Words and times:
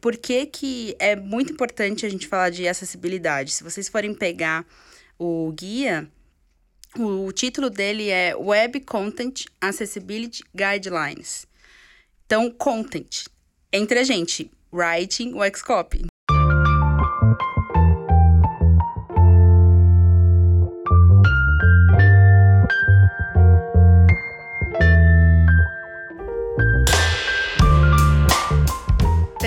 Por 0.00 0.16
que, 0.16 0.46
que 0.46 0.96
é 0.98 1.14
muito 1.16 1.52
importante 1.52 2.06
a 2.06 2.08
gente 2.08 2.26
falar 2.26 2.50
de 2.50 2.66
acessibilidade? 2.66 3.52
Se 3.52 3.64
vocês 3.64 3.88
forem 3.88 4.14
pegar 4.14 4.66
o 5.18 5.52
guia, 5.52 6.10
o 6.96 7.30
título 7.32 7.70
dele 7.70 8.08
é 8.08 8.34
Web 8.36 8.80
Content 8.80 9.44
Accessibility 9.60 10.42
Guidelines. 10.54 11.46
Então, 12.26 12.50
content. 12.50 13.26
Entre 13.72 13.98
a 13.98 14.04
gente, 14.04 14.50
writing, 14.72 15.34
o 15.34 15.40
Xcopy. 15.56 16.07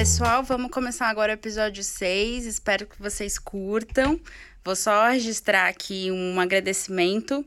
Pessoal, 0.02 0.42
vamos 0.42 0.72
começar 0.72 1.10
agora 1.10 1.32
o 1.32 1.36
episódio 1.36 1.84
6. 1.84 2.48
Espero 2.48 2.88
que 2.88 3.00
vocês 3.00 3.38
curtam. 3.38 4.20
Vou 4.66 4.76
só 4.76 5.10
registrar 5.10 5.68
aqui 5.68 6.10
um 6.10 6.40
agradecimento 6.40 7.46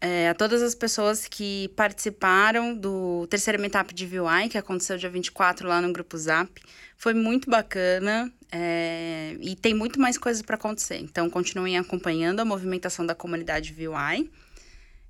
é, 0.00 0.30
a 0.30 0.34
todas 0.34 0.62
as 0.62 0.74
pessoas 0.74 1.28
que 1.28 1.68
participaram 1.76 2.74
do 2.74 3.26
terceiro 3.26 3.60
meetup 3.60 3.92
de 3.92 4.06
VUI, 4.06 4.48
que 4.48 4.56
aconteceu 4.56 4.96
dia 4.96 5.10
24 5.10 5.68
lá 5.68 5.82
no 5.82 5.92
Grupo 5.92 6.16
Zap. 6.16 6.50
Foi 6.96 7.12
muito 7.12 7.50
bacana 7.50 8.32
é, 8.50 9.36
e 9.38 9.54
tem 9.54 9.74
muito 9.74 10.00
mais 10.00 10.16
coisas 10.16 10.40
para 10.40 10.56
acontecer. 10.56 10.96
Então, 10.96 11.28
continuem 11.28 11.76
acompanhando 11.76 12.40
a 12.40 12.46
movimentação 12.46 13.04
da 13.04 13.14
comunidade 13.14 13.74
VUI. 13.74 14.30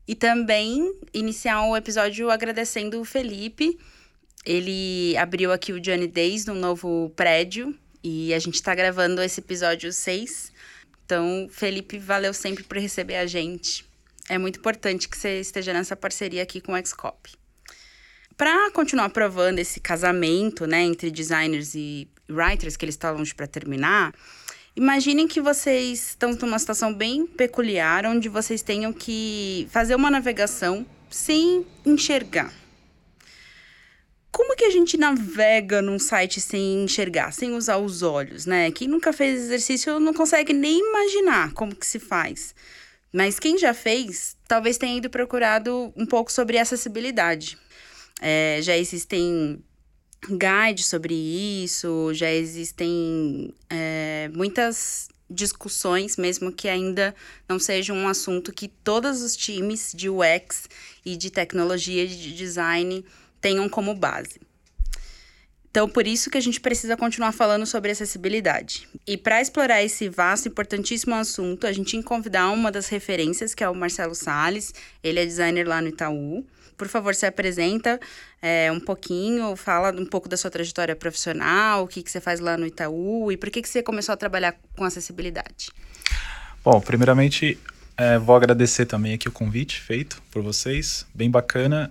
E 0.08 0.14
também 0.16 0.92
iniciar 1.14 1.62
o 1.66 1.76
episódio 1.76 2.28
agradecendo 2.32 3.00
o 3.00 3.04
Felipe 3.04 3.78
ele 4.48 5.14
abriu 5.18 5.52
aqui 5.52 5.74
o 5.74 5.80
Johnny 5.80 6.06
Days 6.06 6.46
no 6.46 6.54
novo 6.54 7.12
prédio 7.14 7.78
e 8.02 8.32
a 8.32 8.38
gente 8.38 8.54
está 8.54 8.74
gravando 8.74 9.20
esse 9.20 9.40
episódio 9.40 9.92
6. 9.92 10.50
Então, 11.04 11.46
Felipe, 11.50 11.98
valeu 11.98 12.32
sempre 12.32 12.64
por 12.64 12.78
receber 12.78 13.16
a 13.16 13.26
gente. 13.26 13.84
É 14.26 14.38
muito 14.38 14.58
importante 14.58 15.06
que 15.06 15.18
você 15.18 15.38
esteja 15.38 15.74
nessa 15.74 15.94
parceria 15.94 16.42
aqui 16.42 16.62
com 16.62 16.72
o 16.72 16.86
Xcop. 16.86 17.30
Para 18.38 18.70
continuar 18.70 19.10
provando 19.10 19.58
esse 19.58 19.80
casamento, 19.80 20.66
né, 20.66 20.80
entre 20.80 21.10
designers 21.10 21.74
e 21.74 22.08
writers, 22.26 22.74
que 22.74 22.86
eles 22.86 22.94
estão 22.94 23.14
longe 23.14 23.34
para 23.34 23.46
terminar, 23.46 24.14
imaginem 24.74 25.28
que 25.28 25.42
vocês 25.42 26.08
estão 26.08 26.32
numa 26.32 26.58
situação 26.58 26.94
bem 26.94 27.26
peculiar, 27.26 28.06
onde 28.06 28.30
vocês 28.30 28.62
tenham 28.62 28.94
que 28.94 29.68
fazer 29.70 29.94
uma 29.94 30.10
navegação 30.10 30.86
sem 31.10 31.66
enxergar 31.84 32.50
como 34.38 34.54
que 34.54 34.66
a 34.66 34.70
gente 34.70 34.96
navega 34.96 35.82
num 35.82 35.98
site 35.98 36.40
sem 36.40 36.84
enxergar, 36.84 37.32
sem 37.32 37.56
usar 37.56 37.78
os 37.78 38.02
olhos, 38.02 38.46
né? 38.46 38.70
Quem 38.70 38.86
nunca 38.86 39.12
fez 39.12 39.42
exercício 39.42 39.98
não 39.98 40.14
consegue 40.14 40.52
nem 40.52 40.78
imaginar 40.78 41.52
como 41.54 41.74
que 41.74 41.84
se 41.84 41.98
faz. 41.98 42.54
Mas 43.12 43.40
quem 43.40 43.58
já 43.58 43.74
fez, 43.74 44.36
talvez 44.46 44.78
tenha 44.78 44.96
ido 44.96 45.10
procurado 45.10 45.92
um 45.96 46.06
pouco 46.06 46.30
sobre 46.30 46.56
acessibilidade. 46.56 47.58
É, 48.20 48.60
já 48.62 48.76
existem 48.76 49.60
guides 50.30 50.86
sobre 50.86 51.14
isso, 51.14 52.14
já 52.14 52.30
existem 52.30 53.52
é, 53.68 54.30
muitas 54.32 55.08
discussões, 55.28 56.16
mesmo 56.16 56.52
que 56.52 56.68
ainda 56.68 57.12
não 57.48 57.58
seja 57.58 57.92
um 57.92 58.06
assunto 58.06 58.52
que 58.52 58.68
todos 58.68 59.20
os 59.20 59.36
times 59.36 59.92
de 59.92 60.08
UX 60.08 60.68
e 61.04 61.16
de 61.16 61.28
tecnologia 61.28 62.06
de 62.06 62.32
design 62.32 63.04
tenham 63.40 63.68
como 63.68 63.94
base. 63.94 64.40
Então, 65.70 65.88
por 65.88 66.06
isso 66.06 66.30
que 66.30 66.38
a 66.38 66.40
gente 66.40 66.60
precisa 66.60 66.96
continuar 66.96 67.32
falando 67.32 67.66
sobre 67.66 67.90
acessibilidade. 67.90 68.88
E 69.06 69.16
para 69.16 69.40
explorar 69.40 69.82
esse 69.82 70.08
vasto 70.08 70.46
e 70.46 70.48
importantíssimo 70.48 71.14
assunto, 71.14 71.66
a 71.66 71.72
gente 71.72 71.92
tem 71.92 72.00
que 72.00 72.08
convidar 72.08 72.50
uma 72.50 72.72
das 72.72 72.88
referências, 72.88 73.54
que 73.54 73.62
é 73.62 73.68
o 73.68 73.74
Marcelo 73.74 74.14
Sales. 74.14 74.74
Ele 75.04 75.20
é 75.20 75.26
designer 75.26 75.68
lá 75.68 75.80
no 75.80 75.88
Itaú. 75.88 76.44
Por 76.76 76.88
favor, 76.88 77.14
se 77.14 77.26
apresenta 77.26 78.00
é, 78.40 78.72
um 78.72 78.80
pouquinho, 78.80 79.54
fala 79.56 79.90
um 79.90 80.06
pouco 80.06 80.28
da 80.28 80.36
sua 80.36 80.50
trajetória 80.50 80.96
profissional, 80.96 81.84
o 81.84 81.88
que, 81.88 82.02
que 82.02 82.10
você 82.10 82.20
faz 82.20 82.40
lá 82.40 82.56
no 82.56 82.66
Itaú 82.66 83.30
e 83.30 83.36
por 83.36 83.50
que, 83.50 83.60
que 83.60 83.68
você 83.68 83.82
começou 83.82 84.12
a 84.12 84.16
trabalhar 84.16 84.56
com 84.76 84.84
acessibilidade. 84.84 85.70
Bom, 86.64 86.80
primeiramente, 86.80 87.58
é, 87.98 88.16
vou 88.16 88.36
agradecer 88.36 88.86
também 88.86 89.12
aqui 89.12 89.26
o 89.26 89.32
convite 89.32 89.80
feito 89.80 90.22
por 90.30 90.40
vocês, 90.40 91.04
bem 91.12 91.28
bacana. 91.28 91.90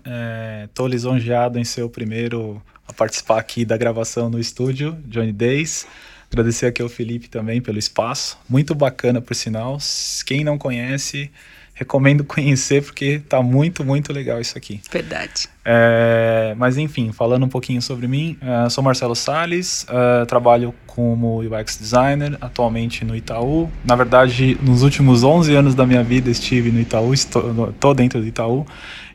Estou 0.63 0.88
é, 0.88 0.90
lisonjeado 0.90 1.59
em 1.59 1.66
ser 1.66 1.84
o 1.84 1.90
primeiro 1.90 2.62
a 2.88 2.94
participar 2.94 3.38
aqui 3.38 3.66
da 3.66 3.75
gravação 3.75 4.29
no 4.29 4.40
estúdio, 4.40 4.97
Johnny 5.06 5.34
Days. 5.34 5.85
Agradecer 6.31 6.68
aqui 6.68 6.81
ao 6.81 6.88
Felipe 6.88 7.28
também 7.28 7.62
pelo 7.62 7.78
espaço, 7.78 8.38
muito 8.47 8.73
bacana 8.73 9.19
por 9.19 9.35
sinal. 9.35 9.78
Quem 10.25 10.45
não 10.45 10.57
conhece, 10.57 11.29
recomendo 11.78 12.24
conhecer 12.26 12.84
porque 12.84 13.20
tá 13.20 13.42
muito, 13.42 13.86
muito 13.86 14.12
legal 14.12 14.42
isso 14.42 14.58
aqui. 14.58 14.82
Verdade. 14.92 15.48
É, 15.64 16.56
mas 16.58 16.78
enfim, 16.78 17.12
falando 17.12 17.46
um 17.46 17.50
pouquinho 17.50 17.82
sobre 17.82 18.08
mim, 18.08 18.38
uh, 18.42 18.70
sou 18.70 18.84
Marcelo 18.84 19.16
Sales, 19.16 19.86
uh, 19.90 20.26
trabalho 20.26 20.74
como 20.88 21.42
UX 21.42 21.78
designer 21.78 22.36
atualmente 22.42 23.06
no 23.06 23.16
Itaú. 23.16 23.70
Na 23.86 23.96
verdade, 23.96 24.58
nos 24.62 24.82
últimos 24.82 25.24
11 25.24 25.54
anos 25.54 25.76
da 25.76 25.86
minha 25.86 26.04
vida 26.04 26.32
estive 26.32 26.72
no 26.72 26.80
Itaú, 26.80 27.14
estou, 27.14 27.94
dentro 27.94 28.20
do 28.20 28.28
Itaú. 28.28 28.66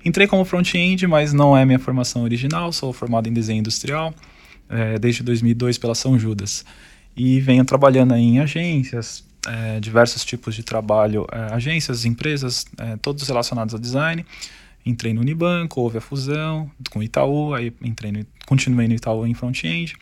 Entrei 0.04 0.26
como 0.26 0.44
front-end, 0.44 1.06
mas 1.06 1.32
não 1.32 1.56
é 1.56 1.64
minha 1.64 1.78
formação 1.78 2.22
original, 2.22 2.72
sou 2.72 2.92
formado 2.92 3.28
em 3.28 3.32
desenho 3.32 3.60
industrial 3.60 4.14
é, 4.68 4.98
desde 4.98 5.22
2002 5.22 5.78
pela 5.78 5.94
São 5.94 6.18
Judas. 6.18 6.64
E 7.16 7.40
venho 7.40 7.64
trabalhando 7.64 8.14
em 8.14 8.38
agências, 8.38 9.24
é, 9.46 9.80
diversos 9.80 10.24
tipos 10.24 10.54
de 10.54 10.62
trabalho, 10.62 11.26
é, 11.32 11.54
agências, 11.54 12.04
empresas, 12.04 12.64
é, 12.78 12.96
todos 12.96 13.26
relacionados 13.26 13.74
a 13.74 13.78
design. 13.78 14.24
Entrei 14.84 15.14
no 15.14 15.20
Unibanco, 15.20 15.80
houve 15.80 15.98
a 15.98 16.00
fusão 16.00 16.70
com 16.90 16.98
o 16.98 17.02
Itaú, 17.02 17.54
aí 17.54 17.72
entrei 17.82 18.10
no, 18.10 18.26
continuei 18.46 18.88
no 18.88 18.94
Itaú 18.94 19.26
em 19.26 19.34
front-end. 19.34 19.94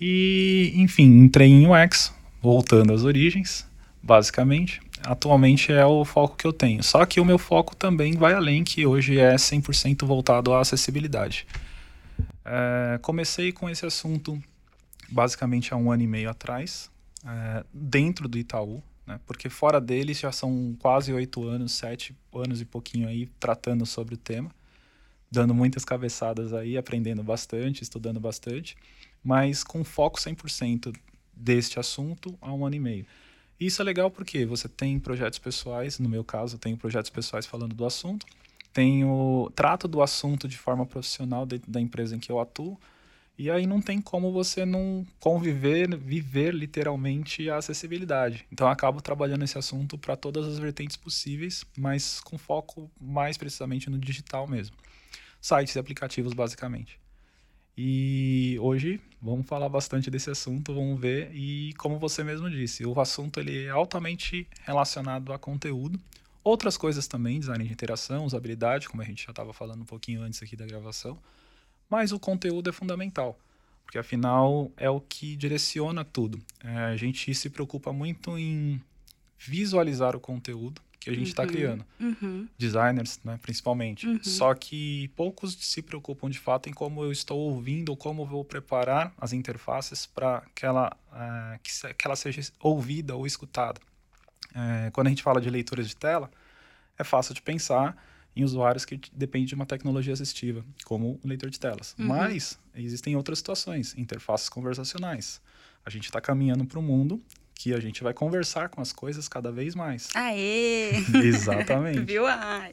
E, 0.00 0.72
enfim, 0.76 1.04
entrei 1.18 1.48
em 1.48 1.66
UX, 1.66 2.14
voltando 2.40 2.92
às 2.92 3.04
origens, 3.04 3.66
basicamente. 4.02 4.80
Atualmente 5.02 5.72
é 5.72 5.84
o 5.84 6.04
foco 6.04 6.36
que 6.36 6.46
eu 6.46 6.52
tenho. 6.52 6.82
Só 6.82 7.04
que 7.04 7.20
o 7.20 7.24
meu 7.24 7.38
foco 7.38 7.76
também 7.76 8.14
vai 8.14 8.32
além, 8.32 8.64
que 8.64 8.86
hoje 8.86 9.18
é 9.18 9.34
100% 9.34 10.06
voltado 10.06 10.52
à 10.52 10.60
acessibilidade. 10.60 11.46
É, 12.44 12.98
comecei 13.02 13.52
com 13.52 13.68
esse 13.68 13.84
assunto 13.84 14.40
basicamente 15.10 15.72
há 15.72 15.76
um 15.76 15.90
ano 15.90 16.02
e 16.02 16.06
meio 16.06 16.30
atrás, 16.30 16.90
é, 17.28 17.64
dentro 17.72 18.26
do 18.26 18.38
Itaú, 18.38 18.82
né? 19.06 19.20
porque 19.26 19.50
fora 19.50 19.80
deles 19.80 20.18
já 20.18 20.32
são 20.32 20.74
quase 20.78 21.12
oito 21.12 21.44
anos, 21.44 21.72
sete 21.72 22.16
anos 22.34 22.60
e 22.60 22.64
pouquinho 22.64 23.06
aí 23.06 23.26
tratando 23.38 23.84
sobre 23.84 24.14
o 24.14 24.18
tema, 24.18 24.50
dando 25.30 25.54
muitas 25.54 25.84
cabeçadas 25.84 26.54
aí, 26.54 26.78
aprendendo 26.78 27.22
bastante, 27.22 27.82
estudando 27.82 28.18
bastante, 28.18 28.76
mas 29.22 29.62
com 29.62 29.84
foco 29.84 30.18
100% 30.18 30.96
deste 31.34 31.78
assunto 31.78 32.36
há 32.40 32.52
um 32.52 32.64
ano 32.64 32.76
e 32.76 32.80
meio. 32.80 33.06
Isso 33.60 33.82
é 33.82 33.84
legal 33.84 34.10
porque 34.10 34.46
você 34.46 34.68
tem 34.68 34.98
projetos 34.98 35.38
pessoais, 35.38 35.98
no 35.98 36.08
meu 36.08 36.24
caso, 36.24 36.54
eu 36.54 36.58
tenho 36.58 36.76
projetos 36.76 37.10
pessoais 37.10 37.44
falando 37.44 37.74
do 37.74 37.84
assunto, 37.84 38.24
tenho 38.72 39.50
trato 39.54 39.88
do 39.88 40.00
assunto 40.00 40.46
de 40.48 40.56
forma 40.56 40.86
profissional 40.86 41.44
dentro 41.44 41.70
da 41.70 41.80
empresa 41.80 42.14
em 42.16 42.18
que 42.18 42.30
eu 42.30 42.38
atuo, 42.40 42.78
e 43.38 43.48
aí 43.48 43.68
não 43.68 43.80
tem 43.80 44.00
como 44.00 44.32
você 44.32 44.66
não 44.66 45.06
conviver, 45.20 45.96
viver 45.96 46.52
literalmente 46.52 47.48
a 47.48 47.58
acessibilidade. 47.58 48.44
Então 48.50 48.66
eu 48.66 48.72
acabo 48.72 49.00
trabalhando 49.00 49.44
esse 49.44 49.56
assunto 49.56 49.96
para 49.96 50.16
todas 50.16 50.44
as 50.44 50.58
vertentes 50.58 50.96
possíveis, 50.96 51.64
mas 51.76 52.18
com 52.18 52.36
foco 52.36 52.90
mais 53.00 53.38
precisamente 53.38 53.88
no 53.88 53.96
digital 53.96 54.48
mesmo. 54.48 54.76
Sites 55.40 55.76
e 55.76 55.78
aplicativos 55.78 56.32
basicamente. 56.32 56.98
E 57.76 58.58
hoje 58.60 59.00
vamos 59.22 59.46
falar 59.46 59.68
bastante 59.68 60.10
desse 60.10 60.30
assunto, 60.30 60.74
vamos 60.74 61.00
ver 61.00 61.30
e 61.32 61.72
como 61.74 61.96
você 61.96 62.24
mesmo 62.24 62.50
disse, 62.50 62.84
o 62.84 63.00
assunto 63.00 63.38
ele 63.38 63.66
é 63.66 63.70
altamente 63.70 64.48
relacionado 64.62 65.32
a 65.32 65.38
conteúdo. 65.38 66.00
Outras 66.42 66.76
coisas 66.76 67.06
também, 67.06 67.38
design 67.38 67.64
de 67.64 67.72
interação, 67.72 68.24
usabilidade, 68.24 68.88
como 68.88 69.00
a 69.00 69.04
gente 69.04 69.24
já 69.24 69.30
estava 69.30 69.52
falando 69.52 69.82
um 69.82 69.86
pouquinho 69.86 70.22
antes 70.22 70.42
aqui 70.42 70.56
da 70.56 70.66
gravação 70.66 71.16
mas 71.88 72.12
o 72.12 72.18
conteúdo 72.18 72.70
é 72.70 72.72
fundamental, 72.72 73.38
porque 73.84 73.98
afinal 73.98 74.70
é 74.76 74.90
o 74.90 75.00
que 75.00 75.36
direciona 75.36 76.04
tudo. 76.04 76.40
É, 76.62 76.76
a 76.76 76.96
gente 76.96 77.34
se 77.34 77.48
preocupa 77.48 77.92
muito 77.92 78.38
em 78.38 78.80
visualizar 79.38 80.16
o 80.16 80.20
conteúdo 80.20 80.82
que 81.00 81.10
a 81.10 81.14
gente 81.14 81.28
está 81.28 81.42
uhum, 81.42 81.48
criando, 81.48 81.86
uhum. 82.00 82.48
designers, 82.58 83.20
né, 83.24 83.38
principalmente. 83.40 84.06
Uhum. 84.06 84.22
Só 84.22 84.52
que 84.52 85.08
poucos 85.16 85.56
se 85.58 85.80
preocupam 85.80 86.28
de 86.28 86.38
fato 86.38 86.68
em 86.68 86.72
como 86.72 87.02
eu 87.02 87.12
estou 87.12 87.38
ouvindo 87.38 87.90
ou 87.90 87.96
como 87.96 88.22
eu 88.22 88.26
vou 88.26 88.44
preparar 88.44 89.12
as 89.16 89.32
interfaces 89.32 90.06
para 90.06 90.42
que 90.54 90.66
ela 90.66 90.94
uh, 91.12 91.58
que, 91.62 91.94
que, 91.94 92.06
ela 92.06 92.16
seja 92.16 92.42
ouvida 92.60 93.14
ou 93.14 93.26
escutada. 93.26 93.80
É, 94.54 94.90
quando 94.90 95.06
a 95.06 95.10
gente 95.10 95.22
fala 95.22 95.40
de 95.40 95.48
leituras 95.48 95.88
de 95.88 95.96
tela, 95.96 96.30
é 96.98 97.04
fácil 97.04 97.32
de 97.32 97.40
pensar 97.40 97.96
em 98.34 98.44
usuários 98.44 98.84
que 98.84 99.00
dependem 99.12 99.46
de 99.46 99.54
uma 99.54 99.66
tecnologia 99.66 100.12
assistiva, 100.12 100.64
como 100.84 101.18
o 101.22 101.28
leitor 101.28 101.50
de 101.50 101.58
telas. 101.58 101.94
Uhum. 101.98 102.06
Mas 102.06 102.58
existem 102.74 103.16
outras 103.16 103.38
situações, 103.38 103.94
interfaces 103.96 104.48
conversacionais. 104.48 105.40
A 105.84 105.90
gente 105.90 106.04
está 106.04 106.20
caminhando 106.20 106.64
para 106.64 106.78
um 106.78 106.82
mundo 106.82 107.22
que 107.54 107.74
a 107.74 107.80
gente 107.80 108.02
vai 108.04 108.14
conversar 108.14 108.68
com 108.68 108.80
as 108.80 108.92
coisas 108.92 109.26
cada 109.28 109.50
vez 109.50 109.74
mais. 109.74 110.08
Aê! 110.14 110.92
Exatamente. 111.24 112.00
Viu? 112.00 112.24
Ai. 112.26 112.72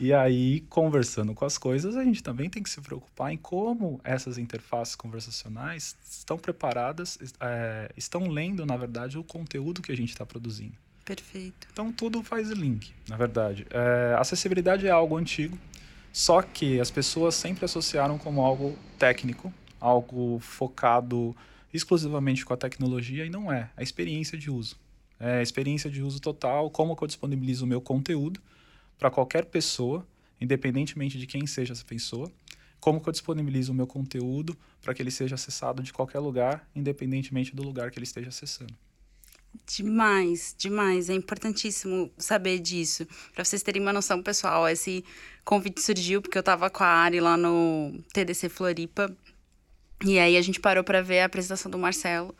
E 0.00 0.12
aí, 0.12 0.60
conversando 0.68 1.34
com 1.34 1.44
as 1.44 1.56
coisas, 1.56 1.96
a 1.96 2.04
gente 2.04 2.22
também 2.22 2.50
tem 2.50 2.62
que 2.62 2.68
se 2.68 2.80
preocupar 2.80 3.32
em 3.32 3.36
como 3.36 3.98
essas 4.04 4.36
interfaces 4.38 4.94
conversacionais 4.94 5.96
estão 6.08 6.38
preparadas, 6.38 7.18
é, 7.40 7.90
estão 7.96 8.28
lendo, 8.28 8.64
na 8.66 8.76
verdade, 8.76 9.18
o 9.18 9.24
conteúdo 9.24 9.80
que 9.80 9.90
a 9.90 9.96
gente 9.96 10.10
está 10.10 10.24
produzindo. 10.24 10.76
Perfeito. 11.06 11.68
Então, 11.72 11.92
tudo 11.92 12.20
faz 12.20 12.50
link, 12.50 12.92
na 13.08 13.16
verdade. 13.16 13.64
É, 13.70 14.16
acessibilidade 14.18 14.88
é 14.88 14.90
algo 14.90 15.16
antigo, 15.16 15.56
só 16.12 16.42
que 16.42 16.80
as 16.80 16.90
pessoas 16.90 17.36
sempre 17.36 17.64
associaram 17.64 18.18
como 18.18 18.42
algo 18.42 18.76
técnico, 18.98 19.54
algo 19.80 20.40
focado 20.40 21.34
exclusivamente 21.72 22.44
com 22.44 22.52
a 22.52 22.56
tecnologia, 22.56 23.24
e 23.24 23.30
não 23.30 23.52
é. 23.52 23.70
A 23.76 23.84
experiência 23.84 24.36
de 24.36 24.50
uso. 24.50 24.76
É 25.20 25.38
a 25.38 25.42
experiência 25.42 25.88
de 25.88 26.02
uso 26.02 26.18
total, 26.18 26.68
como 26.70 26.96
que 26.96 27.04
eu 27.04 27.06
disponibilizo 27.06 27.64
o 27.64 27.68
meu 27.68 27.80
conteúdo 27.80 28.40
para 28.98 29.08
qualquer 29.08 29.44
pessoa, 29.44 30.04
independentemente 30.40 31.18
de 31.18 31.26
quem 31.26 31.46
seja 31.46 31.72
essa 31.72 31.84
pessoa, 31.84 32.28
como 32.80 33.00
que 33.00 33.08
eu 33.08 33.12
disponibilizo 33.12 33.70
o 33.70 33.74
meu 33.74 33.86
conteúdo 33.86 34.56
para 34.82 34.92
que 34.92 35.02
ele 35.02 35.12
seja 35.12 35.36
acessado 35.36 35.84
de 35.84 35.92
qualquer 35.92 36.18
lugar, 36.18 36.68
independentemente 36.74 37.54
do 37.54 37.62
lugar 37.62 37.92
que 37.92 37.98
ele 37.98 38.04
esteja 38.04 38.30
acessando. 38.30 38.74
Demais, 39.64 40.54
demais. 40.58 41.08
É 41.08 41.14
importantíssimo 41.14 42.10
saber 42.18 42.58
disso. 42.58 43.06
Para 43.34 43.44
vocês 43.44 43.62
terem 43.62 43.80
uma 43.80 43.92
noção, 43.92 44.22
pessoal, 44.22 44.68
esse 44.68 45.04
convite 45.44 45.80
surgiu 45.80 46.20
porque 46.20 46.36
eu 46.36 46.40
estava 46.40 46.68
com 46.68 46.82
a 46.82 46.88
Ari 46.88 47.20
lá 47.20 47.36
no 47.36 47.98
TDC 48.12 48.48
Floripa. 48.48 49.14
E 50.04 50.18
aí 50.18 50.36
a 50.36 50.42
gente 50.42 50.60
parou 50.60 50.84
para 50.84 51.00
ver 51.00 51.20
a 51.20 51.24
apresentação 51.24 51.70
do 51.70 51.78
Marcelo. 51.78 52.34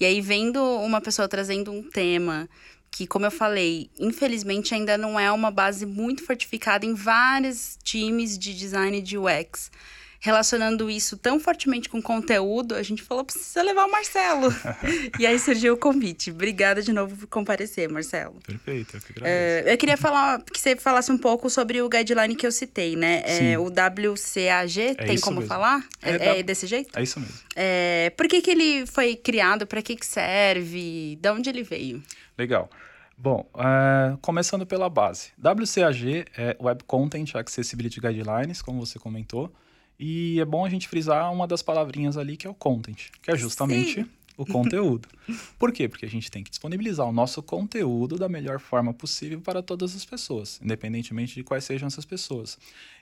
E 0.00 0.04
aí, 0.04 0.20
vendo 0.20 0.62
uma 0.62 1.00
pessoa 1.00 1.26
trazendo 1.26 1.72
um 1.72 1.82
tema 1.82 2.48
que, 2.90 3.06
como 3.06 3.26
eu 3.26 3.30
falei, 3.30 3.90
infelizmente 3.98 4.74
ainda 4.74 4.96
não 4.96 5.18
é 5.18 5.30
uma 5.30 5.50
base 5.50 5.84
muito 5.84 6.24
fortificada 6.24 6.86
em 6.86 6.94
vários 6.94 7.78
times 7.82 8.38
de 8.38 8.54
design 8.54 9.00
de 9.00 9.18
UX. 9.18 9.70
Relacionando 10.20 10.90
isso 10.90 11.16
tão 11.16 11.38
fortemente 11.38 11.88
com 11.88 12.02
conteúdo, 12.02 12.74
a 12.74 12.82
gente 12.82 13.02
falou: 13.02 13.24
precisa 13.24 13.62
levar 13.62 13.86
o 13.86 13.90
Marcelo. 13.90 14.48
e 15.18 15.24
aí 15.24 15.38
surgiu 15.38 15.74
o 15.74 15.76
convite. 15.76 16.32
Obrigada 16.32 16.82
de 16.82 16.92
novo 16.92 17.16
por 17.16 17.28
comparecer, 17.28 17.88
Marcelo. 17.88 18.34
Perfeito, 18.44 18.96
eu 18.96 19.00
que 19.00 19.12
agradeço. 19.12 19.66
Uh, 19.66 19.70
eu 19.70 19.78
queria 19.78 19.96
falar 19.96 20.42
que 20.42 20.58
você 20.58 20.74
falasse 20.74 21.12
um 21.12 21.18
pouco 21.18 21.48
sobre 21.48 21.80
o 21.80 21.88
guideline 21.88 22.34
que 22.34 22.44
eu 22.44 22.50
citei, 22.50 22.96
né? 22.96 23.22
É, 23.24 23.56
o 23.58 23.66
WCAG, 23.66 24.80
é 24.80 24.94
tem 24.94 25.20
como 25.20 25.36
mesmo. 25.36 25.48
falar? 25.48 25.86
É, 26.02 26.10
é, 26.10 26.38
é, 26.40 26.42
desse 26.42 26.66
jeito? 26.66 26.98
É 26.98 27.02
isso 27.02 27.20
mesmo. 27.20 27.36
É, 27.54 28.12
por 28.16 28.26
que, 28.26 28.40
que 28.40 28.50
ele 28.50 28.86
foi 28.86 29.14
criado? 29.14 29.68
Para 29.68 29.80
que, 29.82 29.94
que 29.94 30.06
serve? 30.06 31.16
De 31.20 31.30
onde 31.30 31.48
ele 31.48 31.62
veio? 31.62 32.02
Legal. 32.36 32.68
Bom, 33.16 33.48
uh, 33.54 34.16
começando 34.18 34.66
pela 34.66 34.88
base. 34.88 35.30
WCAG 35.38 36.24
é 36.36 36.56
Web 36.60 36.82
Content 36.84 37.34
Accessibility 37.34 38.00
Guidelines, 38.00 38.62
como 38.62 38.84
você 38.84 38.98
comentou. 38.98 39.52
E 39.98 40.38
é 40.40 40.44
bom 40.44 40.64
a 40.64 40.68
gente 40.68 40.86
frisar 40.86 41.32
uma 41.32 41.46
das 41.46 41.62
palavrinhas 41.62 42.16
ali 42.16 42.36
que 42.36 42.46
é 42.46 42.50
o 42.50 42.54
content, 42.54 43.10
que 43.20 43.30
é 43.30 43.36
justamente 43.36 44.02
Sim. 44.02 44.10
o 44.36 44.46
conteúdo. 44.46 45.08
Por 45.58 45.72
quê? 45.72 45.88
Porque 45.88 46.06
a 46.06 46.08
gente 46.08 46.30
tem 46.30 46.44
que 46.44 46.50
disponibilizar 46.50 47.06
o 47.06 47.12
nosso 47.12 47.42
conteúdo 47.42 48.16
da 48.16 48.28
melhor 48.28 48.60
forma 48.60 48.94
possível 48.94 49.40
para 49.40 49.60
todas 49.60 49.96
as 49.96 50.04
pessoas, 50.04 50.60
independentemente 50.62 51.34
de 51.34 51.42
quais 51.42 51.64
sejam 51.64 51.88
essas 51.88 52.04
pessoas. 52.04 52.56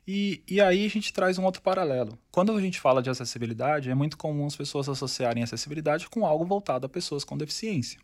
E, 0.08 0.40
e 0.48 0.58
aí 0.58 0.87
a 0.87 0.88
gente 0.88 1.12
traz 1.12 1.38
um 1.38 1.44
outro 1.44 1.60
paralelo. 1.60 2.19
Quando 2.31 2.52
a 2.52 2.60
gente 2.60 2.81
fala 2.81 3.02
de 3.02 3.10
acessibilidade, 3.10 3.90
é 3.90 3.94
muito 3.94 4.16
comum 4.16 4.46
as 4.46 4.56
pessoas 4.56 4.88
associarem 4.88 5.42
acessibilidade 5.42 6.08
com 6.08 6.25
algo 6.25 6.46
voltado 6.46 6.87
a 6.87 6.88
pessoas 6.88 7.25
com 7.25 7.37
deficiência. 7.37 8.00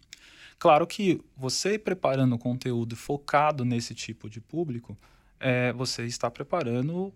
Claro 0.59 0.87
que 0.87 1.21
você 1.37 1.79
preparando 1.79 2.39
conteúdo 2.39 2.95
focado 2.95 3.65
nesse 3.65 3.95
tipo 3.95 4.29
de 4.29 4.41
público, 4.41 4.97
é, 5.41 5.73
você 5.73 6.05
está 6.05 6.31
preparando 6.31 7.13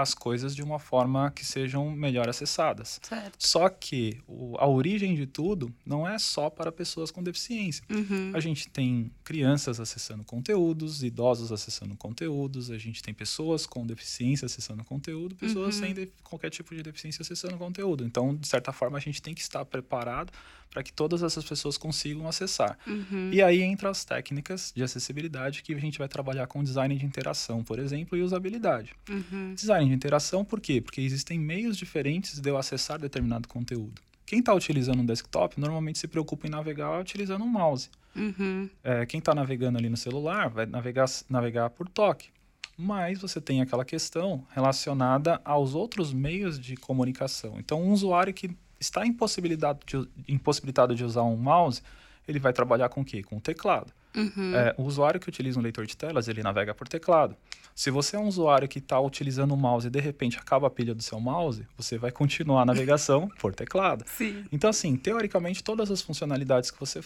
as 0.00 0.14
coisas 0.14 0.54
de 0.54 0.62
uma 0.62 0.78
forma 0.78 1.30
que 1.30 1.44
sejam 1.44 1.90
melhor 1.90 2.28
acessadas. 2.28 3.00
Certo. 3.02 3.36
Só 3.38 3.68
que 3.68 4.20
o, 4.26 4.56
a 4.58 4.66
origem 4.66 5.14
de 5.14 5.26
tudo 5.26 5.72
não 5.84 6.08
é 6.08 6.18
só 6.18 6.50
para 6.50 6.70
pessoas 6.70 7.10
com 7.10 7.22
deficiência. 7.22 7.84
Uhum. 7.90 8.32
A 8.34 8.40
gente 8.40 8.68
tem 8.68 9.10
crianças 9.24 9.80
acessando 9.80 10.24
conteúdos, 10.24 11.02
idosos 11.02 11.52
acessando 11.52 11.96
conteúdos, 11.96 12.70
a 12.70 12.78
gente 12.78 13.02
tem 13.02 13.14
pessoas 13.14 13.66
com 13.66 13.86
deficiência 13.86 14.46
acessando 14.46 14.84
conteúdo, 14.84 15.34
pessoas 15.34 15.76
uhum. 15.76 15.94
sem 15.94 16.08
qualquer 16.22 16.50
tipo 16.50 16.74
de 16.74 16.82
deficiência 16.82 17.22
acessando 17.22 17.56
conteúdo. 17.56 18.04
Então, 18.04 18.34
de 18.34 18.46
certa 18.46 18.72
forma, 18.72 18.98
a 18.98 19.00
gente 19.00 19.22
tem 19.22 19.34
que 19.34 19.40
estar 19.40 19.64
preparado 19.64 20.32
para 20.70 20.82
que 20.82 20.92
todas 20.92 21.22
essas 21.22 21.44
pessoas 21.44 21.78
consigam 21.78 22.28
acessar. 22.28 22.78
Uhum. 22.86 23.30
E 23.32 23.42
aí 23.42 23.62
entra 23.62 23.90
as 23.90 24.04
técnicas 24.04 24.72
de 24.74 24.82
acessibilidade 24.82 25.62
que 25.62 25.74
a 25.74 25.78
gente 25.78 25.98
vai 25.98 26.08
trabalhar 26.08 26.46
com 26.46 26.62
design 26.62 26.94
de 26.96 27.04
interação, 27.04 27.64
por 27.64 27.78
exemplo, 27.78 28.16
e 28.16 28.22
usabilidade. 28.22 28.92
Uhum. 29.08 29.54
Design 29.54 29.88
de 29.88 29.94
interação, 29.94 30.44
por 30.44 30.60
quê? 30.60 30.80
Porque 30.80 31.00
existem 31.00 31.38
meios 31.38 31.76
diferentes 31.76 32.40
de 32.40 32.50
eu 32.50 32.58
acessar 32.58 32.98
determinado 32.98 33.48
conteúdo. 33.48 34.00
Quem 34.26 34.40
está 34.40 34.52
utilizando 34.52 35.00
um 35.00 35.06
desktop 35.06 35.58
normalmente 35.58 35.98
se 35.98 36.08
preocupa 36.08 36.46
em 36.46 36.50
navegar 36.50 37.00
utilizando 37.00 37.44
um 37.44 37.48
mouse. 37.48 37.88
Uhum. 38.14 38.68
É, 38.82 39.06
quem 39.06 39.18
está 39.18 39.34
navegando 39.34 39.78
ali 39.78 39.88
no 39.88 39.96
celular 39.96 40.48
vai 40.48 40.66
navegar, 40.66 41.06
navegar 41.28 41.70
por 41.70 41.88
toque. 41.88 42.30
Mas 42.76 43.20
você 43.20 43.40
tem 43.40 43.62
aquela 43.62 43.84
questão 43.84 44.44
relacionada 44.50 45.40
aos 45.44 45.74
outros 45.74 46.12
meios 46.12 46.58
de 46.58 46.76
comunicação. 46.76 47.54
Então, 47.58 47.82
um 47.82 47.92
usuário 47.92 48.34
que 48.34 48.50
está 48.86 49.06
impossibilitado 49.06 49.80
de, 49.84 50.08
impossibilitado 50.28 50.94
de 50.94 51.04
usar 51.04 51.22
um 51.22 51.36
mouse, 51.36 51.82
ele 52.26 52.38
vai 52.38 52.52
trabalhar 52.52 52.88
com 52.88 53.02
o 53.02 53.04
quê? 53.04 53.22
Com 53.22 53.36
o 53.36 53.40
teclado. 53.40 53.92
Uhum. 54.16 54.56
É, 54.56 54.74
o 54.78 54.82
usuário 54.82 55.20
que 55.20 55.28
utiliza 55.28 55.58
um 55.58 55.62
leitor 55.62 55.86
de 55.86 55.96
telas, 55.96 56.26
ele 56.26 56.42
navega 56.42 56.74
por 56.74 56.88
teclado. 56.88 57.36
Se 57.74 57.90
você 57.90 58.16
é 58.16 58.18
um 58.18 58.26
usuário 58.26 58.66
que 58.66 58.78
está 58.78 58.98
utilizando 58.98 59.52
o 59.52 59.56
mouse 59.56 59.86
e 59.86 59.90
de 59.90 60.00
repente 60.00 60.38
acaba 60.38 60.66
a 60.66 60.70
pilha 60.70 60.94
do 60.94 61.02
seu 61.02 61.20
mouse, 61.20 61.66
você 61.76 61.98
vai 61.98 62.10
continuar 62.10 62.62
a 62.62 62.64
navegação 62.64 63.28
por 63.38 63.54
teclado. 63.54 64.04
Sim. 64.06 64.46
Então, 64.50 64.70
assim, 64.70 64.96
teoricamente, 64.96 65.62
todas 65.62 65.90
as 65.90 66.00
funcionalidades 66.00 66.70
que 66.70 66.80
você 66.80 67.00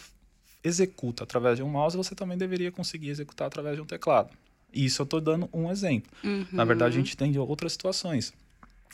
executa 0.62 1.24
através 1.24 1.56
de 1.56 1.62
um 1.62 1.68
mouse, 1.68 1.96
você 1.96 2.14
também 2.14 2.38
deveria 2.38 2.70
conseguir 2.70 3.08
executar 3.08 3.48
através 3.48 3.74
de 3.74 3.82
um 3.82 3.86
teclado. 3.86 4.30
Isso 4.72 5.02
eu 5.02 5.04
estou 5.04 5.20
dando 5.20 5.48
um 5.52 5.70
exemplo. 5.70 6.10
Uhum. 6.22 6.46
Na 6.52 6.64
verdade, 6.64 6.96
a 6.96 7.00
gente 7.00 7.16
tem 7.16 7.36
outras 7.38 7.72
situações. 7.72 8.32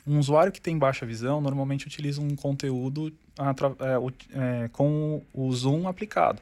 Um 0.06 0.18
usuário 0.18 0.52
que 0.52 0.60
tem 0.60 0.78
baixa 0.78 1.06
visão 1.06 1.40
normalmente 1.40 1.86
utiliza 1.86 2.20
um 2.20 2.34
conteúdo 2.34 3.12
é, 3.38 4.64
é, 4.64 4.68
com 4.68 5.22
o 5.32 5.52
zoom 5.52 5.88
aplicado. 5.88 6.40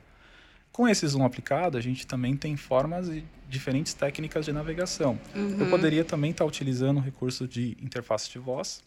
Com 0.72 0.88
esse 0.88 1.06
zoom 1.06 1.24
aplicado, 1.24 1.78
a 1.78 1.80
gente 1.80 2.06
também 2.06 2.36
tem 2.36 2.56
formas 2.56 3.08
e 3.08 3.24
diferentes 3.48 3.94
técnicas 3.94 4.44
de 4.44 4.52
navegação. 4.52 5.18
Uhum. 5.34 5.60
Eu 5.60 5.70
poderia 5.70 6.04
também 6.04 6.30
estar 6.30 6.44
tá 6.44 6.48
utilizando 6.48 6.98
o 6.98 7.00
recurso 7.00 7.46
de 7.46 7.76
interface 7.80 8.30
de 8.30 8.38
voz 8.38 8.82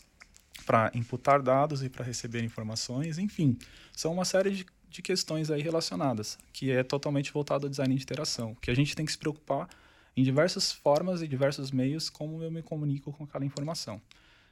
para 0.66 0.92
imputar 0.94 1.42
dados 1.42 1.84
e 1.84 1.90
para 1.90 2.04
receber 2.04 2.44
informações, 2.44 3.18
enfim, 3.18 3.58
são 3.96 4.12
uma 4.12 4.26
série 4.26 4.52
de, 4.52 4.66
de 4.90 5.02
questões 5.02 5.50
aí 5.50 5.62
relacionadas, 5.62 6.38
que 6.52 6.72
é 6.72 6.84
totalmente 6.84 7.32
voltado 7.32 7.66
ao 7.66 7.70
design 7.70 7.96
de 7.96 8.02
interação, 8.02 8.56
que 8.62 8.70
a 8.70 8.76
gente 8.76 8.96
tem 8.96 9.06
que 9.06 9.12
se 9.12 9.18
preocupar 9.18 9.70
em 10.16 10.24
diversas 10.24 10.72
formas 10.72 11.22
e 11.22 11.28
diversos 11.28 11.72
meios 11.72 12.10
como 12.10 12.42
eu 12.42 12.52
me 12.52 12.62
comunico 12.62 13.14
com 13.14 13.24
aquela 13.24 13.46
informação. 13.46 14.02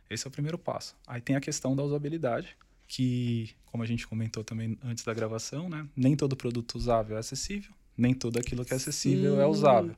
Esse 0.10 0.26
é 0.26 0.30
o 0.30 0.32
primeiro 0.32 0.58
passo. 0.58 0.96
Aí 1.08 1.22
tem 1.22 1.36
a 1.36 1.42
questão 1.42 1.76
da 1.76 1.84
usabilidade, 1.84 2.56
que, 2.88 3.56
como 3.66 3.84
a 3.84 3.86
gente 3.86 4.06
comentou 4.08 4.44
também 4.44 4.78
antes 4.84 5.04
da 5.04 5.14
gravação, 5.14 5.68
né? 5.70 5.88
Nem 5.96 6.16
todo 6.16 6.36
produto 6.36 6.76
usável 6.76 7.18
é 7.18 7.20
acessível, 7.20 7.72
nem 7.98 8.14
tudo 8.14 8.40
aquilo 8.40 8.64
que 8.64 8.74
é 8.74 8.76
acessível 8.76 9.34
é 9.34 9.38
Sim. 9.38 9.42
é 9.42 9.46
usável. 9.46 9.96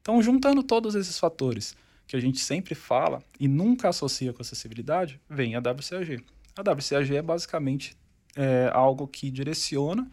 Então, 0.00 0.20
juntando 0.22 0.62
todos 0.62 0.94
esses 0.94 1.18
fatores 1.18 1.76
que 2.06 2.16
a 2.16 2.20
gente 2.20 2.38
sempre 2.38 2.74
fala 2.74 3.22
e 3.38 3.48
nunca 3.48 3.88
associa 3.88 4.32
com 4.32 4.42
acessibilidade, 4.42 5.20
vem 5.28 5.54
a 5.54 5.58
WCAG. 5.58 6.24
A 6.56 6.60
WCAG 6.60 7.16
é 7.16 7.22
basicamente 7.22 7.96
é, 8.34 8.70
algo 8.72 9.06
que 9.06 9.30
direciona 9.30 10.08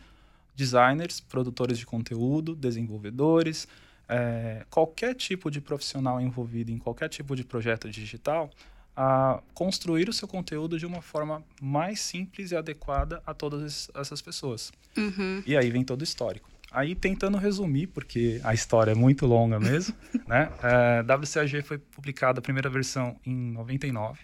designers, 0.56 1.20
produtores 1.20 1.78
de 1.78 1.86
conteúdo, 1.86 2.56
desenvolvedores, 2.56 3.68
é, 4.08 4.66
qualquer 4.70 5.16
tipo 5.16 5.50
de 5.50 5.62
profissional 5.62 6.20
envolvido 6.20 6.72
em 6.72 6.78
qualquer 6.78 7.10
tipo 7.10 7.36
de 7.36 7.44
projeto 7.44 7.90
digital 7.90 8.50
a 8.96 9.42
construir 9.54 10.08
o 10.08 10.14
seu 10.14 10.28
conteúdo 10.28 10.78
de 10.78 10.86
uma 10.86 11.02
forma 11.02 11.44
mais 11.62 12.00
simples 12.00 12.52
e 12.52 12.56
adequada 12.56 13.22
a 13.26 13.34
todas 13.34 13.90
essas 13.96 14.22
pessoas. 14.22 14.72
Uhum. 14.96 15.44
E 15.46 15.58
aí 15.58 15.70
vem 15.72 15.84
todo 15.84 16.02
o 16.02 16.04
histórico. 16.04 16.50
Aí 16.72 16.96
tentando 16.96 17.38
resumir, 17.38 17.88
porque 17.88 18.42
a 18.44 18.54
história 18.54 18.92
é 18.92 18.96
muito 18.96 19.26
longa 19.26 19.60
mesmo, 19.60 19.96
né? 20.28 20.52
É, 20.64 21.02
WCAG 21.02 21.62
foi 21.62 21.78
publicada 21.78 22.40
a 22.40 22.42
primeira 22.42 22.70
versão 22.70 23.16
em 23.26 23.36
99. 23.52 24.20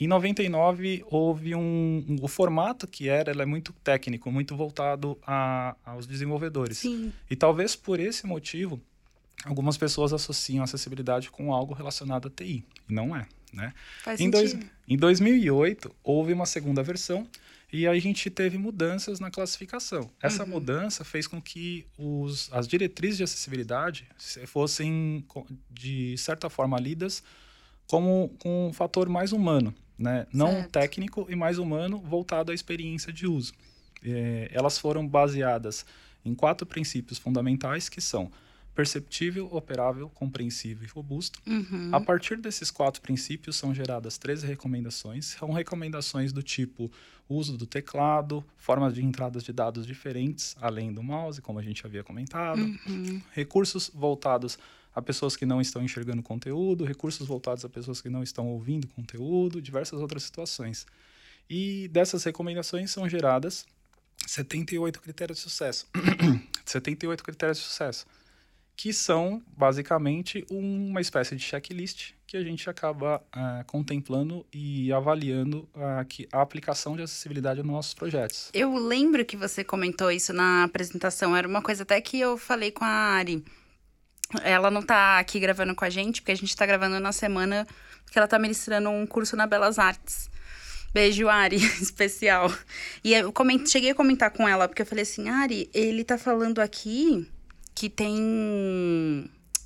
Em 0.00 0.06
99 0.06 1.04
houve 1.10 1.54
um, 1.54 2.04
um, 2.08 2.16
o 2.22 2.28
formato 2.28 2.86
que 2.86 3.08
era, 3.08 3.32
é 3.32 3.46
muito 3.46 3.72
técnico, 3.82 4.30
muito 4.30 4.56
voltado 4.56 5.18
a, 5.26 5.74
aos 5.84 6.06
desenvolvedores. 6.06 6.78
Sim. 6.78 7.12
E 7.28 7.34
talvez 7.34 7.74
por 7.74 7.98
esse 7.98 8.26
motivo 8.26 8.80
algumas 9.44 9.76
pessoas 9.76 10.12
associam 10.12 10.62
acessibilidade 10.62 11.30
com 11.30 11.52
algo 11.52 11.74
relacionado 11.74 12.28
a 12.28 12.30
TI, 12.30 12.64
e 12.88 12.94
não 12.94 13.16
é. 13.16 13.26
Né? 13.52 13.72
Faz 14.02 14.20
em, 14.20 14.30
dois, 14.30 14.56
em 14.86 14.96
2008, 14.96 15.94
houve 16.02 16.32
uma 16.32 16.46
segunda 16.46 16.82
versão 16.82 17.28
e 17.72 17.86
aí 17.86 17.98
a 17.98 18.00
gente 18.00 18.30
teve 18.30 18.56
mudanças 18.56 19.20
na 19.20 19.30
classificação. 19.30 20.10
Essa 20.22 20.42
uhum. 20.42 20.50
mudança 20.50 21.04
fez 21.04 21.26
com 21.26 21.40
que 21.40 21.86
os, 21.98 22.50
as 22.52 22.66
diretrizes 22.66 23.18
de 23.18 23.24
acessibilidade 23.24 24.08
fossem, 24.46 25.24
de 25.70 26.16
certa 26.16 26.48
forma, 26.48 26.78
lidas 26.78 27.22
como 27.86 28.34
com 28.38 28.68
um 28.68 28.72
fator 28.72 29.08
mais 29.08 29.32
humano, 29.32 29.74
né? 29.98 30.26
não 30.32 30.62
técnico 30.64 31.26
e 31.28 31.36
mais 31.36 31.58
humano 31.58 31.98
voltado 31.98 32.52
à 32.52 32.54
experiência 32.54 33.12
de 33.12 33.26
uso. 33.26 33.52
É, 34.02 34.50
elas 34.52 34.78
foram 34.78 35.06
baseadas 35.06 35.84
em 36.24 36.34
quatro 36.34 36.66
princípios 36.66 37.18
fundamentais 37.18 37.88
que 37.88 38.00
são 38.00 38.30
perceptível, 38.78 39.48
operável, 39.50 40.08
compreensível 40.10 40.86
e 40.86 40.88
robusto. 40.88 41.42
Uhum. 41.44 41.90
A 41.90 42.00
partir 42.00 42.36
desses 42.36 42.70
quatro 42.70 43.02
princípios 43.02 43.56
são 43.56 43.74
geradas 43.74 44.16
13 44.18 44.46
recomendações. 44.46 45.34
São 45.36 45.50
recomendações 45.50 46.32
do 46.32 46.44
tipo 46.44 46.88
uso 47.28 47.58
do 47.58 47.66
teclado, 47.66 48.44
formas 48.56 48.94
de 48.94 49.04
entradas 49.04 49.42
de 49.42 49.52
dados 49.52 49.84
diferentes, 49.84 50.56
além 50.60 50.92
do 50.92 51.02
mouse, 51.02 51.42
como 51.42 51.58
a 51.58 51.62
gente 51.62 51.84
havia 51.84 52.04
comentado, 52.04 52.60
uhum. 52.60 53.20
recursos 53.32 53.90
voltados 53.92 54.56
a 54.94 55.02
pessoas 55.02 55.34
que 55.34 55.44
não 55.44 55.60
estão 55.60 55.82
enxergando 55.82 56.22
conteúdo, 56.22 56.84
recursos 56.84 57.26
voltados 57.26 57.64
a 57.64 57.68
pessoas 57.68 58.00
que 58.00 58.08
não 58.08 58.22
estão 58.22 58.46
ouvindo 58.46 58.86
conteúdo, 58.86 59.60
diversas 59.60 60.00
outras 60.00 60.22
situações. 60.22 60.86
E 61.50 61.88
dessas 61.88 62.22
recomendações 62.22 62.92
são 62.92 63.08
geradas 63.08 63.66
78 64.24 65.00
critérios 65.00 65.38
de 65.38 65.42
sucesso. 65.42 65.88
78 66.64 67.24
critérios 67.24 67.58
de 67.58 67.64
sucesso 67.64 68.06
que 68.78 68.92
são 68.92 69.42
basicamente 69.56 70.46
uma 70.48 71.00
espécie 71.00 71.34
de 71.34 71.42
checklist 71.42 72.12
que 72.24 72.36
a 72.36 72.44
gente 72.44 72.70
acaba 72.70 73.20
uh, 73.34 73.64
contemplando 73.66 74.46
e 74.52 74.92
avaliando 74.92 75.68
que 76.08 76.28
a 76.32 76.40
aplicação 76.40 76.94
de 76.94 77.02
acessibilidade 77.02 77.60
nos 77.60 77.72
nossos 77.72 77.92
projetos. 77.92 78.50
Eu 78.54 78.72
lembro 78.76 79.24
que 79.24 79.36
você 79.36 79.64
comentou 79.64 80.12
isso 80.12 80.32
na 80.32 80.62
apresentação, 80.62 81.34
era 81.34 81.48
uma 81.48 81.60
coisa 81.60 81.82
até 81.82 82.00
que 82.00 82.20
eu 82.20 82.38
falei 82.38 82.70
com 82.70 82.84
a 82.84 82.88
Ari. 82.88 83.44
Ela 84.44 84.70
não 84.70 84.82
está 84.82 85.18
aqui 85.18 85.40
gravando 85.40 85.74
com 85.74 85.84
a 85.84 85.90
gente, 85.90 86.20
porque 86.22 86.32
a 86.32 86.36
gente 86.36 86.50
está 86.50 86.64
gravando 86.64 87.00
na 87.00 87.10
semana 87.10 87.66
que 88.12 88.16
ela 88.16 88.26
está 88.26 88.38
ministrando 88.38 88.90
um 88.90 89.08
curso 89.08 89.34
na 89.34 89.48
Belas 89.48 89.76
Artes. 89.80 90.30
Beijo, 90.94 91.28
Ari, 91.28 91.56
especial. 91.82 92.48
E 93.02 93.12
eu 93.12 93.34
cheguei 93.66 93.90
a 93.90 93.94
comentar 93.94 94.30
com 94.30 94.48
ela, 94.48 94.68
porque 94.68 94.82
eu 94.82 94.86
falei 94.86 95.02
assim, 95.02 95.28
Ari, 95.28 95.68
ele 95.74 96.02
está 96.02 96.16
falando 96.16 96.60
aqui 96.60 97.28
que 97.78 97.88
tem 97.88 98.12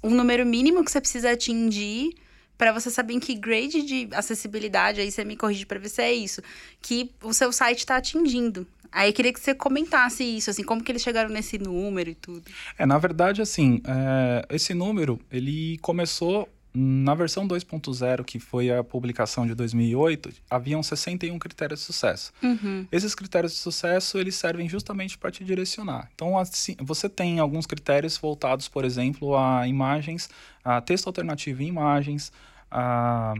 um 0.04 0.10
número 0.10 0.44
mínimo 0.44 0.84
que 0.84 0.92
você 0.92 1.00
precisa 1.00 1.30
atingir 1.30 2.12
para 2.58 2.70
você 2.70 2.90
saber 2.90 3.14
em 3.14 3.18
que 3.18 3.34
grade 3.34 3.82
de 3.82 4.06
acessibilidade, 4.12 5.00
aí 5.00 5.10
você 5.10 5.24
me 5.24 5.34
corrige 5.34 5.64
para 5.64 5.78
ver 5.78 5.88
se 5.88 6.02
é 6.02 6.12
isso, 6.12 6.42
que 6.82 7.10
o 7.22 7.32
seu 7.32 7.50
site 7.50 7.78
está 7.78 7.96
atingindo. 7.96 8.66
Aí 8.92 9.08
eu 9.08 9.14
queria 9.14 9.32
que 9.32 9.40
você 9.40 9.54
comentasse 9.54 10.22
isso, 10.22 10.50
assim, 10.50 10.62
como 10.62 10.84
que 10.84 10.92
eles 10.92 11.00
chegaram 11.00 11.30
nesse 11.30 11.56
número 11.56 12.10
e 12.10 12.14
tudo. 12.14 12.42
É, 12.78 12.84
na 12.84 12.98
verdade, 12.98 13.40
assim, 13.40 13.80
é, 13.86 14.44
esse 14.54 14.74
número, 14.74 15.18
ele 15.30 15.78
começou 15.78 16.46
na 16.74 17.14
versão 17.14 17.46
2.0, 17.46 18.24
que 18.24 18.38
foi 18.38 18.70
a 18.70 18.82
publicação 18.82 19.46
de 19.46 19.54
2008, 19.54 20.30
haviam 20.48 20.82
61 20.82 21.38
critérios 21.38 21.80
de 21.80 21.86
sucesso. 21.86 22.32
Uhum. 22.42 22.86
Esses 22.90 23.14
critérios 23.14 23.52
de 23.52 23.58
sucesso, 23.58 24.18
eles 24.18 24.34
servem 24.34 24.68
justamente 24.68 25.18
para 25.18 25.30
te 25.30 25.44
direcionar. 25.44 26.10
Então, 26.14 26.38
assim, 26.38 26.74
você 26.80 27.08
tem 27.08 27.38
alguns 27.38 27.66
critérios 27.66 28.16
voltados, 28.16 28.68
por 28.68 28.84
exemplo, 28.84 29.36
a 29.36 29.68
imagens, 29.68 30.30
a 30.64 30.80
texto 30.80 31.08
alternativo 31.08 31.62
em 31.62 31.66
imagens, 31.66 32.32
a, 32.70 33.34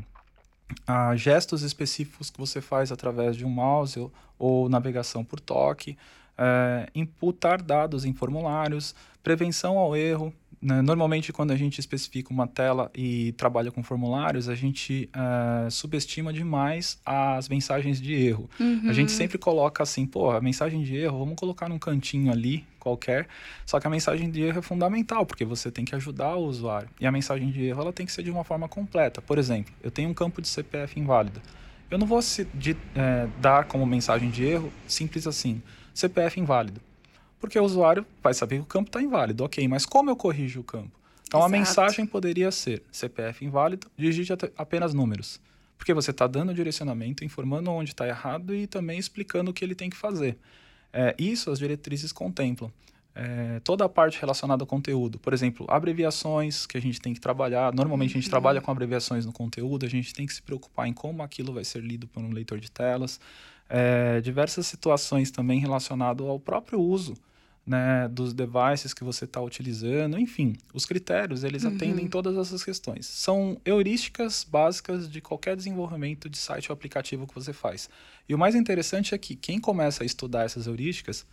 a 0.87 1.17
gestos 1.17 1.63
específicos 1.63 2.29
que 2.29 2.39
você 2.39 2.61
faz 2.61 2.93
através 2.93 3.35
de 3.35 3.47
um 3.47 3.51
mouse 3.51 3.99
ou, 3.99 4.13
ou 4.39 4.69
navegação 4.69 5.25
por 5.25 5.41
toque, 5.41 5.97
é, 6.37 6.91
imputar 6.95 7.63
dados 7.63 8.05
em 8.05 8.13
formulários, 8.13 8.95
prevenção 9.23 9.79
ao 9.79 9.97
erro, 9.97 10.35
normalmente, 10.63 11.33
quando 11.33 11.51
a 11.51 11.57
gente 11.57 11.81
especifica 11.81 12.33
uma 12.33 12.47
tela 12.47 12.89
e 12.95 13.33
trabalha 13.33 13.73
com 13.73 13.83
formulários, 13.83 14.49
a 14.49 14.55
gente 14.55 15.11
uh, 15.13 15.69
subestima 15.69 16.33
demais 16.33 17.01
as 17.05 17.49
mensagens 17.49 18.01
de 18.01 18.15
erro. 18.15 18.49
Uhum. 18.61 18.89
A 18.89 18.93
gente 18.93 19.11
sempre 19.11 19.39
coloca 19.39 19.83
assim, 19.83 20.07
pô, 20.07 20.31
a 20.31 20.41
mensagem 20.41 20.83
de 20.85 20.97
erro, 20.97 21.19
vamos 21.19 21.35
colocar 21.35 21.69
num 21.69 21.81
cantinho 21.81 22.31
ali 22.31 22.65
qualquer. 22.79 23.27
Só 23.67 23.81
que 23.81 23.89
a 23.89 23.91
mensagem 23.91 24.31
de 24.31 24.41
erro 24.41 24.61
é 24.61 24.63
fundamental, 24.63 25.27
porque 25.27 25.45
você 25.45 25.69
tem 25.69 25.85
que 25.85 25.97
ajudar 25.97 26.37
o 26.37 26.45
usuário. 26.45 26.89
E 27.01 27.07
a 27.07 27.11
mensagem 27.11 27.51
de 27.51 27.65
erro 27.65 27.83
ela 27.83 27.93
tem 27.93 28.07
que 28.07 28.13
ser 28.13 28.23
de 28.23 28.31
uma 28.31 28.45
forma 28.45 28.69
completa. 28.69 29.21
Por 29.21 29.39
exemplo, 29.39 29.75
eu 29.83 29.91
tenho 29.91 30.11
um 30.11 30.15
campo 30.15 30.41
de 30.41 30.47
CPF 30.47 31.01
inválido. 31.01 31.43
Eu 31.91 31.99
não 31.99 32.07
vou 32.07 32.23
se, 32.23 32.45
de, 32.55 32.77
é, 32.95 33.27
dar 33.41 33.65
como 33.65 33.85
mensagem 33.85 34.31
de 34.31 34.45
erro 34.45 34.73
simples 34.87 35.27
assim, 35.27 35.61
CPF 35.93 36.39
inválido 36.39 36.81
porque 37.43 37.59
o 37.59 37.65
usuário 37.65 38.07
vai 38.23 38.33
saber 38.33 38.59
que 38.59 38.63
o 38.63 38.67
campo 38.67 38.89
está 38.89 39.03
inválido. 39.03 39.43
Ok, 39.43 39.67
mas 39.67 39.85
como 39.85 40.09
eu 40.09 40.15
corrijo 40.15 40.61
o 40.61 40.65
campo? 40.65 40.93
Então 41.27 41.41
Exato. 41.41 41.55
a 41.55 41.59
mensagem 41.59 42.07
poderia 42.07 42.53
ser 42.53 42.85
CPF 42.93 43.45
inválido, 43.45 43.89
digite 43.97 44.33
apenas 44.57 44.95
números. 44.95 45.41
Porque 45.77 45.93
você 45.93 46.13
está 46.13 46.29
dando 46.29 46.55
direcionamento, 46.55 47.25
informando 47.25 47.69
onde 47.73 47.91
está 47.91 48.07
errado 48.07 48.55
e 48.55 48.69
também 48.69 48.97
explicando 48.97 49.51
o 49.51 49.55
que 49.55 49.65
ele 49.65 49.75
tem 49.75 49.91
que 49.91 49.97
fazer. 49.97 50.39
É, 50.93 51.17
isso 51.19 51.51
as 51.51 51.59
diretrizes 51.59 52.13
contemplam. 52.13 52.71
É, 53.13 53.61
toda 53.65 53.85
a 53.85 53.89
parte 53.89 54.21
relacionada 54.21 54.63
ao 54.63 54.67
conteúdo. 54.67 55.19
Por 55.19 55.35
exemplo, 55.35 55.67
abreviações 55.69 56.65
que 56.65 56.79
a 56.79 56.81
gente 56.81 57.01
tem 57.01 57.13
que 57.13 57.21
trabalhar. 57.21 57.75
Normalmente 57.75 58.13
a 58.13 58.15
gente 58.15 58.27
uhum. 58.27 58.31
trabalha 58.31 58.61
com 58.61 58.71
abreviações 58.71 59.27
no 59.27 59.33
conteúdo, 59.33 59.85
a 59.85 59.89
gente 59.89 60.15
tem 60.15 60.29
que 60.29 60.33
se 60.33 60.43
preocupar 60.43 60.87
em 60.87 60.93
como 60.93 61.25
aquilo 61.25 61.53
vai 61.53 61.65
ser 61.65 61.83
lido 61.83 62.07
por 62.07 62.23
um 62.23 62.31
leitor 62.31 62.61
de 62.61 62.71
telas. 62.71 63.19
É, 63.69 64.21
diversas 64.21 64.69
situações 64.69 65.33
também 65.33 65.59
relacionadas 65.59 66.25
ao 66.25 66.39
próprio 66.39 66.81
uso 66.81 67.15
né, 67.65 68.09
dos 68.09 68.35
devices 68.35 68.93
que 68.93 69.05
você 69.05 69.25
está 69.25 69.41
utilizando, 69.41 70.19
enfim, 70.19 70.57
os 70.75 70.85
critérios 70.85 71.45
eles 71.45 71.63
uhum. 71.65 71.75
atendem 71.75 72.09
todas 72.09 72.37
essas 72.37 72.65
questões. 72.65 73.07
São 73.07 73.61
heurísticas 73.65 74.45
básicas 74.45 75.09
de 75.09 75.21
qualquer 75.21 75.57
desenvolvimento 75.57 76.29
de 76.29 76.39
site 76.39 76.71
ou 76.71 76.75
aplicativo 76.75 77.27
que 77.27 77.35
você 77.35 77.53
faz. 77.53 77.89
E 78.29 78.35
o 78.35 78.39
mais 78.39 78.55
interessante 78.55 79.15
é 79.15 79.19
que 79.19 79.37
quem 79.37 79.61
começa 79.61 80.03
a 80.03 80.07
estudar 80.07 80.45
essas 80.45 80.67
heurísticas, 80.67 81.25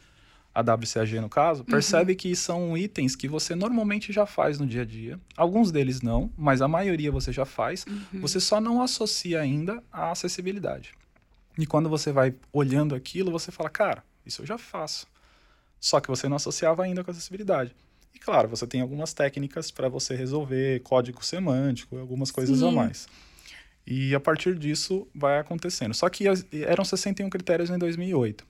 a 0.53 0.61
WCAG 0.61 1.19
no 1.19 1.29
caso, 1.29 1.61
uhum. 1.61 1.65
percebe 1.65 2.15
que 2.15 2.35
são 2.35 2.77
itens 2.77 3.15
que 3.15 3.27
você 3.27 3.55
normalmente 3.55 4.13
já 4.13 4.27
faz 4.27 4.59
no 4.59 4.67
dia 4.67 4.83
a 4.83 4.85
dia. 4.85 5.19
Alguns 5.35 5.71
deles 5.71 6.01
não, 6.01 6.31
mas 6.37 6.61
a 6.61 6.67
maioria 6.67 7.11
você 7.11 7.31
já 7.31 7.45
faz. 7.45 7.85
Uhum. 7.87 8.21
Você 8.21 8.39
só 8.39 8.61
não 8.61 8.83
associa 8.83 9.41
ainda 9.41 9.83
à 9.91 10.11
acessibilidade. 10.11 10.93
E 11.57 11.65
quando 11.65 11.89
você 11.89 12.11
vai 12.11 12.35
olhando 12.53 12.93
aquilo, 12.93 13.31
você 13.31 13.51
fala, 13.51 13.69
cara, 13.69 14.03
isso 14.25 14.43
eu 14.43 14.45
já 14.45 14.57
faço. 14.57 15.07
Só 15.79 15.99
que 15.99 16.07
você 16.07 16.27
não 16.27 16.35
associava 16.35 16.83
ainda 16.83 17.03
com 17.03 17.11
acessibilidade. 17.11 17.75
E 18.13 18.19
claro, 18.19 18.49
você 18.49 18.67
tem 18.67 18.81
algumas 18.81 19.13
técnicas 19.13 19.71
para 19.71 19.87
você 19.87 20.15
resolver 20.15 20.81
código 20.81 21.23
semântico, 21.23 21.97
algumas 21.97 22.31
coisas 22.31 22.59
Sim. 22.59 22.67
a 22.67 22.71
mais. 22.71 23.07
E 23.85 24.13
a 24.13 24.19
partir 24.19 24.55
disso 24.55 25.07
vai 25.15 25.39
acontecendo. 25.39 25.93
Só 25.93 26.09
que 26.09 26.25
eram 26.65 26.85
61 26.85 27.29
critérios 27.29 27.69
em 27.69 27.77
2008. 27.77 28.45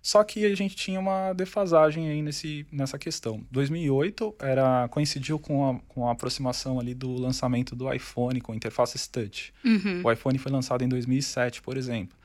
Só 0.00 0.22
que 0.24 0.46
a 0.46 0.54
gente 0.54 0.76
tinha 0.76 0.98
uma 0.98 1.32
defasagem 1.32 2.08
aí 2.08 2.22
nesse, 2.22 2.66
nessa 2.72 2.98
questão. 2.98 3.44
2008 3.50 4.36
era, 4.38 4.88
coincidiu 4.88 5.38
com 5.38 5.68
a, 5.68 5.78
com 5.88 6.08
a 6.08 6.12
aproximação 6.12 6.78
ali 6.78 6.94
do 6.94 7.12
lançamento 7.14 7.74
do 7.74 7.92
iPhone 7.92 8.40
com 8.40 8.54
interface 8.54 9.10
touch. 9.10 9.52
Uhum. 9.64 10.02
O 10.04 10.12
iPhone 10.12 10.38
foi 10.38 10.52
lançado 10.52 10.82
em 10.82 10.88
2007, 10.88 11.60
por 11.60 11.76
exemplo. 11.76 12.16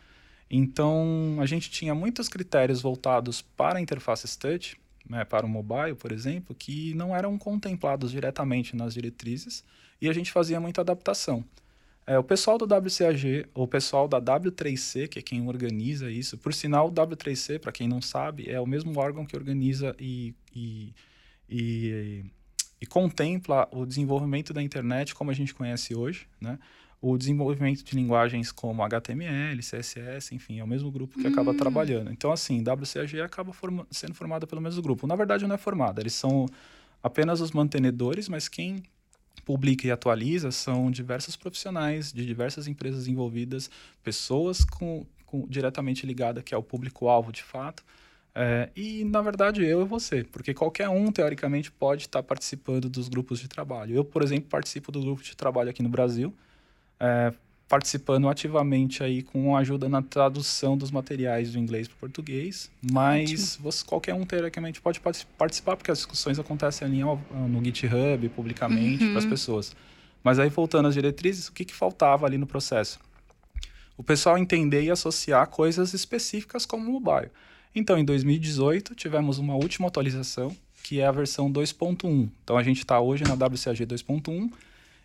Então, 0.55 1.37
a 1.39 1.47
gente 1.47 1.71
tinha 1.71 1.95
muitos 1.95 2.29
critérios 2.29 2.79
voltados 2.79 3.41
para 3.41 3.81
interfaces 3.81 4.35
touch, 4.35 4.77
né, 5.09 5.25
para 5.25 5.47
o 5.47 5.49
mobile, 5.49 5.95
por 5.95 6.11
exemplo, 6.11 6.53
que 6.53 6.93
não 6.93 7.15
eram 7.15 7.39
contemplados 7.39 8.11
diretamente 8.11 8.75
nas 8.75 8.93
diretrizes 8.93 9.63
e 9.99 10.07
a 10.07 10.13
gente 10.13 10.31
fazia 10.31 10.59
muita 10.59 10.81
adaptação. 10.81 11.43
É, 12.05 12.19
o 12.19 12.23
pessoal 12.23 12.59
do 12.59 12.65
WCAG, 12.65 13.47
o 13.55 13.67
pessoal 13.67 14.07
da 14.07 14.21
W3C, 14.21 15.07
que 15.07 15.17
é 15.17 15.21
quem 15.23 15.47
organiza 15.47 16.11
isso, 16.11 16.37
por 16.37 16.53
sinal, 16.53 16.89
o 16.89 16.91
W3C, 16.91 17.57
para 17.57 17.71
quem 17.71 17.87
não 17.87 17.99
sabe, 17.99 18.47
é 18.47 18.61
o 18.61 18.67
mesmo 18.67 18.99
órgão 18.99 19.25
que 19.25 19.35
organiza 19.35 19.95
e, 19.99 20.35
e, 20.55 20.93
e, 21.49 22.25
e 22.79 22.85
contempla 22.85 23.67
o 23.71 23.87
desenvolvimento 23.87 24.53
da 24.53 24.61
internet 24.61 25.15
como 25.15 25.31
a 25.31 25.33
gente 25.33 25.51
conhece 25.51 25.95
hoje, 25.95 26.27
né? 26.39 26.59
O 27.05 27.17
desenvolvimento 27.17 27.83
de 27.83 27.95
linguagens 27.97 28.49
como 28.49 28.81
HTML, 28.81 29.59
CSS, 29.59 30.33
enfim, 30.33 30.59
é 30.59 30.63
o 30.63 30.67
mesmo 30.67 30.89
grupo 30.89 31.19
que 31.19 31.27
hum. 31.27 31.31
acaba 31.31 31.53
trabalhando. 31.53 32.09
Então, 32.09 32.31
assim, 32.31 32.63
WCAG 32.63 33.19
acaba 33.19 33.51
forma 33.51 33.85
sendo 33.91 34.13
formada 34.13 34.47
pelo 34.47 34.61
mesmo 34.61 34.81
grupo. 34.81 35.05
Na 35.05 35.13
verdade, 35.13 35.45
não 35.45 35.53
é 35.53 35.57
formada, 35.57 36.01
eles 36.01 36.13
são 36.13 36.47
apenas 37.03 37.41
os 37.41 37.51
mantenedores, 37.51 38.29
mas 38.29 38.47
quem 38.47 38.83
publica 39.43 39.85
e 39.85 39.91
atualiza 39.91 40.49
são 40.49 40.89
diversos 40.89 41.35
profissionais 41.35 42.13
de 42.13 42.25
diversas 42.25 42.67
empresas 42.67 43.05
envolvidas, 43.05 43.69
pessoas 44.01 44.63
com, 44.63 45.05
com 45.25 45.45
diretamente 45.49 46.05
ligadas 46.05 46.41
que 46.41 46.55
é 46.55 46.57
o 46.57 46.63
público-alvo 46.63 47.33
de 47.33 47.43
fato, 47.43 47.83
É, 48.35 48.69
e, 48.75 49.03
na 49.05 49.21
verdade, 49.21 49.63
eu 49.63 49.81
e 49.81 49.85
você, 49.85 50.23
porque 50.23 50.55
qualquer 50.55 50.89
um, 50.89 51.11
teoricamente, 51.11 51.71
pode 51.71 52.03
estar 52.03 52.23
participando 52.23 52.89
dos 52.89 53.07
grupos 53.07 53.39
de 53.39 53.47
trabalho. 53.47 53.95
Eu, 53.95 54.03
por 54.03 54.23
exemplo, 54.23 54.49
participo 54.49 54.91
do 54.91 55.01
grupo 55.01 55.21
de 55.21 55.35
trabalho 55.37 55.69
aqui 55.69 55.83
no 55.83 55.89
Brasil, 55.89 56.33
é, 57.03 57.33
participando 57.67 58.29
ativamente 58.29 59.03
aí 59.03 59.21
com 59.21 59.57
ajuda 59.57 59.89
na 59.89 60.01
tradução 60.01 60.77
dos 60.77 60.89
materiais 60.89 61.51
do 61.51 61.59
inglês 61.59 61.87
para 61.87 61.95
o 61.95 61.99
português, 61.99 62.71
mas 62.81 63.57
você, 63.57 63.83
qualquer 63.83 64.13
um, 64.13 64.25
teoricamente, 64.25 64.79
pode 64.79 65.01
participar, 65.37 65.75
porque 65.75 65.91
as 65.91 65.97
discussões 65.97 66.39
acontecem 66.39 66.87
ali 66.87 67.01
no 67.03 67.63
GitHub, 67.63 68.29
publicamente, 68.29 69.03
uhum. 69.03 69.09
para 69.09 69.19
as 69.19 69.25
pessoas. 69.25 69.75
Mas 70.23 70.39
aí, 70.39 70.49
voltando 70.49 70.87
às 70.87 70.93
diretrizes, 70.93 71.49
o 71.49 71.51
que, 71.51 71.65
que 71.65 71.73
faltava 71.73 72.25
ali 72.25 72.37
no 72.37 72.47
processo? 72.47 72.99
O 73.97 74.03
pessoal 74.03 74.37
entender 74.37 74.83
e 74.83 74.89
associar 74.89 75.47
coisas 75.47 75.93
específicas 75.93 76.65
como 76.65 76.89
mobile. 76.89 77.29
Então, 77.75 77.97
em 77.97 78.05
2018, 78.05 78.95
tivemos 78.95 79.39
uma 79.39 79.55
última 79.55 79.87
atualização, 79.87 80.55
que 80.83 81.01
é 81.01 81.05
a 81.05 81.11
versão 81.11 81.51
2.1. 81.51 82.29
Então, 82.43 82.57
a 82.57 82.63
gente 82.63 82.79
está 82.79 82.99
hoje 83.01 83.23
na 83.23 83.33
WCAG 83.33 83.85
2.1 83.85 84.49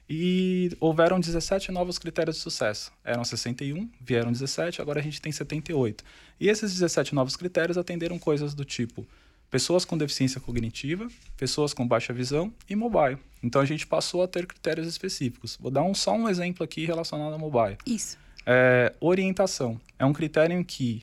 e 0.09 0.71
houveram 0.81 1.21
17 1.21 1.71
novos 1.71 1.99
critérios 1.99 2.37
de 2.37 2.43
sucesso. 2.43 2.91
Eram 3.05 3.25
61, 3.25 3.91
vieram 4.00 4.33
17, 4.33 4.81
agora 4.81 5.00
a 5.00 5.03
gente 5.03 5.21
tem 5.21 5.31
78. 5.31 6.03
E 6.41 6.49
esses 6.49 6.73
17 6.73 7.15
novos 7.15 7.37
critérios 7.37 7.77
atenderam 7.77 8.19
coisas 8.19 8.55
do 8.55 8.65
tipo 8.65 9.07
pessoas 9.50 9.85
com 9.85 9.97
deficiência 9.97 10.41
cognitiva, 10.41 11.09
pessoas 11.37 11.73
com 11.73 11.87
baixa 11.87 12.12
visão 12.12 12.53
e 12.69 12.77
mobile. 12.77 13.19
Então 13.43 13.61
a 13.61 13.65
gente 13.65 13.87
passou 13.87 14.23
a 14.23 14.29
ter 14.29 14.47
critérios 14.47 14.87
específicos. 14.87 15.57
Vou 15.61 15.71
dar 15.71 15.83
um, 15.83 15.95
só 15.95 16.12
um 16.12 16.29
exemplo 16.29 16.62
aqui 16.62 16.85
relacionado 16.85 17.35
a 17.35 17.38
mobile. 17.38 17.79
Isso. 17.87 18.19
É, 18.45 18.93
orientação. 19.00 19.81
É 19.99 20.05
um 20.05 20.12
critério 20.12 20.59
em 20.59 20.62
que 20.62 21.03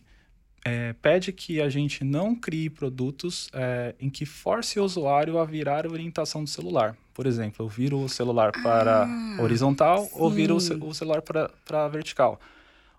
é, 0.68 0.94
pede 0.94 1.32
que 1.32 1.62
a 1.62 1.70
gente 1.70 2.04
não 2.04 2.36
crie 2.36 2.72
produtos 2.72 3.48
é, 3.54 3.94
em 4.00 4.10
que 4.10 4.26
force 4.26 4.80
o 4.80 4.84
usuário 4.84 5.38
a 5.38 5.46
virar 5.46 5.86
a 5.86 5.90
orientação 5.90 6.44
do 6.44 6.50
celular. 6.50 6.98
Por 7.14 7.28
exemplo, 7.28 7.64
eu 7.64 7.70
viro 7.70 8.00
o 8.02 8.10
celular 8.10 8.52
para 8.52 9.06
ah, 9.06 9.42
horizontal 9.44 10.06
sim. 10.06 10.10
ou 10.14 10.30
viro 10.30 10.56
o, 10.56 10.60
ce 10.60 10.74
o 10.74 10.94
celular 10.94 11.22
para, 11.22 11.52
para 11.64 11.88
vertical. 11.88 12.40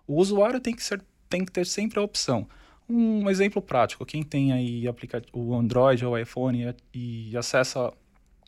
O 0.07 0.15
usuário 0.15 0.61
tem 0.61 0.73
que, 0.73 0.81
ser, 0.81 1.03
tem 1.27 1.43
que 1.43 1.51
ter 1.51 1.65
sempre 1.65 1.99
a 1.99 2.01
opção. 2.01 2.47
Um 2.89 3.29
exemplo 3.29 3.61
prático, 3.61 4.05
quem 4.05 4.23
tem 4.23 4.53
aí 4.53 4.85
o 5.33 5.53
Android 5.53 6.05
ou 6.05 6.13
o 6.13 6.17
iPhone 6.17 6.73
e, 6.93 7.31
e 7.31 7.37
acessa 7.37 7.91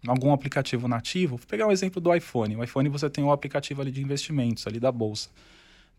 algum 0.07 0.31
aplicativo 0.31 0.87
nativo, 0.87 1.35
vou 1.35 1.45
pegar 1.45 1.67
um 1.67 1.73
exemplo 1.73 1.99
do 1.99 2.15
iPhone. 2.15 2.55
O 2.55 2.63
iPhone 2.63 2.87
você 2.87 3.09
tem 3.09 3.21
um 3.21 3.33
aplicativo 3.33 3.81
ali 3.81 3.91
de 3.91 4.01
investimentos, 4.01 4.65
ali 4.65 4.79
da 4.79 4.93
bolsa 4.93 5.29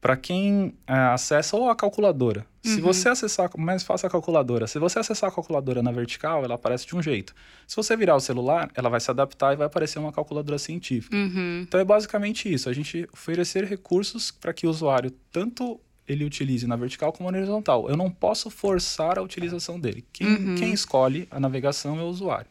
para 0.00 0.16
quem 0.16 0.74
é, 0.86 0.92
acessa 0.92 1.56
ou 1.56 1.68
a 1.68 1.76
calculadora. 1.76 2.46
Uhum. 2.64 2.74
Se 2.74 2.80
você 2.80 3.08
acessar, 3.08 3.50
mais 3.56 3.82
fácil 3.82 4.06
a 4.06 4.10
calculadora. 4.10 4.66
Se 4.66 4.78
você 4.78 4.98
acessar 4.98 5.30
a 5.30 5.32
calculadora 5.32 5.82
na 5.82 5.92
vertical, 5.92 6.44
ela 6.44 6.54
aparece 6.54 6.86
de 6.86 6.96
um 6.96 7.02
jeito. 7.02 7.34
Se 7.66 7.76
você 7.76 7.96
virar 7.96 8.16
o 8.16 8.20
celular, 8.20 8.70
ela 8.74 8.88
vai 8.88 9.00
se 9.00 9.10
adaptar 9.10 9.52
e 9.52 9.56
vai 9.56 9.66
aparecer 9.66 9.98
uma 9.98 10.12
calculadora 10.12 10.58
científica. 10.58 11.14
Uhum. 11.16 11.60
Então 11.62 11.78
é 11.80 11.84
basicamente 11.84 12.52
isso. 12.52 12.68
A 12.68 12.72
gente 12.72 13.08
oferecer 13.12 13.64
recursos 13.64 14.30
para 14.30 14.52
que 14.52 14.66
o 14.66 14.70
usuário 14.70 15.10
tanto 15.30 15.80
ele 16.08 16.24
utilize 16.24 16.66
na 16.66 16.76
vertical 16.76 17.12
como 17.12 17.30
na 17.30 17.38
horizontal. 17.38 17.88
Eu 17.88 17.96
não 17.96 18.10
posso 18.10 18.50
forçar 18.50 19.18
a 19.18 19.22
utilização 19.22 19.78
dele. 19.78 20.04
Quem, 20.12 20.26
uhum. 20.26 20.54
quem 20.56 20.72
escolhe 20.72 21.28
a 21.30 21.38
navegação 21.38 21.98
é 21.98 22.02
o 22.02 22.06
usuário 22.06 22.50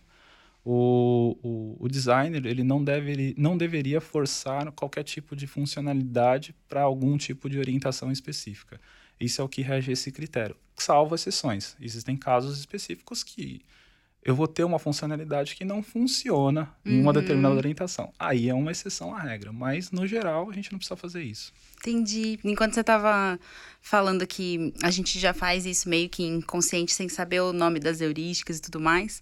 o, 0.63 1.38
o, 1.42 1.78
o, 1.80 1.88
designer 1.88 2.46
ele 2.46 2.63
não, 2.63 2.84
deve, 2.84 3.12
ele 3.12 3.36
não 3.38 3.58
deveria 3.58 4.01
forçar 4.01 4.72
qualquer 4.74 5.04
tipo 5.04 5.36
de 5.36 5.48
funcionalidade 5.48 6.54
para 6.68 6.82
algum 6.82 7.18
tipo 7.18 7.50
de 7.50 7.58
orientação 7.58 8.12
específica. 8.12 8.80
Isso 9.20 9.42
é 9.42 9.44
o 9.44 9.50
que 9.50 9.62
rege 9.62 9.92
esse 9.92 10.12
critério, 10.12 10.56
salvo 10.75 11.16
exceções. 11.16 11.75
Existem 11.80 12.16
casos 12.16 12.60
específicos 12.60 13.24
que 13.24 13.62
eu 14.24 14.36
vou 14.36 14.48
ter 14.48 14.63
uma 14.63 14.80
funcionalidade 14.80 15.56
que 15.56 15.63
não 15.63 15.82
funciona 15.82 16.74
uhum. 16.86 16.92
em 16.92 17.01
uma 17.01 17.08
uhum. 17.12 17.22
determinada 17.22 17.56
orientação. 17.56 18.12
Aí 18.20 18.50
é 18.50 18.54
uma 18.54 18.72
exceção 18.72 19.16
à 19.16 19.22
regra, 19.22 19.51
mas 19.51 19.92
no 19.92 20.06
geral 20.06 20.50
a 20.50 20.54
gente 20.54 20.72
não 20.72 20.80
precisa 20.80 20.98
fazer 20.98 21.24
isso. 21.24 21.54
Entendi. 21.78 22.38
Enquanto 22.44 22.74
você 22.74 22.82
estava 22.82 23.39
falando 23.82 24.28
que 24.28 24.74
a 24.84 24.92
gente 24.92 25.18
já 25.18 25.34
faz 25.34 25.66
isso 25.66 25.88
meio 25.88 26.10
que 26.10 26.24
inconsciente, 26.24 26.94
sem 26.94 27.08
saber 27.08 27.42
o 27.42 27.54
nome 27.54 27.80
das 27.80 28.01
heurísticas 28.01 28.58
e 28.58 28.62
tudo 28.62 28.80
mais, 28.80 29.22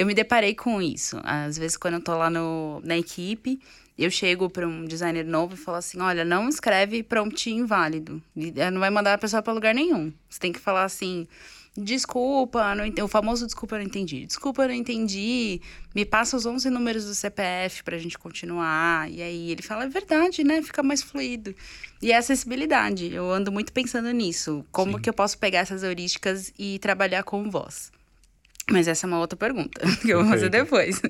eu 0.00 0.06
me 0.06 0.14
deparei 0.14 0.54
com 0.54 0.80
isso. 0.80 1.20
Às 1.22 1.58
vezes, 1.58 1.76
quando 1.76 1.94
eu 1.94 2.00
tô 2.00 2.16
lá 2.16 2.30
no, 2.30 2.80
na 2.82 2.96
equipe, 2.96 3.60
eu 3.98 4.10
chego 4.10 4.48
para 4.48 4.66
um 4.66 4.86
designer 4.86 5.26
novo 5.26 5.52
e 5.52 5.58
falo 5.58 5.76
assim: 5.76 6.00
olha, 6.00 6.24
não 6.24 6.48
escreve 6.48 7.02
prompt 7.02 7.50
inválido. 7.50 8.22
Eh, 8.34 8.70
não 8.70 8.80
vai 8.80 8.88
mandar 8.88 9.12
a 9.12 9.18
pessoa 9.18 9.42
para 9.42 9.52
lugar 9.52 9.74
nenhum. 9.74 10.10
Você 10.26 10.40
tem 10.40 10.52
que 10.52 10.58
falar 10.58 10.84
assim. 10.84 11.28
Desculpa, 11.76 12.74
não 12.74 13.04
o 13.04 13.08
famoso 13.08 13.44
desculpa, 13.44 13.76
eu 13.76 13.80
não 13.80 13.86
entendi. 13.86 14.24
Desculpa, 14.24 14.62
eu 14.62 14.68
não 14.68 14.74
entendi. 14.74 15.60
Me 15.94 16.06
passa 16.06 16.34
os 16.34 16.46
11 16.46 16.70
números 16.70 17.04
do 17.04 17.14
CPF 17.14 17.84
pra 17.84 17.98
gente 17.98 18.18
continuar. 18.18 19.08
E 19.10 19.20
aí 19.20 19.50
ele 19.50 19.62
fala, 19.62 19.84
é 19.84 19.88
verdade, 19.88 20.42
né? 20.42 20.62
Fica 20.62 20.82
mais 20.82 21.02
fluido. 21.02 21.54
E 22.02 22.10
é 22.10 22.16
acessibilidade. 22.16 23.12
Eu 23.12 23.30
ando 23.30 23.52
muito 23.52 23.72
pensando 23.72 24.10
nisso. 24.10 24.64
Como 24.72 24.96
Sim. 24.96 25.02
que 25.02 25.10
eu 25.10 25.14
posso 25.14 25.38
pegar 25.38 25.60
essas 25.60 25.82
heurísticas 25.82 26.52
e 26.58 26.78
trabalhar 26.78 27.22
com 27.22 27.48
voz? 27.50 27.92
Mas 28.70 28.86
essa 28.86 29.04
é 29.04 29.08
uma 29.08 29.18
outra 29.18 29.36
pergunta 29.36 29.80
que 30.00 30.10
eu 30.10 30.20
vou 30.20 30.28
fazer 30.28 30.48
depois. 30.48 31.02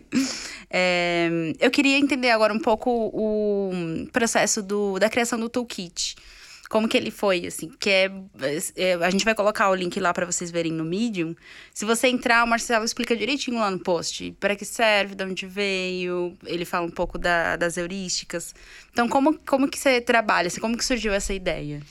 É, 0.70 1.28
eu 1.60 1.70
queria 1.70 1.98
entender 1.98 2.30
agora 2.30 2.52
um 2.52 2.58
pouco 2.58 3.10
o 3.12 3.70
processo 4.12 4.62
do, 4.62 4.98
da 4.98 5.10
criação 5.10 5.38
do 5.38 5.48
toolkit. 5.48 6.16
Como 6.70 6.88
que 6.88 6.96
ele 6.96 7.10
foi, 7.10 7.46
assim, 7.46 7.68
que 7.80 7.90
é, 7.90 8.10
é 8.76 8.94
a 8.94 9.10
gente 9.10 9.24
vai 9.24 9.34
colocar 9.34 9.68
o 9.70 9.74
link 9.74 9.98
lá 9.98 10.14
para 10.14 10.24
vocês 10.24 10.52
verem 10.52 10.70
no 10.70 10.84
Medium. 10.84 11.34
Se 11.74 11.84
você 11.84 12.06
entrar, 12.06 12.44
o 12.44 12.46
Marcelo 12.46 12.84
explica 12.84 13.16
direitinho 13.16 13.58
lá 13.58 13.68
no 13.72 13.80
post 13.80 14.32
para 14.38 14.54
que 14.54 14.64
serve, 14.64 15.16
de 15.16 15.24
onde 15.24 15.46
veio, 15.46 16.32
ele 16.46 16.64
fala 16.64 16.86
um 16.86 16.90
pouco 16.90 17.18
da, 17.18 17.56
das 17.56 17.76
heurísticas. 17.76 18.54
Então, 18.92 19.08
como, 19.08 19.36
como 19.40 19.68
que 19.68 19.76
você 19.76 20.00
trabalha, 20.00 20.46
assim, 20.46 20.60
como 20.60 20.78
que 20.78 20.84
surgiu 20.84 21.12
essa 21.12 21.34
ideia? 21.34 21.82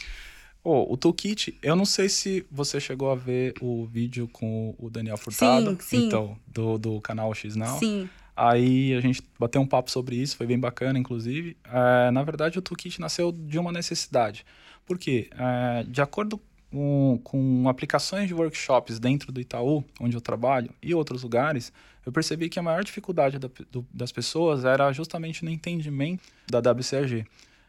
Oh, 0.63 0.91
o 0.91 0.97
Toolkit, 0.97 1.57
eu 1.63 1.75
não 1.75 1.85
sei 1.85 2.09
se 2.09 2.45
você 2.51 2.79
chegou 2.79 3.09
a 3.11 3.15
ver 3.15 3.53
o 3.61 3.85
vídeo 3.85 4.27
com 4.27 4.75
o 4.77 4.89
Daniel 4.89 5.17
Furtado. 5.17 5.71
Sim, 5.71 5.77
sim. 5.79 6.07
Então, 6.07 6.37
do, 6.47 6.77
do 6.77 7.01
canal 7.01 7.33
X 7.33 7.55
Now. 7.55 7.79
Sim. 7.79 8.09
Aí 8.35 8.93
a 8.93 9.01
gente 9.01 9.21
bateu 9.37 9.61
um 9.61 9.67
papo 9.67 9.91
sobre 9.91 10.15
isso, 10.15 10.37
foi 10.37 10.47
bem 10.47 10.59
bacana, 10.59 10.97
inclusive. 10.97 11.57
É, 11.65 12.11
na 12.11 12.23
verdade, 12.23 12.57
o 12.57 12.61
Toolkit 12.61 12.99
nasceu 12.99 13.31
de 13.31 13.59
uma 13.59 13.71
necessidade. 13.71 14.45
Por 14.85 14.97
quê? 14.97 15.29
É, 15.37 15.83
de 15.83 16.01
acordo 16.01 16.39
com, 16.71 17.19
com 17.23 17.67
aplicações 17.67 18.27
de 18.27 18.33
workshops 18.33 18.99
dentro 18.99 19.31
do 19.31 19.41
Itaú, 19.41 19.83
onde 19.99 20.15
eu 20.15 20.21
trabalho, 20.21 20.73
e 20.81 20.93
outros 20.93 21.23
lugares, 21.23 21.73
eu 22.05 22.11
percebi 22.11 22.49
que 22.49 22.59
a 22.59 22.63
maior 22.63 22.83
dificuldade 22.83 23.37
da, 23.39 23.49
do, 23.71 23.85
das 23.93 24.11
pessoas 24.11 24.63
era 24.63 24.91
justamente 24.91 25.43
no 25.43 25.51
entendimento 25.51 26.23
da 26.47 26.59
WCAG. 26.59 27.25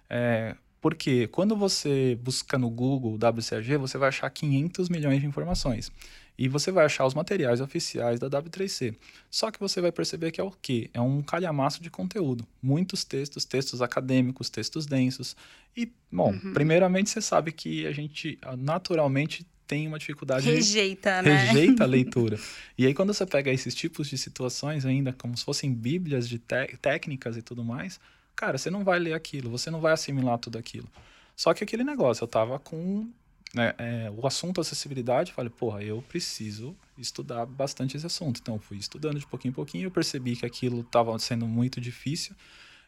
É, 0.08 0.54
porque 0.80 1.26
quando 1.28 1.54
você 1.54 2.18
busca 2.22 2.56
no 2.56 2.70
Google 2.70 3.14
WCAG, 3.14 3.76
você 3.76 3.98
vai 3.98 4.08
achar 4.08 4.30
500 4.30 4.88
milhões 4.88 5.20
de 5.20 5.26
informações. 5.26 5.92
E 6.38 6.48
você 6.48 6.72
vai 6.72 6.86
achar 6.86 7.04
os 7.04 7.12
materiais 7.12 7.60
oficiais 7.60 8.18
da 8.18 8.30
W3C. 8.30 8.96
Só 9.30 9.50
que 9.50 9.60
você 9.60 9.78
vai 9.78 9.92
perceber 9.92 10.30
que 10.30 10.40
é 10.40 10.44
o 10.44 10.50
quê? 10.50 10.88
É 10.94 11.00
um 11.00 11.20
calhamaço 11.20 11.82
de 11.82 11.90
conteúdo. 11.90 12.46
Muitos 12.62 13.04
textos, 13.04 13.44
textos 13.44 13.82
acadêmicos, 13.82 14.48
textos 14.48 14.86
densos. 14.86 15.36
E, 15.76 15.92
bom, 16.10 16.32
uhum. 16.32 16.54
primeiramente 16.54 17.10
você 17.10 17.20
sabe 17.20 17.52
que 17.52 17.86
a 17.86 17.92
gente 17.92 18.38
ah, 18.40 18.56
naturalmente 18.56 19.46
tem 19.66 19.86
uma 19.86 19.98
dificuldade. 19.98 20.50
Rejeita, 20.50 21.20
né? 21.20 21.44
Rejeita 21.44 21.84
a 21.84 21.86
leitura. 21.86 22.38
e 22.76 22.86
aí, 22.86 22.94
quando 22.94 23.12
você 23.12 23.26
pega 23.26 23.52
esses 23.52 23.74
tipos 23.74 24.08
de 24.08 24.16
situações, 24.16 24.86
ainda 24.86 25.12
como 25.12 25.36
se 25.36 25.44
fossem 25.44 25.72
bíblias 25.72 26.26
de 26.26 26.40
técnicas 26.80 27.36
e 27.36 27.42
tudo 27.42 27.62
mais, 27.62 28.00
cara, 28.40 28.56
você 28.56 28.70
não 28.70 28.82
vai 28.82 28.98
ler 28.98 29.12
aquilo, 29.12 29.50
você 29.50 29.70
não 29.70 29.82
vai 29.82 29.92
assimilar 29.92 30.38
tudo 30.38 30.56
aquilo. 30.56 30.88
Só 31.36 31.52
que 31.52 31.62
aquele 31.62 31.84
negócio, 31.84 32.24
eu 32.24 32.28
tava 32.28 32.58
com 32.58 33.06
né, 33.52 33.74
é, 33.76 34.10
o 34.16 34.26
assunto 34.26 34.62
acessibilidade, 34.62 35.30
falei, 35.30 35.50
porra, 35.50 35.82
eu 35.82 36.00
preciso 36.08 36.74
estudar 36.96 37.44
bastante 37.44 37.98
esse 37.98 38.06
assunto. 38.06 38.40
Então, 38.40 38.58
fui 38.58 38.78
estudando 38.78 39.18
de 39.18 39.26
pouquinho 39.26 39.50
em 39.50 39.54
pouquinho, 39.54 39.84
eu 39.84 39.90
percebi 39.90 40.36
que 40.36 40.46
aquilo 40.46 40.80
estava 40.80 41.18
sendo 41.18 41.46
muito 41.46 41.82
difícil. 41.82 42.34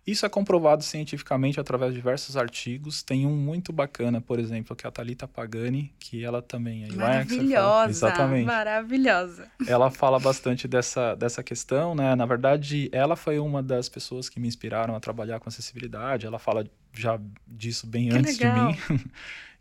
Isso 0.04 0.26
é 0.26 0.28
comprovado 0.28 0.82
cientificamente 0.82 1.60
através 1.60 1.92
de 1.92 1.96
diversos 1.98 2.36
artigos. 2.36 3.02
Tem 3.04 3.24
um 3.24 3.36
muito 3.36 3.72
bacana, 3.72 4.20
por 4.20 4.40
exemplo, 4.40 4.74
que 4.74 4.84
é 4.84 4.88
a 4.88 4.90
Talita 4.90 5.28
Pagani, 5.28 5.94
que 6.00 6.24
ela 6.24 6.42
também 6.42 6.84
é. 6.84 6.92
Maravilhosa, 6.92 7.90
exatamente. 7.90 8.44
maravilhosa. 8.44 9.48
Ela 9.66 9.90
fala 9.90 10.18
bastante 10.18 10.66
dessa, 10.66 11.14
dessa 11.14 11.40
questão, 11.42 11.94
né? 11.94 12.16
Na 12.16 12.26
verdade, 12.26 12.88
ela 12.92 13.14
foi 13.14 13.38
uma 13.38 13.62
das 13.62 13.88
pessoas 13.88 14.28
que 14.28 14.40
me 14.40 14.48
inspiraram 14.48 14.96
a 14.96 15.00
trabalhar 15.00 15.38
com 15.38 15.48
acessibilidade. 15.48 16.26
Ela 16.26 16.38
fala 16.38 16.66
já 16.92 17.20
disso 17.46 17.86
bem 17.86 18.08
Que 18.08 18.16
antes 18.16 18.38
legal. 18.38 18.72
de 18.72 18.92
mim. 18.92 19.00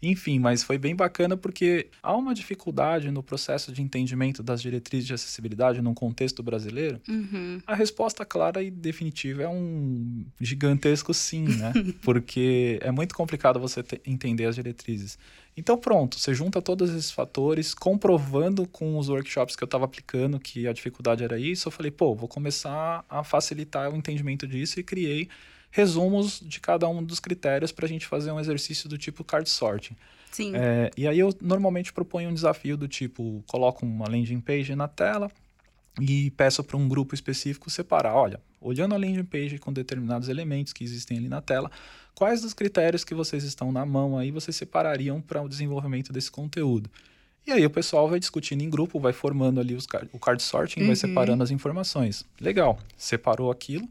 Enfim, 0.02 0.40
mas 0.40 0.64
foi 0.64 0.78
bem 0.78 0.96
bacana 0.96 1.38
porque 1.38 1.88
há 2.02 2.16
uma 2.16 2.34
dificuldade 2.34 3.12
no 3.12 3.22
processo 3.22 3.72
de 3.72 3.82
entendimento 3.84 4.42
das 4.42 4.62
diretrizes 4.62 5.06
de 5.06 5.14
acessibilidade 5.14 5.82
num 5.82 5.94
contexto 5.94 6.42
brasileiro. 6.42 7.00
Uhum. 7.08 7.62
A 7.68 7.76
resposta 7.76 8.26
clara 8.26 8.64
e 8.64 8.72
definitiva 8.72 9.44
é 9.44 9.48
um 9.48 10.26
gigantesco 10.40 11.14
sim, 11.14 11.44
né? 11.44 11.72
Porque 12.02 12.80
é 12.82 12.92
muito 12.92 13.14
complicado 13.14 13.60
você 13.60 13.84
te- 13.84 14.02
entender 14.06 14.46
as 14.46 14.56
diretrizes. 14.56 15.20
Então, 15.56 15.78
pronto, 15.78 16.18
você 16.18 16.34
junta 16.34 16.62
todos 16.62 16.90
esses 16.90 17.12
fatores, 17.12 17.74
comprovando 17.74 18.66
com 18.68 18.98
os 18.98 19.10
workshops 19.10 19.56
que 19.56 19.64
eu 19.64 19.66
estava 19.66 19.86
aplicando 19.86 20.40
que 20.40 20.68
a 20.68 20.74
dificuldade 20.74 21.24
era 21.24 21.38
isso. 21.38 21.68
Eu 21.68 21.72
falei, 21.72 21.92
pô, 21.92 22.16
vou 22.16 22.28
começar 22.28 23.06
a 23.10 23.24
facilitar 23.24 23.94
o 23.94 23.96
entendimento 23.96 24.48
disso 24.48 24.80
e 24.80 24.84
criei 24.84 25.30
resumos 25.72 26.40
de 26.40 26.60
cada 26.60 26.88
um 26.88 27.04
dos 27.04 27.20
critérios 27.20 27.72
para 27.72 27.86
a 27.86 27.90
gente 27.90 28.06
fazer 28.06 28.32
um 28.32 28.40
exercício 28.40 28.88
do 28.90 28.98
tipo 28.98 29.24
card 29.24 29.50
sorting. 29.50 29.96
Sim. 30.32 30.54
É, 30.56 30.92
e 30.96 31.08
aí 31.08 31.20
eu 31.20 31.34
normalmente 31.42 31.92
proponho 31.92 32.30
um 32.30 32.34
desafio 32.34 32.78
do 32.78 32.88
tipo, 32.88 33.44
coloco 33.48 33.86
uma 33.86 34.08
landing 34.08 34.40
page 34.40 34.76
na 34.76 34.88
tela 34.88 35.32
e 36.00 36.32
peço 36.32 36.64
para 36.64 36.78
um 36.78 36.88
grupo 36.88 37.14
específico 37.14 37.70
separar, 37.70 38.16
olha, 38.16 38.40
olhando 38.62 38.94
a 38.96 38.98
landing 38.98 39.26
page 39.26 39.58
com 39.58 39.74
determinados 39.74 40.30
elementos 40.30 40.72
que 40.72 40.84
existem 40.84 41.18
ali 41.18 41.28
na 41.28 41.42
tela, 41.42 41.70
quais 42.16 42.42
dos 42.42 42.54
critérios 42.54 43.04
que 43.04 43.14
vocês 43.14 43.44
estão 43.44 43.72
na 43.72 43.86
mão 43.86 44.18
aí 44.18 44.32
vocês 44.32 44.56
separariam 44.56 45.20
para 45.22 45.42
o 45.42 45.50
desenvolvimento 45.50 46.14
desse 46.14 46.32
conteúdo. 46.32 46.90
E 47.46 47.52
aí 47.52 47.66
o 47.66 47.70
pessoal 47.72 48.08
vai 48.08 48.20
discutindo 48.20 48.62
em 48.62 48.70
grupo, 48.70 49.00
vai 49.00 49.12
formando 49.12 49.60
ali 49.60 49.74
os 49.74 49.86
card, 49.88 50.08
o 50.14 50.20
card 50.20 50.42
sorting, 50.44 50.82
vai 50.82 50.90
Uhum. 50.90 50.96
separando 50.96 51.44
as 51.44 51.50
informações. 51.52 52.24
Legal, 52.40 52.78
separou 52.96 53.50
aquilo. 53.52 53.88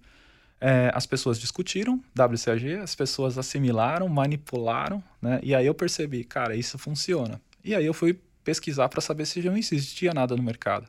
É, 0.60 0.90
as 0.94 1.06
pessoas 1.06 1.38
discutiram 1.40 2.02
WCAG, 2.14 2.74
as 2.76 2.94
pessoas 2.94 3.38
assimilaram, 3.38 4.08
manipularam, 4.08 5.02
né? 5.20 5.40
E 5.42 5.54
aí 5.54 5.66
eu 5.66 5.74
percebi, 5.74 6.22
cara, 6.22 6.54
isso 6.54 6.78
funciona. 6.78 7.40
E 7.64 7.74
aí 7.74 7.86
eu 7.86 7.94
fui 7.94 8.18
pesquisar 8.44 8.88
para 8.88 9.00
saber 9.00 9.26
se 9.26 9.40
já 9.40 9.50
não 9.50 9.56
existia 9.56 10.12
nada 10.12 10.36
no 10.36 10.42
mercado. 10.42 10.86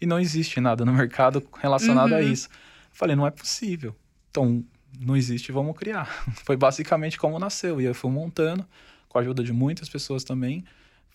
E 0.00 0.06
não 0.06 0.18
existe 0.18 0.60
nada 0.60 0.84
no 0.84 0.92
mercado 0.92 1.46
relacionado 1.60 2.14
a 2.14 2.18
Uhum. 2.18 2.32
isso. 2.32 2.48
Falei, 2.90 3.14
não 3.14 3.26
é 3.26 3.30
possível. 3.30 3.94
Então, 4.30 4.64
não 4.98 5.14
existe, 5.16 5.52
vamos 5.52 5.76
criar. 5.76 6.06
Foi 6.44 6.56
basicamente 6.56 7.18
como 7.18 7.38
nasceu. 7.38 7.80
E 7.80 7.84
eu 7.84 7.94
fui 7.94 8.10
montando, 8.10 8.66
com 9.08 9.18
a 9.18 9.20
ajuda 9.20 9.44
de 9.44 9.52
muitas 9.52 9.88
pessoas 9.88 10.24
também, 10.24 10.64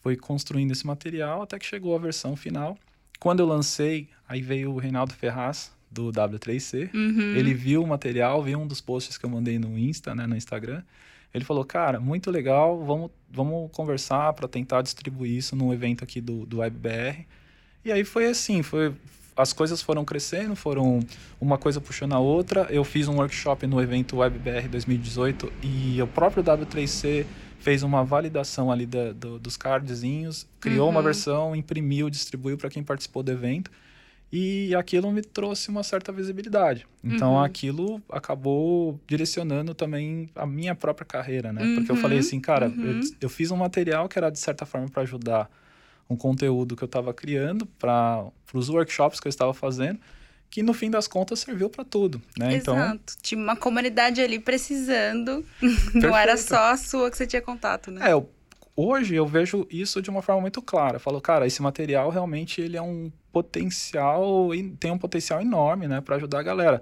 foi 0.02 0.15
construindo 0.15 0.72
esse 0.72 0.86
material 0.86 1.41
até 1.41 1.58
que 1.58 1.65
chegou 1.65 1.96
a 1.96 2.00
versão 2.00 2.36
final. 2.36 2.78
Quando 3.20 3.39
eu 3.39 3.48
lancei, 3.48 4.10
aí 4.28 4.39
veio 4.41 4.72
o 4.72 4.78
Reinaldo 4.78 5.13
Ferraz, 5.13 5.72
do 5.96 6.12
W3C. 6.12 6.94
Uhum. 6.94 7.34
Ele 7.36 7.54
viu 7.54 7.82
o 7.84 7.88
material, 7.88 8.44
viu 8.44 8.60
um 8.60 8.68
dos 8.68 8.82
posts 8.82 9.18
que 9.18 9.26
eu 9.26 9.30
mandei 9.30 9.58
no 9.58 9.78
Insta, 9.78 10.14
né, 10.14 10.28
no 10.28 10.36
Instagram. 10.36 10.84
Ele 11.34 11.44
falou, 11.44 11.64
cara, 11.66 12.00
muito 12.00 12.30
legal, 12.32 12.84
vamos, 12.86 13.12
vamos 13.32 13.70
conversar 13.72 14.32
para 14.34 14.48
tentar 14.48 14.82
distribuir 14.82 15.32
isso 15.38 15.56
num 15.56 15.74
evento 15.74 16.04
aqui 16.04 16.22
do, 16.22 16.46
do 16.46 16.58
WebBR. 16.60 17.26
E 17.84 17.92
aí 17.92 18.04
foi 18.04 18.26
assim, 18.28 18.62
foi, 18.64 18.94
as 19.36 19.52
coisas 19.54 19.82
foram 19.82 20.04
crescendo, 20.06 20.56
foram 20.56 21.00
uma 21.42 21.58
coisa 21.58 21.82
puxando 21.82 22.14
a 22.14 22.20
outra. 22.20 22.68
Eu 22.70 22.84
fiz 22.84 23.08
um 23.08 23.16
workshop 23.18 23.68
no 23.68 23.82
evento 23.82 24.18
WebBR 24.18 24.68
2018 24.70 25.52
e 25.64 26.02
o 26.02 26.08
próprio 26.08 26.44
W3C 26.44 27.26
fez 27.60 27.84
uma 27.84 28.04
validação 28.04 28.72
ali 28.72 28.86
da, 28.86 29.12
do- 29.12 29.38
dos 29.40 29.58
cardzinhos, 29.58 30.46
criou 30.60 30.90
uma 30.90 31.00
Uhum. 31.00 31.06
versão, 31.06 31.56
imprimiu, 31.56 32.10
distribuiu 32.10 32.58
para 32.58 32.70
quem 32.70 32.84
participou 32.84 33.24
do 33.24 33.32
evento. 33.32 33.70
E 34.32 34.76
aquilo 34.76 35.12
me 35.12 35.22
trouxe 35.22 35.70
uma 35.70 35.84
certa 35.84 36.12
visibilidade. 36.12 36.86
Então 37.04 37.34
Uhum. 37.34 37.44
aquilo 37.44 38.02
acabou 38.10 39.00
direcionando 39.08 39.74
também 39.74 40.30
a 40.36 40.46
minha 40.46 40.76
própria 40.76 41.06
carreira, 41.06 41.54
né? 41.54 41.70
Porque 41.74 41.92
eu 41.92 41.96
Uhum, 41.96 42.02
falei 42.02 42.20
assim, 42.20 42.40
cara, 42.42 42.68
uhum. 42.68 42.84
eu, 42.84 43.00
eu 43.22 43.30
fiz 43.30 43.52
um 43.52 43.56
material 43.58 44.10
que 44.10 44.18
era 44.18 44.30
de 44.30 44.40
certa 44.40 44.66
forma 44.66 44.90
para 44.90 45.04
ajudar 45.04 45.50
um 46.10 46.16
conteúdo 46.18 46.76
que 46.76 46.84
eu 46.84 46.88
estava 46.88 47.14
criando 47.14 47.66
para 47.66 48.26
os 48.54 48.70
workshops 48.70 49.20
que 49.20 49.28
eu 49.28 49.30
estava 49.30 49.54
fazendo, 49.54 50.00
que 50.50 50.62
no 50.62 50.74
fim 50.74 50.90
das 50.92 51.08
contas 51.08 51.40
serviu 51.40 51.70
para 51.70 51.84
tudo, 51.84 52.22
né? 52.38 52.56
Então, 52.56 52.78
Exato. 52.78 53.14
Tinha 53.22 53.42
uma 53.42 53.56
comunidade 53.56 54.22
ali 54.22 54.40
precisando. 54.40 55.46
Não 55.94 56.16
era 56.16 56.36
só 56.38 56.72
a 56.72 56.78
sua 56.78 57.10
que 57.10 57.18
você 57.18 57.26
tinha 57.28 57.42
contato, 57.42 57.90
né? 57.92 58.10
É, 58.10 58.14
eu- 58.14 58.30
hoje 58.76 59.16
eu 59.16 59.26
vejo 59.26 59.66
isso 59.70 60.02
de 60.02 60.10
uma 60.10 60.22
forma 60.22 60.42
muito 60.42 60.62
clara. 60.62 60.98
Eu 60.98 61.00
falo, 61.00 61.22
cara, 61.22 61.48
esse 61.48 61.62
material 61.62 62.10
realmente 62.10 62.62
ele 62.62 62.78
é 62.78 62.82
um 62.82 63.12
potencial, 63.32 64.50
tem 64.80 64.92
um 64.92 64.98
potencial 64.98 65.42
enorme, 65.42 65.88
né, 65.88 66.02
para 66.02 66.16
ajudar 66.16 66.40
a 66.40 66.44
galera. 66.44 66.82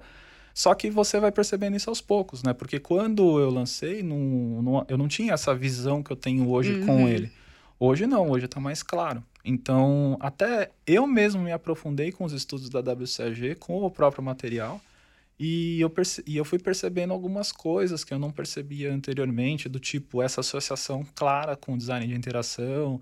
Só 0.54 0.74
que 0.76 0.90
você 0.90 1.20
vai 1.20 1.32
percebendo 1.32 1.76
isso 1.76 1.90
aos 1.90 2.00
poucos, 2.00 2.44
né? 2.44 2.54
Porque 2.54 2.80
quando 2.80 3.40
eu 3.40 3.50
lancei, 3.50 4.04
não, 4.04 4.18
não- 4.62 4.86
eu 4.88 4.98
não 4.98 5.08
tinha 5.08 5.34
essa 5.34 5.54
visão 5.56 6.04
que 6.04 6.12
eu 6.12 6.16
tenho 6.16 6.48
hoje 6.50 6.74
Uhum. 6.74 6.86
com 6.86 7.08
ele. 7.10 7.32
Hoje 7.80 8.06
não, 8.06 8.30
hoje 8.30 8.46
está 8.46 8.60
mais 8.60 8.84
claro. 8.84 9.24
Então, 9.44 10.16
até 10.22 10.70
eu 10.86 11.08
mesmo 11.08 11.42
me 11.42 11.52
aprofundei 11.52 12.12
com 12.12 12.24
os 12.24 12.34
estudos 12.34 12.70
da 12.70 12.82
WCAG, 12.82 13.56
com 13.56 13.84
o 13.84 13.90
próprio 13.90 14.24
material, 14.24 14.80
e 15.46 15.82
eu, 15.82 15.92
e 16.26 16.38
eu 16.38 16.46
fui 16.46 16.58
percebendo 16.58 17.12
algumas 17.12 17.52
coisas 17.52 18.04
que 18.04 18.14
eu 18.14 18.20
não 18.20 18.32
percebia 18.32 18.94
anteriormente, 18.94 19.68
do 19.68 19.80
tipo 19.80 20.22
essa 20.22 20.40
associação 20.42 21.06
clara 21.14 21.56
com 21.58 21.74
o 21.74 21.78
design 21.78 22.08
de 22.08 22.14
interação. 22.14 23.02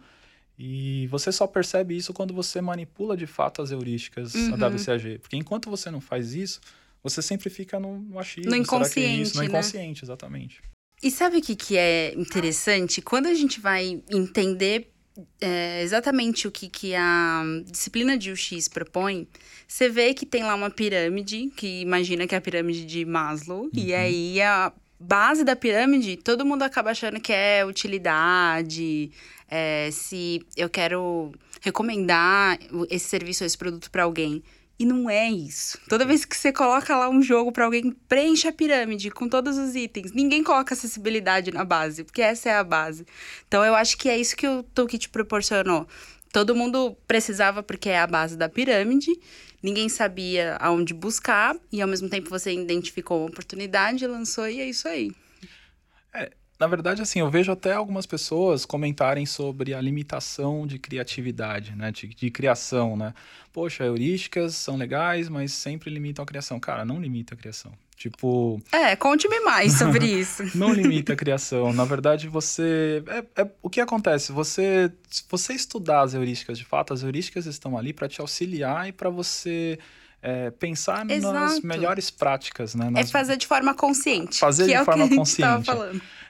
E 0.57 1.07
você 1.07 1.31
só 1.31 1.45
percebe 1.47 1.95
isso 1.95 2.13
quando 2.13 2.33
você 2.33 2.59
manipula 2.61 3.15
de 3.17 3.27
fato 3.27 3.61
as 3.61 3.71
heurísticas 3.71 4.33
Uhum. 4.33 4.57
da 4.57 4.67
WCAG. 4.67 5.19
Porque 5.19 5.35
enquanto 5.37 5.69
você 5.69 5.89
não 5.91 6.01
faz 6.01 6.33
isso, 6.33 6.59
você 7.03 7.21
sempre 7.21 7.49
fica 7.49 7.79
no, 7.79 7.99
no 7.99 8.19
achismo. 8.19 8.49
No 8.51 8.55
que 8.55 8.59
é 8.59 8.61
isso? 8.61 8.73
inconsciente, 8.75 9.35
No 9.35 9.41
né? 9.41 9.47
inconsciente, 9.47 10.03
exatamente. 10.05 10.61
E 11.03 11.09
sabe 11.09 11.37
o 11.37 11.41
que, 11.41 11.55
que 11.55 11.77
é 11.77 12.13
interessante? 12.15 13.01
Quando 13.01 13.25
a 13.27 13.33
gente 13.33 13.59
vai 13.59 14.03
entender 14.11 14.90
é, 15.39 15.81
exatamente 15.81 16.47
o 16.47 16.51
que, 16.51 16.69
que 16.69 16.95
a 16.95 17.43
disciplina 17.65 18.17
de 18.17 18.31
UX 18.31 18.67
propõe, 18.67 19.27
você 19.67 19.89
vê 19.89 20.13
que 20.13 20.25
tem 20.25 20.43
lá 20.43 20.55
uma 20.55 20.69
pirâmide, 20.69 21.51
que 21.55 21.81
imagina 21.81 22.27
que 22.27 22.35
é 22.35 22.37
a 22.37 22.41
pirâmide 22.41 22.85
de 22.85 23.05
Maslow, 23.05 23.69
e 23.73 23.93
aí 23.93 24.41
a 24.41 24.71
base 24.99 25.43
da 25.43 25.55
pirâmide, 25.55 26.17
todo 26.17 26.45
mundo 26.45 26.63
acaba 26.63 26.91
achando 26.91 27.19
que 27.19 27.33
é 27.33 27.65
utilidade, 27.65 29.11
é, 29.49 29.89
se 29.91 30.45
eu 30.55 30.69
quero 30.69 31.31
recomendar 31.61 32.57
esse 32.89 33.07
serviço 33.07 33.43
ou 33.43 33.47
esse 33.47 33.57
produto 33.57 33.91
para 33.91 34.03
alguém. 34.03 34.43
E 34.81 34.85
não 34.85 35.07
é 35.07 35.29
isso. 35.29 35.77
Toda 35.87 36.07
vez 36.07 36.25
que 36.25 36.35
você 36.35 36.51
coloca 36.51 36.97
lá 36.97 37.07
um 37.07 37.21
jogo 37.21 37.51
para 37.51 37.65
alguém, 37.65 37.95
preenche 38.09 38.47
a 38.47 38.51
pirâmide 38.51 39.11
com 39.11 39.29
todos 39.29 39.55
os 39.55 39.75
itens. 39.75 40.11
Ninguém 40.11 40.43
coloca 40.43 40.73
acessibilidade 40.73 41.51
na 41.51 41.63
base, 41.63 42.03
porque 42.03 42.19
essa 42.19 42.49
é 42.49 42.55
a 42.55 42.63
base. 42.63 43.05
Então 43.47 43.63
eu 43.63 43.75
acho 43.75 43.95
que 43.95 44.09
é 44.09 44.17
isso 44.17 44.35
que 44.35 44.47
o 44.47 44.63
Toolkit 44.63 45.09
proporcionou. 45.09 45.87
Todo 46.33 46.55
mundo 46.55 46.97
precisava 47.05 47.61
porque 47.61 47.89
é 47.89 47.99
a 47.99 48.07
base 48.07 48.35
da 48.35 48.49
pirâmide. 48.49 49.11
Ninguém 49.61 49.87
sabia 49.87 50.57
aonde 50.59 50.95
buscar 50.95 51.55
e 51.71 51.79
ao 51.79 51.87
mesmo 51.87 52.09
tempo 52.09 52.27
você 52.27 52.51
identificou 52.51 53.19
uma 53.19 53.29
oportunidade, 53.29 54.07
lançou 54.07 54.49
e 54.49 54.61
é 54.61 54.67
isso 54.67 54.87
aí. 54.87 55.11
Na 56.61 56.67
verdade, 56.67 57.01
assim, 57.01 57.21
eu 57.21 57.27
vejo 57.27 57.51
até 57.51 57.73
algumas 57.73 58.05
pessoas 58.05 58.65
comentarem 58.67 59.25
sobre 59.25 59.73
a 59.73 59.81
limitação 59.81 60.67
de 60.67 60.77
criatividade, 60.77 61.75
né? 61.75 61.91
De, 61.91 62.05
de 62.05 62.29
criação, 62.29 62.95
né? 62.95 63.15
Poxa, 63.51 63.83
heurísticas 63.83 64.53
são 64.57 64.77
legais, 64.77 65.27
mas 65.27 65.53
sempre 65.53 65.89
limitam 65.89 66.21
a 66.21 66.25
criação. 66.27 66.59
Cara, 66.59 66.85
não 66.85 67.01
limita 67.01 67.33
a 67.33 67.37
criação. 67.37 67.71
Tipo, 67.97 68.61
É, 68.71 68.95
conte-me 68.95 69.39
mais 69.39 69.73
sobre 69.73 70.05
isso. 70.05 70.43
não 70.55 70.71
limita 70.71 71.13
a 71.13 71.15
criação. 71.15 71.73
Na 71.73 71.83
verdade, 71.83 72.27
você. 72.27 73.03
É, 73.07 73.41
é- 73.41 73.51
o 73.63 73.67
que 73.67 73.81
acontece? 73.81 74.31
Você, 74.31 74.91
se 75.09 75.23
você 75.27 75.53
estudar 75.53 76.01
as 76.01 76.13
heurísticas 76.13 76.59
de 76.59 76.65
fato, 76.65 76.93
as 76.93 77.01
heurísticas 77.01 77.47
estão 77.47 77.75
ali 77.75 77.91
para 77.91 78.07
te 78.07 78.21
auxiliar 78.21 78.87
e 78.87 78.91
para 78.91 79.09
você 79.09 79.79
é, 80.21 80.51
pensar 80.51 81.03
nas 81.05 81.17
Exato. 81.17 81.65
melhores 81.65 82.11
práticas, 82.11 82.75
né? 82.75 82.85
É 82.85 82.91
Nas- 82.91 83.11
fazer 83.11 83.35
de 83.37 83.47
forma 83.47 83.73
consciente. 83.73 84.37
Fazer 84.39 84.67
de 84.67 84.73
é 84.73 84.85
forma 84.85 85.09
consciente. 85.09 85.67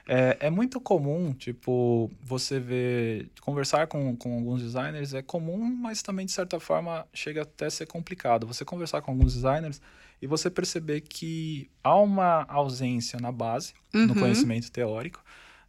É, 0.06 0.36
é 0.40 0.50
muito 0.50 0.80
comum, 0.80 1.32
tipo, 1.32 2.10
você 2.20 2.58
ver, 2.58 3.30
conversar 3.40 3.86
com, 3.86 4.16
com 4.16 4.34
alguns 4.34 4.60
designers 4.62 5.14
é 5.14 5.22
comum, 5.22 5.58
mas 5.64 6.02
também, 6.02 6.26
de 6.26 6.32
certa 6.32 6.58
forma, 6.58 7.06
chega 7.14 7.42
até 7.42 7.66
a 7.66 7.70
ser 7.70 7.86
complicado. 7.86 8.46
Você 8.46 8.64
conversar 8.64 9.00
com 9.00 9.12
alguns 9.12 9.34
designers 9.34 9.80
e 10.20 10.26
você 10.26 10.50
perceber 10.50 11.02
que 11.02 11.70
há 11.84 11.94
uma 11.96 12.44
ausência 12.48 13.18
na 13.20 13.30
base, 13.30 13.74
no 13.92 14.00
Uhum. 14.14 14.20
conhecimento 14.20 14.70
teórico, 14.72 15.22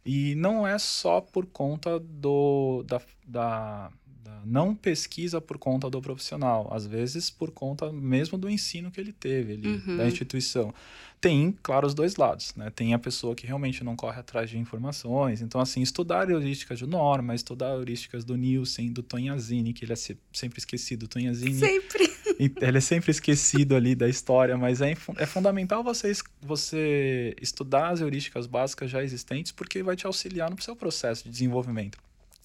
e 0.04 0.34
não 0.34 0.66
é 0.66 0.78
só 0.78 1.20
por 1.20 1.46
conta 1.46 1.98
do, 2.00 2.82
da, 2.86 3.00
da, 3.26 3.90
da 4.24 4.40
não 4.44 4.74
pesquisa 4.74 5.38
por 5.38 5.58
conta 5.58 5.90
do 5.90 6.00
profissional, 6.00 6.72
às 6.72 6.86
vezes 6.86 7.28
por 7.28 7.50
conta 7.50 7.92
mesmo 7.92 8.38
do 8.38 8.48
ensino 8.48 8.90
que 8.90 8.98
ele 8.98 9.12
teve 9.12 9.52
ali, 9.52 9.68
Uhum. 9.86 9.96
da 9.98 10.06
instituição. 10.06 10.72
Tem, 11.20 11.54
claro, 11.62 11.86
os 11.86 11.94
dois 11.94 12.16
lados, 12.16 12.54
né? 12.56 12.70
Tem 12.70 12.94
a 12.94 12.98
pessoa 12.98 13.34
que 13.34 13.46
realmente 13.46 13.84
não 13.84 13.94
corre 13.96 14.18
atrás 14.20 14.48
de 14.48 14.58
informações, 14.58 15.40
então, 15.42 15.60
assim, 15.60 15.82
estudar 15.82 16.28
heurísticas 16.30 16.78
de 16.78 16.86
Norma, 16.86 17.34
estudar 17.34 17.74
heurísticas 17.76 18.24
do 18.24 18.34
Nielsen, 18.36 18.90
do 18.92 19.02
Tonhazini, 19.02 19.72
que 19.74 19.84
ele 19.84 19.92
é 19.92 19.96
se- 19.96 20.18
sempre 20.32 20.58
esquecido, 20.58 21.06
Tonhazini, 21.06 21.52
Sempre. 21.58 22.10
ele 22.60 22.78
é 22.78 22.80
sempre 22.80 23.10
esquecido 23.10 23.74
ali 23.76 23.94
da 23.94 24.08
história, 24.08 24.56
mas 24.56 24.80
é, 24.80 24.92
é 25.16 25.26
fundamental 25.26 25.82
você, 25.84 26.12
você 26.42 27.34
estudar 27.40 27.90
as 27.90 28.00
heurísticas 28.00 28.46
básicas 28.46 28.90
já 28.90 29.02
existentes, 29.02 29.52
porque 29.52 29.82
vai 29.82 29.96
te 29.96 30.06
auxiliar 30.06 30.50
no 30.50 30.60
seu 30.60 30.74
processo 30.76 31.24
de 31.24 31.30
desenvolvimento. 31.30 31.98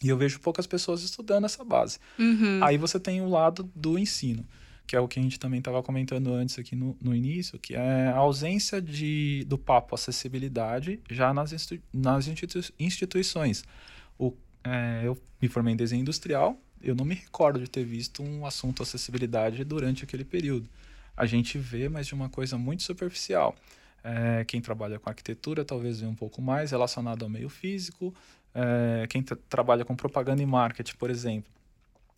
E 0.04 0.10
eu 0.10 0.18
vejo 0.18 0.40
poucas 0.40 0.66
pessoas 0.66 1.04
estudando 1.04 1.46
essa 1.46 1.64
base. 1.64 2.00
Uhum. 2.18 2.60
Aí 2.64 2.78
você 2.78 3.00
tem 3.00 3.22
o 3.22 3.30
lado 3.30 3.70
do 3.76 3.98
ensino, 3.98 4.46
que 4.88 4.96
é 4.96 5.00
o 5.00 5.08
que 5.08 5.20
a 5.20 5.24
gente 5.24 5.40
também 5.40 5.60
estava 5.60 5.84
comentando 5.84 6.34
antes 6.34 6.58
aqui 6.58 6.76
no, 6.76 6.98
no 7.02 7.14
início, 7.14 7.60
que 7.60 7.76
é 7.76 8.08
a 8.08 8.18
ausência 8.18 8.82
de, 8.82 9.44
do 9.48 9.58
papo 9.58 9.96
acessibilidade 9.96 11.00
já 11.10 11.34
nas, 11.34 11.52
nas 11.94 12.28
institu 12.28 12.62
instituições. 12.80 13.64
O, 14.18 14.34
é, 14.64 15.02
eu 15.04 15.18
me 15.42 15.48
formei 15.48 15.74
em 15.74 15.78
desenho 15.78 16.02
industrial, 16.02 16.60
eu 16.82 16.96
não 16.96 17.04
me 17.04 17.16
recordo 17.16 17.60
de 17.60 17.70
ter 17.70 17.84
visto 17.84 18.24
um 18.24 18.46
assunto 18.46 18.84
acessibilidade 18.84 19.64
durante 19.64 20.04
aquele 20.04 20.24
período. 20.24 20.70
A 21.16 21.26
gente 21.26 21.58
vê, 21.58 21.90
mas 21.90 22.08
de 22.08 22.14
uma 22.14 22.30
coisa 22.30 22.58
muito 22.58 22.84
superficial. 22.84 23.54
É, 24.02 24.46
quem 24.46 24.62
trabalha 24.62 24.98
com 24.98 25.10
arquitetura 25.10 25.66
talvez 25.66 26.00
veja 26.00 26.10
um 26.10 26.16
pouco 26.16 26.42
mais 26.42 26.72
relacionado 26.72 27.24
ao 27.24 27.30
meio 27.30 27.50
físico. 27.50 28.14
É, 28.54 29.08
quem 29.08 29.24
trabalha 29.48 29.86
com 29.86 29.96
propaganda 29.96 30.42
e 30.42 30.46
marketing, 30.46 30.96
por 30.96 31.10
exemplo, 31.10 31.50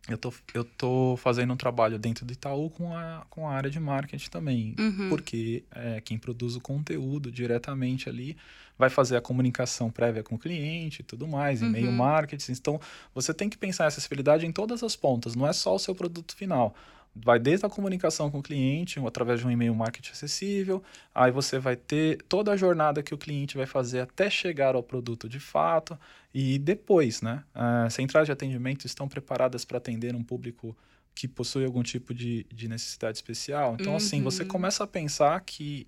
eu 0.10 0.17
tô, 0.17 0.34
eu 0.54 0.63
tô 0.63 1.15
fazendo 1.17 1.54
um 1.54 1.58
trabalho 1.58 2.00
dentro 2.00 2.26
do 2.26 2.34
Itaú 2.34 2.70
com 2.72 2.96
a, 2.96 3.24
com 3.30 3.48
a 3.48 3.54
área 3.54 3.70
de 3.70 3.80
marketing 3.80 4.30
também. 4.30 4.76
Uhum. 4.80 5.10
Porque 5.10 5.63
é, 5.72 6.02
quem 6.02 6.17
produz 6.17 6.56
o 6.56 6.62
conteúdo 6.62 7.32
diretamente 7.32 8.10
ali 8.10 8.36
vai 8.78 8.89
fazer 8.89 9.15
a 9.15 9.22
comunicação 9.22 9.91
prévia 9.91 10.24
com 10.24 10.36
o 10.36 10.39
cliente 10.39 11.02
e 11.02 11.04
tudo 11.04 11.28
mais, 11.28 11.62
e-mail 11.62 11.89
Uhum. 11.89 11.96
marketing. 11.98 12.52
Então, 12.54 12.80
você 13.13 13.32
tem 13.32 13.48
que 13.48 13.58
pensar 13.58 13.84
a 13.84 13.88
acessibilidade 13.88 14.46
em 14.46 14.52
todas 14.52 14.82
as 14.82 14.96
pontas, 14.96 15.36
não 15.36 15.46
é 15.48 15.54
só 15.54 15.76
o 15.76 15.80
seu 15.80 15.94
produto 15.94 16.36
final. 16.36 16.74
Vai 17.13 17.39
desde 17.39 17.65
a 17.65 17.69
comunicação 17.69 18.32
com 18.32 18.39
o 18.39 18.43
cliente, 18.43 18.97
através 19.06 19.41
de 19.41 19.45
um 19.47 19.52
e-mail 19.52 19.76
marketing 19.76 20.12
acessível, 20.12 20.82
aí 21.13 21.30
você 21.30 21.60
vai 21.60 21.76
ter 21.76 22.21
toda 22.30 22.54
a 22.54 22.56
jornada 22.58 23.04
que 23.04 23.13
o 23.13 23.17
cliente 23.17 23.58
vai 23.58 23.65
fazer 23.65 24.00
até 24.00 24.30
chegar 24.30 24.76
ao 24.76 24.82
produto 24.84 25.28
de 25.28 25.39
fato, 25.39 26.00
e 26.34 26.58
depois, 26.58 27.21
né? 27.21 27.43
As 27.54 27.93
centrais 27.93 28.26
de 28.28 28.32
atendimento 28.32 28.86
estão 28.88 29.10
preparadas 29.10 29.65
para 29.65 29.78
atender 29.78 30.15
um 30.15 30.24
público 30.24 30.76
que 31.13 31.28
possui 31.28 31.65
algum 31.65 31.84
tipo 31.84 32.13
de, 32.13 32.45
de 32.50 32.69
necessidade 32.69 33.17
especial. 33.17 33.76
Então, 33.78 33.93
assim, 33.97 34.24
você 34.24 34.43
Uhum. 34.43 34.47
começa 34.47 34.84
a 34.86 34.88
pensar 34.88 35.38
que 35.41 35.86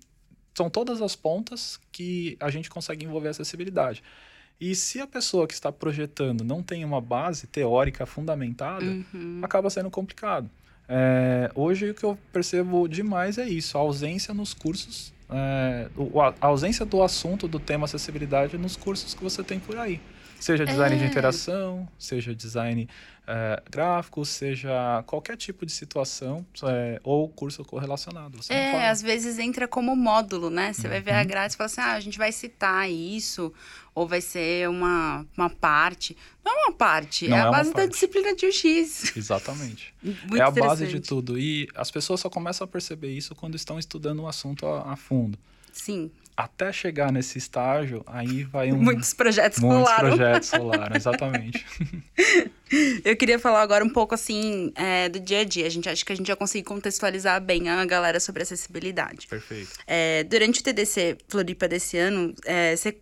são 0.54 0.68
todas 0.68 1.00
as 1.00 1.16
pontas 1.16 1.80
que 1.90 2.36
a 2.38 2.50
gente 2.50 2.68
consegue 2.68 3.06
envolver 3.06 3.28
a 3.28 3.30
acessibilidade. 3.30 4.02
E 4.60 4.74
se 4.74 5.00
a 5.00 5.06
pessoa 5.06 5.46
que 5.48 5.54
está 5.54 5.72
projetando 5.72 6.44
não 6.44 6.62
tem 6.62 6.84
uma 6.84 7.00
base 7.00 7.46
teórica 7.46 8.04
fundamentada, 8.04 8.84
Uhum. 8.84 9.40
acaba 9.42 9.70
sendo 9.70 9.90
complicado. 9.90 10.50
É, 10.88 11.50
hoje 11.54 11.90
o 11.90 11.94
que 11.94 12.04
eu 12.04 12.18
percebo 12.32 12.86
demais 12.86 13.38
é 13.38 13.48
isso, 13.48 13.78
a 13.78 13.80
ausência 13.80 14.34
nos 14.34 14.52
cursos, 14.52 15.12
é, 15.30 15.88
a 16.40 16.46
ausência 16.46 16.84
do 16.84 17.02
assunto 17.02 17.48
do 17.48 17.58
tema 17.58 17.86
acessibilidade 17.86 18.58
nos 18.58 18.76
cursos 18.76 19.14
que 19.14 19.22
você 19.22 19.42
tem 19.42 19.58
por 19.58 19.78
aí. 19.78 20.00
Seja 20.44 20.66
design 20.66 20.94
de 20.98 21.04
É. 21.04 21.06
interação, 21.06 21.88
seja 21.98 22.34
design 22.34 22.86
é, 23.26 23.62
gráfico, 23.70 24.22
seja 24.26 25.02
qualquer 25.06 25.38
tipo 25.38 25.64
de 25.64 25.72
situação 25.72 26.44
é, 26.64 27.00
ou 27.02 27.26
curso 27.30 27.64
correlacionado. 27.64 28.42
Você 28.42 28.52
É, 28.52 28.90
às 28.90 29.00
vezes 29.00 29.38
entra 29.38 29.66
como 29.66 29.96
módulo, 29.96 30.50
né? 30.50 30.74
Você 30.74 30.86
vai 30.86 31.00
ver 31.00 31.12
a 31.12 31.20
Uhum. 31.22 31.26
grade 31.26 31.54
e 31.54 31.56
fala 31.56 31.64
assim: 31.66 31.80
ah, 31.80 31.94
a 31.94 32.00
gente 32.00 32.18
vai 32.18 32.30
citar 32.30 32.90
isso, 32.90 33.50
ou 33.94 34.06
vai 34.06 34.20
ser 34.20 34.68
uma, 34.68 35.24
uma 35.34 35.48
parte. 35.48 36.14
Não 36.44 36.52
é 36.52 36.66
uma 36.66 36.72
parte, 36.74 37.26
Não 37.26 37.38
é 37.38 37.40
é 37.40 37.42
a 37.42 37.46
uma 37.46 37.52
base 37.56 37.72
da 37.72 37.86
disciplina 37.86 38.36
de 38.36 38.44
UX. 38.46 39.16
Exatamente. 39.16 39.94
Muito 40.04 40.36
é 40.36 40.42
a 40.42 40.50
base 40.50 40.86
de 40.86 41.00
tudo. 41.00 41.38
E 41.38 41.66
as 41.74 41.90
pessoas 41.90 42.20
só 42.20 42.28
começam 42.28 42.66
a 42.66 42.68
perceber 42.68 43.10
isso 43.16 43.34
quando 43.34 43.54
estão 43.54 43.78
estudando 43.78 44.20
o 44.20 44.28
assunto 44.28 44.66
a, 44.66 44.92
a 44.92 44.96
fundo. 44.96 45.38
Sim, 45.72 46.10
Até 46.36 46.72
chegar 46.72 47.12
nesse 47.12 47.38
estágio, 47.38 48.02
aí 48.06 48.42
vai 48.42 48.72
um. 48.72 48.76
muitos 48.76 49.14
projetos 49.14 49.60
muitos 49.60 49.88
rolaram. 49.88 50.08
projetos 50.08 50.50
rolaram, 50.50 50.96
exatamente. 50.96 51.64
Eu 53.04 53.16
queria 53.16 53.38
falar 53.38 53.62
agora 53.62 53.84
um 53.84 53.88
pouco 53.88 54.16
assim 54.16 54.72
é, 54.74 55.08
do 55.08 55.20
dia 55.20 55.40
a 55.40 55.44
dia. 55.44 55.64
A 55.64 55.70
gente 55.70 55.88
acha 55.88 56.04
que 56.04 56.12
a 56.12 56.16
gente 56.16 56.26
já 56.26 56.34
conseguiu 56.34 56.66
contextualizar 56.66 57.40
bem 57.40 57.68
a 57.68 57.84
galera 57.84 58.18
sobre 58.18 58.42
acessibilidade. 58.42 59.28
Perfeito. 59.28 59.70
É, 59.86 60.24
durante 60.24 60.60
o 60.60 60.64
TDC 60.64 61.18
Floripa 61.28 61.68
desse 61.68 61.96
ano, 61.96 62.34
é, 62.44 62.74
você 62.74 62.96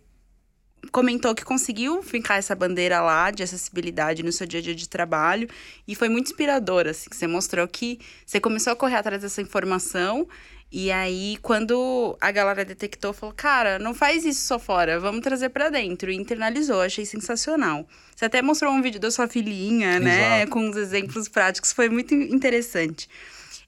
comentou 0.91 1.33
que 1.33 1.43
conseguiu 1.43 2.03
fincar 2.03 2.37
essa 2.37 2.53
bandeira 2.55 3.01
lá 3.01 3.31
de 3.31 3.41
acessibilidade 3.41 4.21
no 4.21 4.31
seu 4.31 4.45
dia 4.45 4.59
a 4.59 4.63
dia 4.63 4.75
de 4.75 4.87
trabalho 4.87 5.49
e 5.87 5.95
foi 5.95 6.09
muito 6.09 6.27
inspirador, 6.27 6.87
assim, 6.87 7.09
que 7.09 7.15
você 7.15 7.25
mostrou 7.25 7.67
que 7.67 7.99
você 8.25 8.39
começou 8.39 8.73
a 8.73 8.75
correr 8.75 8.95
atrás 8.95 9.21
dessa 9.21 9.41
informação 9.41 10.27
e 10.73 10.91
aí 10.91 11.37
quando 11.43 12.17
a 12.19 12.31
galera 12.31 12.65
detectou, 12.65 13.13
falou, 13.13 13.35
cara, 13.35 13.77
não 13.77 13.93
faz 13.93 14.25
isso 14.25 14.45
só 14.47 14.57
fora, 14.57 14.99
vamos 14.99 15.21
trazer 15.21 15.49
pra 15.49 15.69
dentro 15.69 16.09
e 16.09 16.15
internalizou, 16.15 16.81
achei 16.81 17.05
sensacional. 17.05 17.87
Você 18.15 18.25
até 18.25 18.41
mostrou 18.41 18.73
um 18.73 18.81
vídeo 18.81 18.99
da 18.99 19.11
sua 19.11 19.27
filhinha, 19.27 19.99
né, 19.99 20.37
Exato. 20.37 20.51
com 20.51 20.59
uns 20.61 20.75
exemplos 20.75 21.29
práticos, 21.29 21.71
foi 21.71 21.89
muito 21.89 22.15
interessante. 22.15 23.07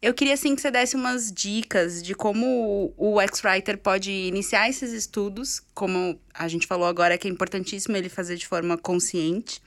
Eu 0.02 0.14
queria, 0.14 0.34
assim, 0.34 0.56
que 0.56 0.62
você 0.62 0.70
desse 0.70 0.96
umas 0.96 1.32
dicas 1.32 2.02
de 2.04 2.14
como 2.14 2.94
o 2.98 3.22
X-Writer 3.22 3.78
pode 3.78 4.12
iniciar 4.12 4.70
esses 4.70 4.92
estudos, 4.92 5.62
como 5.74 6.20
a 6.34 6.48
gente 6.48 6.68
falou 6.68 6.88
agora 6.88 7.18
que 7.18 7.28
é 7.28 7.32
importantíssimo 7.32 7.96
ele 7.96 8.10
fazer 8.10 8.36
de 8.36 8.46
forma 8.48 8.78
consciente. 8.78 9.62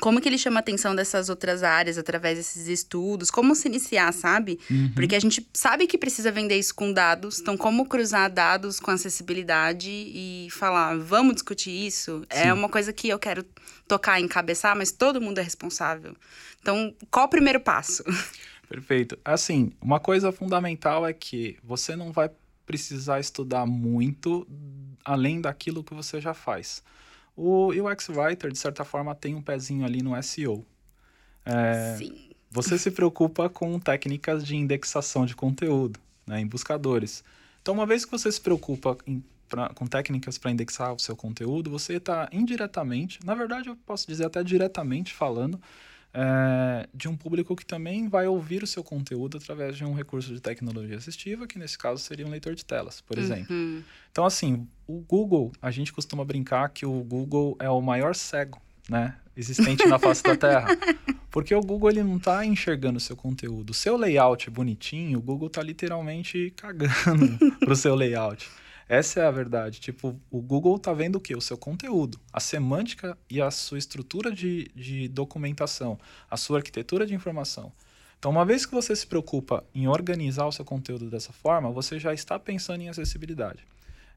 Como 0.00 0.20
que 0.20 0.28
ele 0.28 0.38
chama 0.38 0.58
a 0.58 0.60
atenção 0.60 0.94
dessas 0.94 1.28
outras 1.28 1.62
áreas 1.62 1.98
através 1.98 2.38
desses 2.38 2.68
estudos? 2.68 3.30
Como 3.30 3.54
se 3.54 3.68
iniciar, 3.68 4.12
sabe? 4.12 4.58
Uhum. 4.70 4.92
Porque 4.94 5.14
a 5.14 5.20
gente 5.20 5.46
sabe 5.52 5.86
que 5.86 5.98
precisa 5.98 6.30
vender 6.30 6.58
isso 6.58 6.74
com 6.74 6.92
dados. 6.92 7.40
Então, 7.40 7.56
como 7.56 7.86
cruzar 7.86 8.30
dados 8.30 8.80
com 8.80 8.90
acessibilidade 8.90 9.90
e 9.90 10.48
falar, 10.50 10.96
vamos 10.98 11.34
discutir 11.34 11.70
isso? 11.70 12.24
É 12.30 12.44
Sim. 12.44 12.52
uma 12.52 12.68
coisa 12.68 12.92
que 12.92 13.08
eu 13.08 13.18
quero 13.18 13.44
tocar, 13.86 14.20
encabeçar, 14.20 14.76
mas 14.76 14.92
todo 14.92 15.20
mundo 15.20 15.38
é 15.38 15.42
responsável. 15.42 16.14
Então, 16.60 16.94
qual 17.10 17.26
o 17.26 17.28
primeiro 17.28 17.60
passo? 17.60 18.04
Perfeito. 18.68 19.18
Assim, 19.24 19.72
uma 19.80 19.98
coisa 19.98 20.30
fundamental 20.30 21.06
é 21.06 21.12
que 21.12 21.56
você 21.64 21.96
não 21.96 22.12
vai 22.12 22.30
precisar 22.66 23.18
estudar 23.18 23.64
muito 23.64 24.46
além 25.02 25.40
daquilo 25.40 25.82
que 25.82 25.94
você 25.94 26.20
já 26.20 26.34
faz. 26.34 26.82
O 27.40 27.68
UX 27.68 28.08
Writer, 28.08 28.50
de 28.50 28.58
certa 28.58 28.84
forma, 28.84 29.14
tem 29.14 29.36
um 29.36 29.40
pezinho 29.40 29.84
ali 29.84 30.02
no 30.02 30.16
SEO. 30.20 30.66
É, 31.46 31.94
Sim. 31.96 32.30
Você 32.50 32.76
se 32.76 32.90
preocupa 32.90 33.48
com 33.48 33.78
técnicas 33.78 34.44
de 34.44 34.56
indexação 34.56 35.24
de 35.24 35.36
conteúdo, 35.36 36.00
né, 36.26 36.40
em 36.40 36.46
buscadores. 36.46 37.22
Então, 37.62 37.74
uma 37.74 37.86
vez 37.86 38.04
que 38.04 38.10
você 38.10 38.32
se 38.32 38.40
preocupa 38.40 38.96
em- 39.06 39.22
pra- 39.48 39.68
com 39.68 39.86
técnicas 39.86 40.36
para 40.36 40.50
indexar 40.50 40.92
o 40.92 40.98
seu 40.98 41.14
conteúdo, 41.14 41.70
você 41.70 41.94
está 41.94 42.28
indiretamente, 42.32 43.20
na 43.24 43.34
verdade, 43.36 43.68
eu 43.68 43.76
posso 43.86 44.06
dizer 44.06 44.26
até 44.26 44.42
diretamente 44.42 45.14
falando, 45.14 45.60
é, 46.20 46.88
de 46.92 47.08
um 47.08 47.16
público 47.16 47.54
que 47.54 47.64
também 47.64 48.08
vai 48.08 48.26
ouvir 48.26 48.64
o 48.64 48.66
seu 48.66 48.82
conteúdo 48.82 49.36
através 49.36 49.76
de 49.76 49.84
um 49.84 49.94
recurso 49.94 50.34
de 50.34 50.40
tecnologia 50.40 50.96
assistiva, 50.96 51.46
que 51.46 51.56
nesse 51.56 51.78
caso 51.78 52.02
seria 52.02 52.26
um 52.26 52.30
leitor 52.30 52.56
de 52.56 52.64
telas, 52.64 53.00
por 53.00 53.16
exemplo. 53.16 53.54
Uhum. 53.54 53.84
Então, 54.10 54.26
assim, 54.26 54.66
o 54.84 54.98
Google, 54.98 55.52
a 55.62 55.70
gente 55.70 55.92
costuma 55.92 56.24
brincar 56.24 56.70
que 56.70 56.84
o 56.84 57.04
Google 57.04 57.56
é 57.60 57.70
o 57.70 57.80
maior 57.80 58.16
cego, 58.16 58.60
né, 58.88 59.14
existente 59.36 59.86
na 59.86 59.96
face 59.96 60.24
da 60.24 60.36
Terra. 60.36 60.66
Porque 61.30 61.54
o 61.54 61.60
Google 61.60 61.90
ele 61.90 62.02
não 62.02 62.16
está 62.16 62.44
enxergando 62.44 62.96
o 62.96 63.00
seu 63.00 63.14
conteúdo. 63.14 63.70
O 63.70 63.74
seu 63.74 63.96
layout 63.96 64.50
bonitinho, 64.50 65.20
o 65.20 65.22
Google 65.22 65.46
está 65.46 65.62
literalmente 65.62 66.52
cagando 66.56 67.38
pro 67.60 67.76
seu 67.76 67.94
layout. 67.94 68.48
Essa 68.88 69.20
é 69.20 69.26
a 69.26 69.30
verdade. 69.30 69.80
Tipo, 69.80 70.18
o 70.30 70.40
Google 70.40 70.78
tá 70.78 70.92
vendo 70.94 71.16
o 71.16 71.20
quê? 71.20 71.36
O 71.36 71.40
seu 71.40 71.58
conteúdo, 71.58 72.18
a 72.32 72.40
semântica 72.40 73.18
e 73.28 73.40
a 73.40 73.50
sua 73.50 73.78
estrutura 73.78 74.32
de, 74.32 74.70
de 74.74 75.08
documentação, 75.08 75.98
a 76.30 76.36
sua 76.36 76.58
arquitetura 76.58 77.06
de 77.06 77.14
informação. 77.14 77.70
Então, 78.18 78.30
uma 78.30 78.44
vez 78.44 78.64
que 78.64 78.74
você 78.74 78.96
se 78.96 79.06
preocupa 79.06 79.62
em 79.74 79.86
organizar 79.86 80.46
o 80.46 80.52
seu 80.52 80.64
conteúdo 80.64 81.10
dessa 81.10 81.32
forma, 81.32 81.70
você 81.70 81.98
já 81.98 82.14
está 82.14 82.38
pensando 82.38 82.80
em 82.80 82.88
acessibilidade. 82.88 83.64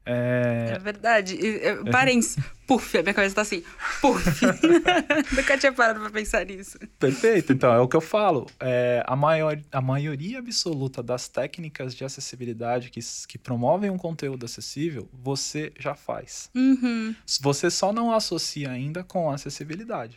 É 0.04 0.72
É, 0.74 0.78
verdade. 0.78 1.38
Eu- 1.40 1.84
Parênteses. 1.86 2.36
Puf, 2.66 2.96
a 2.98 3.02
minha 3.02 3.14
cabeça 3.14 3.34
tá 3.36 3.42
assim. 3.42 3.62
Puf. 4.00 4.22
Nunca 5.36 5.58
tinha 5.58 5.72
parado 5.72 6.00
pra 6.00 6.10
pensar 6.10 6.44
nisso. 6.46 6.78
Perfeito, 6.98 7.52
então 7.52 7.72
é 7.72 7.78
o 7.78 7.86
que 7.88 7.96
eu 7.96 8.00
falo. 8.00 8.46
É, 8.58 9.02
a, 9.06 9.14
maior, 9.14 9.60
a 9.70 9.80
maioria 9.80 10.38
absoluta 10.38 11.02
das 11.02 11.28
técnicas 11.28 11.94
de 11.94 12.04
acessibilidade 12.04 12.90
que, 12.90 13.00
que 13.28 13.38
promovem 13.38 13.90
um 13.90 13.98
conteúdo 13.98 14.44
acessível, 14.46 15.08
você 15.12 15.72
já 15.78 15.94
faz. 15.94 16.50
Uhum. 16.54 17.14
Você 17.40 17.70
só 17.70 17.92
não 17.92 18.12
associa 18.12 18.70
ainda 18.70 19.04
com 19.04 19.30
acessibilidade. 19.30 20.16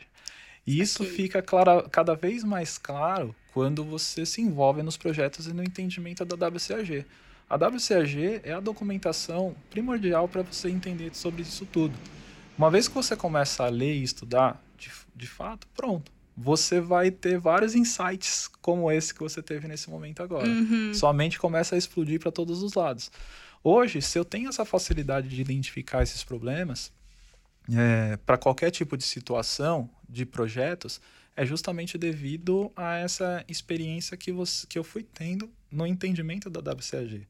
E 0.65 0.79
isso 0.81 1.03
Ok. 1.03 1.15
fica 1.15 1.41
clara, 1.43 1.83
cada 1.89 2.15
vez 2.15 2.43
mais 2.43 2.77
claro 2.79 3.35
quando 3.53 3.83
você 3.83 4.25
se 4.25 4.41
envolve 4.41 4.81
nos 4.81 4.97
projetos 4.97 5.45
e 5.45 5.53
no 5.53 5.63
entendimento 5.63 6.25
da 6.25 6.47
WCAG. 6.47 7.05
A 7.49 7.55
WCAG 7.55 8.41
é 8.43 8.53
a 8.53 8.59
documentação 8.59 9.55
primordial 9.69 10.27
para 10.27 10.41
você 10.41 10.69
entender 10.69 11.15
sobre 11.15 11.43
isso 11.43 11.65
tudo. 11.65 11.95
Uma 12.57 12.71
vez 12.71 12.87
que 12.87 12.93
você 12.95 13.15
começa 13.15 13.63
a 13.63 13.69
ler 13.69 13.95
e 13.95 14.03
estudar, 14.03 14.61
de, 14.77 14.89
de 15.15 15.27
fato, 15.27 15.67
pronto. 15.75 16.11
você 16.35 16.81
vai 16.81 17.11
ter 17.11 17.37
vários 17.37 17.75
insights 17.75 18.49
como 18.61 18.91
esse 18.91 19.13
que 19.13 19.19
você 19.19 19.41
teve 19.41 19.67
nesse 19.67 19.89
momento 19.89 20.23
agora. 20.23 20.47
Uhum. 20.47 20.93
Sua 20.93 21.13
mente 21.13 21.39
começa 21.39 21.75
a 21.75 21.77
explodir 21.77 22.19
para 22.19 22.31
todos 22.31 22.63
os 22.63 22.73
lados. 22.73 23.11
Hoje, 23.63 24.01
se 24.01 24.17
eu 24.17 24.25
tenho 24.25 24.49
essa 24.49 24.65
facilidade 24.65 25.29
de 25.29 25.39
identificar 25.39 26.03
esses 26.03 26.23
problemas, 26.23 26.91
é, 27.73 28.17
para 28.25 28.37
qualquer 28.37 28.71
tipo 28.71 28.97
de 28.97 29.03
situação, 29.03 29.89
de 30.07 30.25
projetos, 30.25 30.99
é 31.35 31.45
justamente 31.45 31.97
devido 31.97 32.71
a 32.75 32.97
essa 32.97 33.43
experiência 33.47 34.15
que, 34.15 34.31
você, 34.31 34.65
que 34.67 34.77
eu 34.77 34.83
fui 34.83 35.03
tendo 35.03 35.49
no 35.71 35.85
entendimento 35.85 36.49
da 36.49 36.59
WCAG. 36.59 37.27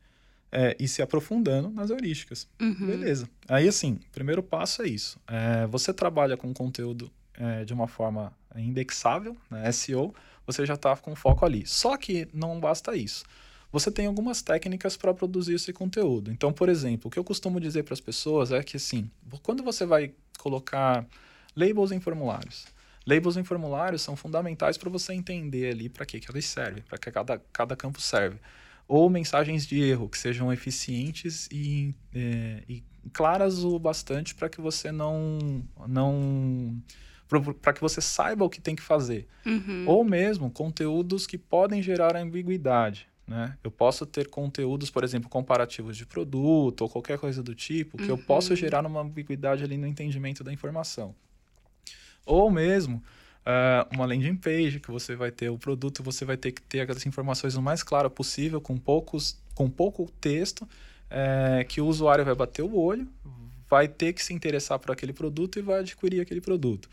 É, 0.57 0.73
e 0.79 0.87
se 0.87 1.01
aprofundando 1.01 1.69
nas 1.69 1.89
heurísticas. 1.89 2.47
Uhum. 2.61 2.87
Beleza. 2.87 3.29
Aí, 3.47 3.67
assim, 3.67 3.99
primeiro 4.13 4.41
passo 4.41 4.83
é 4.83 4.87
isso. 4.87 5.19
É, 5.27 5.67
você 5.67 5.93
trabalha 5.93 6.37
com 6.37 6.53
conteúdo 6.53 7.11
é, 7.33 7.65
de 7.65 7.73
uma 7.73 7.89
forma 7.89 8.31
indexável, 8.55 9.35
né, 9.51 9.69
SEO, 9.73 10.15
você 10.47 10.65
já 10.65 10.75
está 10.75 10.95
com 10.95 11.13
foco 11.13 11.45
ali. 11.45 11.65
Só 11.65 11.97
que 11.97 12.27
não 12.33 12.57
basta 12.59 12.95
isso. 12.95 13.25
Você 13.71 13.91
tem 13.91 14.05
algumas 14.05 14.41
técnicas 14.41 14.95
para 14.95 15.13
produzir 15.13 15.55
esse 15.55 15.73
conteúdo. 15.73 16.31
Então, 16.31 16.53
por 16.53 16.69
exemplo, 16.69 17.09
o 17.09 17.11
que 17.11 17.19
eu 17.19 17.23
costumo 17.25 17.59
dizer 17.59 17.83
para 17.83 17.93
as 17.93 17.99
pessoas 17.99 18.51
é 18.51 18.63
que, 18.63 18.77
assim, 18.77 19.11
quando 19.43 19.61
você 19.61 19.85
vai 19.85 20.13
colocar 20.37 21.05
labels 21.53 21.91
em 21.91 21.99
formulários, 21.99 22.65
labels 23.05 23.35
em 23.35 23.43
formulários 23.43 24.01
são 24.01 24.15
fundamentais 24.15 24.77
para 24.77 24.89
você 24.89 25.13
entender 25.13 25.71
ali 25.71 25.89
para 25.89 26.05
que, 26.05 26.21
que 26.21 26.31
eles 26.31 26.45
servem, 26.45 26.83
para 26.83 26.97
que 26.97 27.11
cada, 27.11 27.41
cada 27.51 27.75
campo 27.75 27.99
serve 27.99 28.37
ou 28.87 29.09
mensagens 29.09 29.65
de 29.65 29.81
erro 29.81 30.07
que 30.09 30.17
sejam 30.17 30.51
eficientes 30.51 31.47
e, 31.51 31.93
é, 32.13 32.63
e 32.67 32.83
claras 33.13 33.63
o 33.63 33.79
bastante 33.79 34.35
para 34.35 34.49
que 34.49 34.61
você 34.61 34.91
não 34.91 35.63
não 35.87 36.81
para 37.61 37.73
que 37.73 37.81
você 37.81 37.99
saiba 38.01 38.45
o 38.45 38.49
que 38.49 38.61
tem 38.61 38.75
que 38.75 38.83
fazer 38.83 39.27
Uhum. 39.45 39.85
ou 39.87 40.03
mesmo 40.03 40.49
conteúdos 40.49 41.25
que 41.27 41.37
podem 41.37 41.81
gerar 41.81 42.15
ambiguidade 42.15 43.07
né? 43.27 43.57
Eu 43.63 43.71
posso 43.71 44.05
ter 44.05 44.27
conteúdos, 44.29 44.91
por 44.91 45.03
exemplo, 45.03 45.29
comparativos 45.29 45.97
de 45.97 46.05
produto 46.05 46.81
ou 46.81 46.89
qualquer 46.89 47.17
coisa 47.17 47.41
do 47.41 47.55
tipo, 47.55 47.97
que 47.97 48.09
eu 48.09 48.17
posso 48.17 48.55
gerar 48.55 48.85
uma 48.85 49.01
ambiguidade 49.01 49.63
ali 49.63 49.77
no 49.77 49.87
entendimento 49.87 50.43
da 50.43 50.53
informação. 50.53 51.15
Ou 52.25 52.51
mesmo 52.51 53.01
uh, 53.45 53.95
uma 53.95 54.05
landing 54.05 54.35
page 54.35 54.79
que 54.79 54.91
você 54.91 55.15
vai 55.15 55.31
ter 55.31 55.49
o 55.49 55.57
produto, 55.57 56.03
você 56.03 56.25
vai 56.25 56.37
ter 56.37 56.51
que 56.51 56.61
ter 56.61 56.81
aquelas 56.81 57.05
informações 57.05 57.55
o 57.55 57.61
mais 57.61 57.83
claro 57.83 58.09
possível, 58.09 58.59
com, 58.59 58.77
poucos, 58.77 59.37
com 59.53 59.69
pouco 59.69 60.11
texto, 60.19 60.67
é, 61.09 61.63
que 61.67 61.79
o 61.79 61.85
usuário 61.85 62.25
vai 62.25 62.35
bater 62.35 62.63
o 62.63 62.75
olho, 62.75 63.07
vai 63.69 63.87
ter 63.87 64.13
que 64.13 64.23
se 64.23 64.33
interessar 64.33 64.79
por 64.79 64.91
aquele 64.91 65.13
produto 65.13 65.59
e 65.59 65.61
vai 65.61 65.79
adquirir 65.79 66.21
aquele 66.21 66.41
produto. 66.41 66.89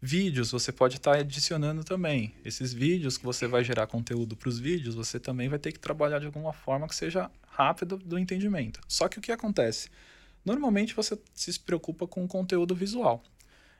Vídeos, 0.00 0.50
você 0.50 0.70
pode 0.70 0.96
estar 0.96 1.14
tá 1.14 1.18
adicionando 1.18 1.82
também. 1.82 2.34
Esses 2.44 2.72
vídeos 2.72 3.16
que 3.16 3.24
você 3.24 3.46
vai 3.46 3.64
gerar 3.64 3.86
conteúdo 3.86 4.36
para 4.36 4.48
os 4.48 4.58
vídeos, 4.58 4.94
você 4.94 5.18
também 5.18 5.48
vai 5.48 5.58
ter 5.58 5.72
que 5.72 5.78
trabalhar 5.78 6.18
de 6.18 6.26
alguma 6.26 6.52
forma 6.52 6.86
que 6.86 6.94
seja 6.94 7.30
rápido 7.48 7.96
do 7.96 8.18
entendimento. 8.18 8.78
Só 8.86 9.08
que 9.08 9.18
o 9.18 9.22
que 9.22 9.32
acontece? 9.32 9.88
Normalmente 10.44 10.94
você 10.94 11.18
se 11.34 11.58
preocupa 11.58 12.06
com 12.06 12.24
o 12.24 12.28
conteúdo 12.28 12.74
visual 12.74 13.24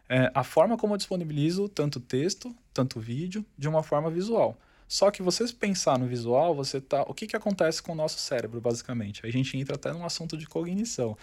é, 0.09 0.31
a 0.35 0.45
forma 0.45 0.77
como 0.77 0.95
eu 0.95 0.99
disponibilizo 0.99 1.69
tanto 1.69 1.99
texto, 1.99 2.55
tanto 2.73 3.01
vídeo, 3.01 3.45
de 3.59 3.69
uma 3.69 3.83
forma 3.83 4.11
visual. 4.11 4.57
Só 4.89 5.11
que 5.11 5.23
você 5.23 5.45
pensar 5.53 5.99
no 5.99 6.07
visual, 6.07 6.55
você 6.55 6.81
tá. 6.81 7.03
O 7.03 7.15
que, 7.15 7.27
que 7.27 7.37
acontece 7.37 7.83
com 7.83 7.93
o 7.93 7.95
nosso 7.95 8.19
cérebro, 8.19 8.61
basicamente? 8.61 9.27
A 9.27 9.31
gente 9.31 9.57
entra 9.57 9.75
até 9.75 9.93
num 9.93 10.05
assunto 10.05 10.37
de 10.37 10.47
cognição. 10.47 11.17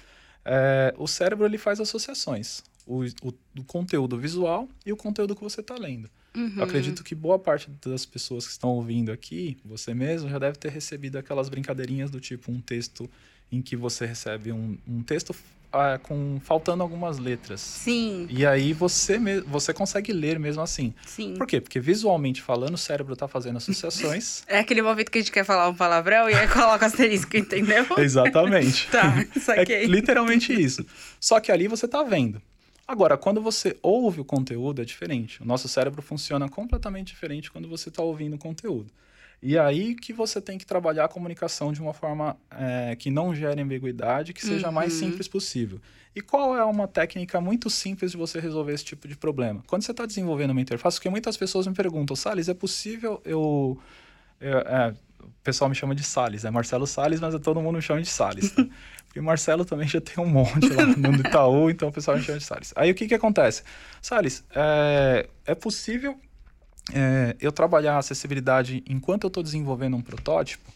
É, 0.43 0.93
o 0.97 1.07
cérebro 1.07 1.45
ele 1.45 1.57
faz 1.57 1.79
associações. 1.79 2.61
O, 2.85 3.05
o, 3.05 3.33
o, 3.57 3.63
conteúdo 3.65 4.17
visual 4.19 4.67
e 4.85 4.91
o 4.91 4.97
conteúdo 4.97 5.33
que 5.33 5.41
você 5.41 5.61
está 5.61 5.75
lendo. 5.75 6.09
Uhum. 6.35 6.55
Eu 6.57 6.63
acredito 6.65 7.01
que 7.01 7.15
boa 7.15 7.39
parte 7.39 7.69
das 7.85 8.05
pessoas 8.05 8.45
que 8.45 8.51
estão 8.51 8.71
ouvindo 8.71 9.09
aqui, 9.09 9.57
você 9.63 9.93
mesmo, 9.93 10.27
já 10.27 10.37
deve 10.37 10.57
ter 10.57 10.69
recebido 10.69 11.17
aquelas 11.17 11.47
brincadeirinhas 11.47 12.11
do 12.11 12.19
tipo 12.19 12.51
um 12.51 12.59
texto 12.59 13.09
em 13.49 13.61
que 13.61 13.77
você 13.77 14.05
recebe 14.05 14.51
um, 14.51 14.77
um 14.85 15.01
texto 15.01 15.33
ah, 15.73 15.99
com 16.01 16.39
faltando 16.43 16.83
algumas 16.83 17.17
letras. 17.17 17.59
Sim. 17.59 18.27
E 18.29 18.45
aí 18.45 18.73
você, 18.73 19.19
você 19.41 19.73
consegue 19.73 20.13
ler 20.13 20.37
mesmo 20.37 20.61
assim. 20.61 20.93
Sim. 21.03 21.33
Por 21.35 21.47
quê? 21.47 21.59
Porque 21.59 21.79
visualmente 21.79 22.43
falando, 22.43 22.75
o 22.75 22.77
cérebro 22.77 23.13
está 23.13 23.27
fazendo 23.27 23.57
associações. 23.57 24.43
é 24.47 24.59
aquele 24.59 24.83
momento 24.83 25.09
que 25.09 25.17
a 25.17 25.21
gente 25.21 25.31
quer 25.31 25.43
falar 25.43 25.67
um 25.67 25.75
palavrão 25.75 26.29
e 26.29 26.33
aí 26.35 26.47
coloca 26.47 26.85
asterisco, 26.85 27.35
entendeu? 27.35 27.85
Exatamente. 27.97 28.87
tá, 28.91 29.13
saquei. 29.39 29.83
É 29.83 29.85
literalmente 29.85 30.53
isso. 30.53 30.85
Só 31.19 31.39
que 31.39 31.51
ali 31.51 31.67
você 31.67 31.85
está 31.85 32.03
vendo. 32.03 32.39
Agora, 32.87 33.17
quando 33.17 33.41
você 33.41 33.75
ouve 33.81 34.21
o 34.21 34.25
conteúdo, 34.25 34.81
é 34.81 34.85
diferente. 34.85 35.41
O 35.41 35.45
nosso 35.45 35.67
cérebro 35.67 36.01
funciona 36.01 36.47
completamente 36.47 37.07
diferente 37.07 37.49
quando 37.49 37.67
você 37.67 37.89
está 37.89 38.03
ouvindo 38.03 38.35
o 38.35 38.39
conteúdo. 38.39 38.91
E 39.45 39.59
aí 39.59 39.93
que 39.93 40.13
você 40.13 40.39
tem 40.39 40.57
que 40.57 40.65
trabalhar 40.65 41.03
a 41.03 41.07
comunicação 41.09 41.73
de 41.73 41.81
uma 41.81 41.93
forma 41.93 42.37
é, 42.49 42.95
que 42.95 43.11
não 43.11 43.35
gere 43.35 43.61
ambiguidade, 43.61 44.31
que 44.31 44.41
seja 44.41 44.67
uhum. 44.67 44.73
mais 44.73 44.93
simples 44.93 45.27
possível. 45.27 45.81
E 46.15 46.21
qual 46.21 46.55
é 46.55 46.63
uma 46.63 46.87
técnica 46.87 47.41
muito 47.41 47.69
simples 47.69 48.11
de 48.11 48.17
você 48.17 48.39
resolver 48.39 48.71
esse 48.73 48.85
tipo 48.85 49.05
de 49.05 49.17
problema? 49.17 49.61
Quando 49.67 49.81
você 49.81 49.91
está 49.91 50.05
desenvolvendo 50.05 50.51
uma 50.51 50.61
interface, 50.61 50.95
porque 50.95 51.09
muitas 51.09 51.35
pessoas 51.35 51.67
me 51.67 51.73
perguntam, 51.73 52.15
Salles, 52.15 52.47
é 52.47 52.53
possível 52.53 53.21
eu. 53.25 53.77
eu 54.39 54.59
é, 54.59 54.93
o 55.19 55.29
pessoal 55.43 55.67
me 55.67 55.75
chama 55.75 55.93
de 55.93 56.03
Salles, 56.03 56.45
é 56.45 56.49
Marcelo 56.49 56.87
Salles, 56.87 57.19
mas 57.19 57.37
todo 57.41 57.61
mundo 57.61 57.75
me 57.75 57.81
chama 57.81 58.01
de 58.01 58.07
Salles. 58.07 58.49
Tá? 58.51 58.65
Porque 59.07 59.19
Marcelo 59.19 59.65
também 59.65 59.89
já 59.89 59.99
tem 59.99 60.23
um 60.23 60.27
monte 60.27 60.69
lá 60.69 60.85
no 60.85 61.15
Itaú, 61.15 61.69
então 61.69 61.89
o 61.89 61.91
pessoal 61.91 62.15
me 62.15 62.23
chama 62.23 62.37
de 62.37 62.45
Salles. 62.45 62.73
Aí 62.77 62.89
o 62.91 62.95
que, 62.95 63.07
que 63.07 63.13
acontece? 63.13 63.61
Salles, 64.01 64.45
é, 64.55 65.27
é 65.45 65.53
possível 65.53 66.17
é, 66.91 67.35
eu 67.39 67.51
trabalhar 67.51 67.95
a 67.95 67.99
acessibilidade 67.99 68.83
enquanto 68.87 69.23
eu 69.23 69.27
estou 69.29 69.43
desenvolvendo 69.43 69.95
um 69.95 70.01
protótipo, 70.01 70.71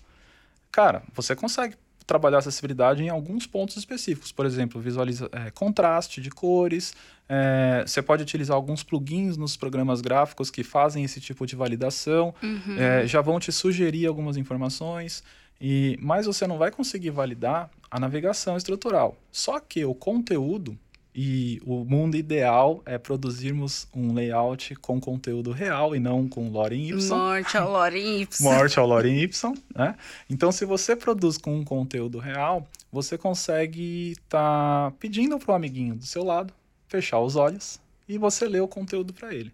cara, 0.71 1.03
você 1.13 1.35
consegue 1.35 1.75
trabalhar 2.05 2.37
acessibilidade 2.37 3.03
em 3.03 3.09
alguns 3.09 3.45
pontos 3.45 3.75
específicos. 3.75 4.31
Por 4.31 4.45
exemplo, 4.45 4.79
visualiza 4.79 5.29
é, 5.33 5.51
contraste 5.51 6.21
de 6.21 6.29
cores. 6.29 6.93
É, 7.27 7.83
você 7.85 8.01
pode 8.01 8.23
utilizar 8.23 8.55
alguns 8.55 8.81
plugins 8.81 9.35
nos 9.35 9.57
programas 9.57 9.99
gráficos 9.99 10.49
que 10.49 10.63
fazem 10.63 11.03
esse 11.03 11.19
tipo 11.19 11.45
de 11.45 11.55
validação. 11.55 12.33
Uhum. 12.41 12.77
É, 12.79 13.05
já 13.05 13.19
vão 13.19 13.39
te 13.39 13.51
sugerir 13.51 14.07
algumas 14.07 14.37
informações. 14.37 15.21
E, 15.59 15.97
mas 16.01 16.25
você 16.25 16.47
não 16.47 16.57
vai 16.57 16.71
conseguir 16.71 17.09
validar 17.09 17.69
a 17.91 17.99
navegação 17.99 18.55
estrutural. 18.55 19.17
Só 19.29 19.59
que 19.59 19.83
o 19.83 19.93
conteúdo 19.93 20.77
e 21.19 21.59
o 21.65 21.83
mundo 21.83 22.15
ideal 22.15 22.83
é 22.85 22.95
produzirmos 22.99 23.87
um 23.91 24.13
layout 24.13 24.75
com 24.75 25.01
conteúdo 25.01 25.51
real 25.51 25.95
e 25.95 25.99
não 25.99 26.29
com 26.29 26.47
lore 26.47 26.75
em 26.75 26.89
Y. 26.89 27.17
Morte 27.17 27.57
ao 27.57 27.71
lore 27.71 27.99
em 27.99 28.21
Y. 28.21 28.43
Morte 28.43 28.79
ao 28.79 28.85
lore 28.85 29.09
em 29.09 29.23
Y, 29.23 29.53
né? 29.75 29.95
Então, 30.29 30.51
se 30.51 30.63
você 30.63 30.95
produz 30.95 31.39
com 31.39 31.55
um 31.55 31.63
conteúdo 31.63 32.19
real, 32.19 32.67
você 32.91 33.17
consegue 33.17 34.11
estar 34.11 34.91
tá 34.91 34.95
pedindo 34.99 35.39
para 35.39 35.53
o 35.53 35.55
amiguinho 35.55 35.95
do 35.95 36.05
seu 36.05 36.23
lado 36.23 36.53
fechar 36.87 37.19
os 37.19 37.35
olhos 37.35 37.79
e 38.07 38.19
você 38.19 38.47
ler 38.47 38.61
o 38.61 38.67
conteúdo 38.67 39.11
para 39.11 39.33
ele. 39.33 39.51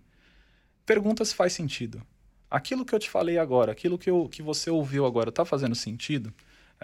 Pergunta 0.85 1.23
se 1.23 1.33
faz 1.33 1.53
sentido. 1.53 2.01
Aquilo 2.51 2.83
que 2.83 2.93
eu 2.93 2.99
te 2.99 3.09
falei 3.09 3.37
agora, 3.37 3.71
aquilo 3.71 3.97
que, 3.97 4.09
eu, 4.09 4.27
que 4.29 4.41
você 4.41 4.69
ouviu 4.69 5.05
agora, 5.05 5.29
está 5.29 5.45
fazendo 5.45 5.75
sentido? 5.75 6.33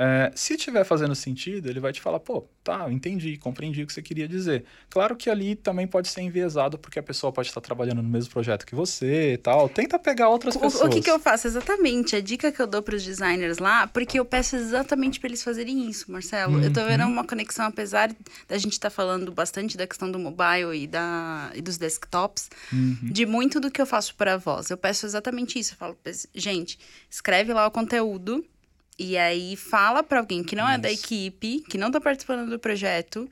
É, 0.02 0.32
se 0.34 0.56
tiver 0.56 0.86
fazendo 0.86 1.14
sentido, 1.14 1.70
ele 1.70 1.82
vai 1.82 1.92
te 1.92 2.00
falar, 2.00 2.22
pô, 2.22 2.48
tá, 2.64 2.90
entendi, 2.90 3.36
compreendi 3.36 3.84
o 3.84 3.86
que 3.86 3.92
você 3.92 4.02
queria 4.02 4.30
dizer. 4.30 4.64
Claro 4.90 5.14
que 5.14 5.30
ali 5.30 5.56
também 5.56 5.86
pode 5.86 6.08
ser 6.08 6.22
enviesado, 6.22 6.80
porque 6.80 7.00
a 7.00 7.04
pessoa 7.04 7.34
pode 7.34 7.50
estar 7.50 7.60
trabalhando 7.60 8.02
no 8.02 8.08
mesmo 8.08 8.32
projeto 8.32 8.66
que 8.66 8.74
você 8.74 9.34
e 9.34 9.38
tal. 9.38 9.68
Tenta 9.68 10.00
pegar 10.00 10.30
outras 10.30 10.56
o, 10.56 10.60
pessoas. 10.62 10.86
O 10.86 10.90
que, 10.90 11.02
que 11.02 11.12
eu 11.12 11.20
faço? 11.20 11.48
Exatamente. 11.48 12.16
A 12.16 12.22
dica 12.22 12.50
que 12.50 12.62
eu 12.62 12.66
dou 12.66 12.82
para 12.82 12.96
os 12.96 13.04
designers 13.04 13.58
lá, 13.58 13.88
porque 13.88 14.18
eu 14.18 14.24
peço 14.24 14.56
exatamente 14.56 15.20
para 15.20 15.28
eles 15.28 15.44
fazerem 15.44 15.90
isso, 15.90 16.10
Marcelo. 16.10 16.56
Uhum. 16.56 16.64
Eu 16.64 16.72
tô 16.72 16.86
vendo 16.86 17.04
uma 17.04 17.26
conexão, 17.26 17.66
apesar 17.66 18.10
da 18.48 18.58
gente 18.58 18.74
estar 18.74 18.90
tá 18.90 18.96
falando 18.96 19.34
bastante 19.34 19.76
da 19.76 19.86
questão 19.86 20.10
do 20.10 20.18
mobile 20.18 20.82
e, 20.82 20.88
da, 20.88 21.52
e 21.54 21.62
dos 21.62 21.78
desktops, 21.78 22.50
uhum. 22.72 22.98
de 23.02 23.26
muito 23.26 23.60
do 23.60 23.70
que 23.70 23.82
eu 23.82 23.86
faço 23.86 24.16
para 24.16 24.36
a 24.36 24.38
voz. 24.38 24.70
Eu 24.70 24.78
peço 24.78 25.06
exatamente 25.06 25.60
isso. 25.60 25.74
Eu 25.74 25.78
falo, 25.78 25.98
gente, 26.34 26.80
escreve 27.10 27.52
lá 27.52 27.68
o 27.68 27.72
conteúdo 27.72 28.46
e 29.00 29.18
aí 29.18 29.56
fala 29.56 30.04
para 30.04 30.20
alguém 30.20 30.44
que 30.44 30.56
não 30.56 30.70
é 30.70 30.78
da 30.78 30.92
equipe, 30.92 31.64
que 31.70 31.78
não 31.78 31.90
tá 31.90 32.02
participando 32.02 32.50
do 32.50 32.60
projeto, 32.60 33.30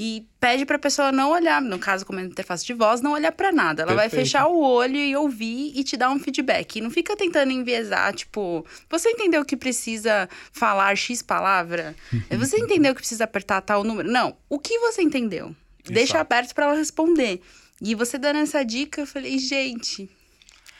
e 0.00 0.24
pede 0.38 0.64
para 0.64 0.76
a 0.76 0.78
pessoa 0.78 1.10
não 1.10 1.32
olhar, 1.32 1.60
no 1.60 1.76
caso 1.76 2.06
como 2.06 2.20
interface 2.20 2.64
de 2.64 2.72
voz, 2.72 3.00
não 3.00 3.12
olhar 3.12 3.32
para 3.32 3.50
nada. 3.50 3.82
Ela 3.82 3.92
Perfeito. 3.92 4.14
vai 4.14 4.24
fechar 4.24 4.46
o 4.46 4.60
olho 4.60 4.96
e 4.96 5.16
ouvir 5.16 5.72
e 5.74 5.82
te 5.82 5.96
dar 5.96 6.10
um 6.10 6.20
feedback. 6.20 6.76
E 6.76 6.80
não 6.80 6.88
fica 6.88 7.16
tentando 7.16 7.50
enviesar, 7.50 8.14
tipo, 8.14 8.64
você 8.88 9.08
entendeu 9.10 9.44
que 9.44 9.56
precisa 9.56 10.28
falar 10.52 10.96
X 10.96 11.20
palavra? 11.20 11.96
você 12.38 12.58
entendeu 12.58 12.94
que 12.94 13.00
precisa 13.00 13.24
apertar 13.24 13.60
tal 13.60 13.82
número? 13.82 14.08
Não, 14.08 14.36
o 14.48 14.58
que 14.60 14.78
você 14.78 15.02
entendeu? 15.02 15.46
Exato. 15.46 15.92
Deixa 15.92 16.20
aberto 16.20 16.54
para 16.54 16.66
ela 16.66 16.74
responder. 16.76 17.40
E 17.82 17.96
você 17.96 18.18
dando 18.18 18.38
essa 18.38 18.64
dica, 18.64 19.00
eu 19.00 19.06
falei, 19.06 19.36
gente, 19.36 20.08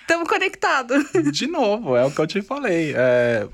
estamos 0.03 0.29
conectados. 0.29 1.05
De 1.33 1.49
novo, 1.49 1.97
é 1.97 2.05
o 2.05 2.11
que 2.13 2.21
eu 2.21 2.27
te 2.27 2.41
falei. 2.41 2.95
É, 2.97 3.49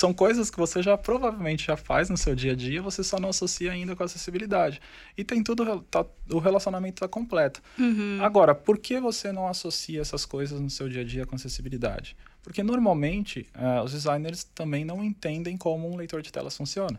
são 0.00 0.14
coisas 0.14 0.50
que 0.50 0.56
você 0.56 0.82
já 0.82 0.96
provavelmente 0.96 1.66
já 1.66 1.76
faz 1.76 2.08
no 2.08 2.16
seu 2.16 2.34
dia 2.34 2.52
a 2.52 2.54
dia, 2.54 2.80
você 2.80 3.04
só 3.04 3.20
não 3.20 3.28
associa 3.28 3.70
ainda 3.70 3.94
com 3.94 4.02
acessibilidade. 4.02 4.80
E 5.14 5.22
tem 5.22 5.42
tudo, 5.42 5.82
tá, 5.90 6.06
o 6.30 6.38
relacionamento 6.38 6.94
está 6.94 7.06
completo. 7.06 7.60
Uhum. 7.78 8.18
Agora, 8.22 8.54
por 8.54 8.78
que 8.78 8.98
você 8.98 9.30
não 9.30 9.46
associa 9.46 10.00
essas 10.00 10.24
coisas 10.24 10.58
no 10.58 10.70
seu 10.70 10.88
dia 10.88 11.02
a 11.02 11.04
dia 11.04 11.26
com 11.26 11.36
acessibilidade? 11.36 12.16
Porque 12.42 12.62
normalmente 12.62 13.46
uh, 13.54 13.84
os 13.84 13.92
designers 13.92 14.42
também 14.42 14.86
não 14.86 15.04
entendem 15.04 15.58
como 15.58 15.86
um 15.92 15.96
leitor 15.96 16.22
de 16.22 16.32
telas 16.32 16.56
funciona. 16.56 16.98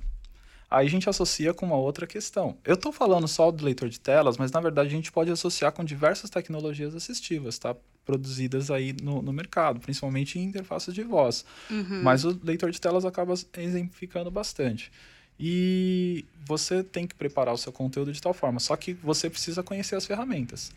Aí 0.72 0.88
a 0.88 0.90
gente 0.90 1.10
associa 1.10 1.54
com 1.54 1.66
uma 1.66 1.76
outra 1.76 2.08
questão. 2.08 2.58
Eu 2.64 2.76
estou 2.76 2.94
falando 2.94 3.28
só 3.28 3.52
do 3.52 3.66
leitor 3.66 3.90
de 3.90 4.00
telas, 4.00 4.38
mas 4.38 4.54
na 4.54 4.62
verdade 4.62 4.88
a 4.88 4.92
gente 4.92 5.12
pode 5.12 5.30
associar 5.30 5.74
com 5.74 5.84
diversas 5.84 6.30
tecnologias 6.30 6.96
assistivas, 6.96 7.60
tá? 7.60 7.76
Produzidas 8.06 8.72
aí 8.72 8.96
no, 9.04 9.22
no 9.22 9.34
mercado, 9.34 9.82
principalmente 9.82 10.40
em 10.40 10.44
interfaces 10.44 10.94
de 10.94 11.04
voz. 11.04 11.44
Uhum. 11.70 12.02
Mas 12.02 12.24
o 12.24 12.40
leitor 12.42 12.72
de 12.72 12.80
telas 12.80 13.04
acaba 13.04 13.34
exemplificando 13.58 14.32
bastante. 14.32 14.90
E 15.38 16.24
você 16.48 16.82
tem 16.82 17.06
que 17.06 17.16
preparar 17.16 17.54
o 17.54 17.58
seu 17.58 17.74
conteúdo 17.74 18.14
de 18.14 18.22
tal 18.22 18.34
forma, 18.34 18.58
só 18.58 18.78
que 18.78 18.94
você 18.94 19.30
precisa 19.30 19.62
conhecer 19.62 19.96
as 19.96 20.06
ferramentas. 20.06 20.72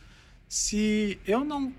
Se 0.49 1.21
eu 1.25 1.45
não 1.45 1.73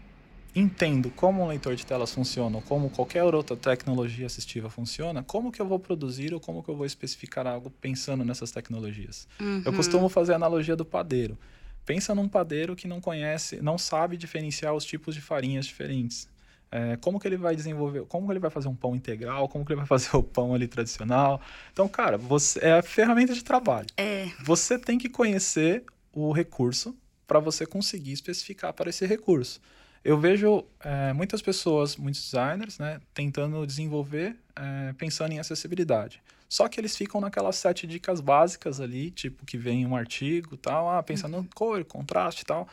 entendo 0.56 1.12
como 1.12 1.44
um 1.44 1.48
leitor 1.48 1.76
de 1.76 1.86
telas 1.86 2.14
funciona, 2.14 2.56
ou 2.56 2.62
como 2.62 2.90
qualquer 2.90 3.24
outra 3.24 3.58
tecnologia 3.58 4.26
assistiva 4.26 4.70
funciona, 4.70 5.22
como 5.22 5.52
que 5.52 5.62
eu 5.62 5.68
vou 5.68 5.78
produzir 5.78 6.34
ou 6.34 6.40
como 6.40 6.64
que 6.64 6.70
eu 6.70 6.76
vou 6.76 6.86
especificar 6.86 7.46
algo 7.46 7.70
pensando 7.70 8.24
nessas 8.24 8.52
tecnologias? 8.52 9.28
Uhum. 9.40 9.62
Eu 9.66 9.74
costumo 9.74 10.08
fazer 10.08 10.32
a 10.32 10.36
analogia 10.38 10.76
do 10.76 10.86
padeiro. 10.86 11.38
Pensa 11.86 12.16
num 12.16 12.28
padeiro 12.28 12.76
que 12.76 12.88
não 12.88 13.02
conhece, 13.02 13.62
não 13.62 13.78
sabe 13.78 14.16
diferenciar 14.18 14.74
os 14.74 14.86
tipos 14.86 15.14
de 15.14 15.22
farinhas 15.22 15.66
diferentes. 15.66 16.28
É, 16.72 16.98
como 16.98 17.20
que 17.20 17.28
ele 17.28 17.38
vai 17.38 17.56
desenvolver, 17.56 18.06
como 18.06 18.26
que 18.26 18.34
ele 18.34 18.40
vai 18.40 18.50
fazer 18.50 18.68
um 18.68 18.76
pão 18.76 18.96
integral, 18.96 19.48
como 19.48 19.64
que 19.64 19.72
ele 19.72 19.78
vai 19.78 19.86
fazer 19.88 20.16
o 20.16 20.24
pão 20.24 20.54
ali 20.54 20.68
tradicional. 20.68 21.40
Então, 21.72 21.88
cara, 21.88 22.18
você 22.18 22.60
é 22.60 22.72
a 22.74 22.82
ferramenta 22.82 23.34
de 23.34 23.44
trabalho. 23.44 23.88
É. 23.98 24.30
Você 24.44 24.80
tem 24.80 24.98
que 24.98 25.10
conhecer 25.10 25.84
o 26.12 26.32
recurso 26.32 26.96
para 27.28 27.40
você 27.40 27.66
conseguir 27.66 28.14
especificar 28.14 28.74
para 28.74 28.90
esse 28.90 29.06
recurso. 29.06 29.62
Eu 30.06 30.20
vejo 30.20 30.64
é, 30.82 31.14
muitas 31.14 31.42
pessoas, 31.42 31.98
muitos 31.98 32.22
designers, 32.22 32.78
né, 32.78 33.02
tentando 33.12 33.66
desenvolver 33.66 34.38
é, 34.56 34.94
pensando 34.94 35.32
em 35.32 35.40
acessibilidade. 35.40 36.22
Só 36.48 36.68
que 36.68 36.80
eles 36.80 36.96
ficam 36.96 37.20
naquelas 37.20 37.56
sete 37.56 37.88
dicas 37.88 38.22
básicas 38.22 38.80
ali, 38.80 39.10
tipo 39.10 39.44
que 39.48 39.58
vem 39.58 39.84
um 39.84 39.96
artigo 39.96 40.56
tal, 40.58 40.88
ah, 40.88 41.02
pensando 41.02 41.38
em 41.38 41.44
cor, 41.56 41.84
contraste 41.86 42.44
e 42.44 42.46
tal. 42.46 42.68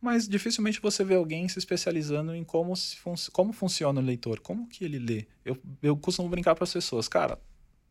Mas 0.00 0.26
dificilmente 0.28 0.80
você 0.80 1.04
vê 1.04 1.14
alguém 1.14 1.48
se 1.48 1.56
especializando 1.56 2.34
em 2.34 2.42
como, 2.42 2.74
se 2.74 2.96
fun 2.96 3.14
como 3.32 3.52
funciona 3.52 4.00
o 4.00 4.04
leitor, 4.04 4.40
como 4.40 4.66
que 4.66 4.84
ele 4.84 4.98
lê. 4.98 5.26
Eu, 5.44 5.56
eu 5.80 5.96
costumo 5.96 6.28
brincar 6.28 6.56
para 6.56 6.64
as 6.64 6.72
pessoas, 6.72 7.06
cara, 7.06 7.38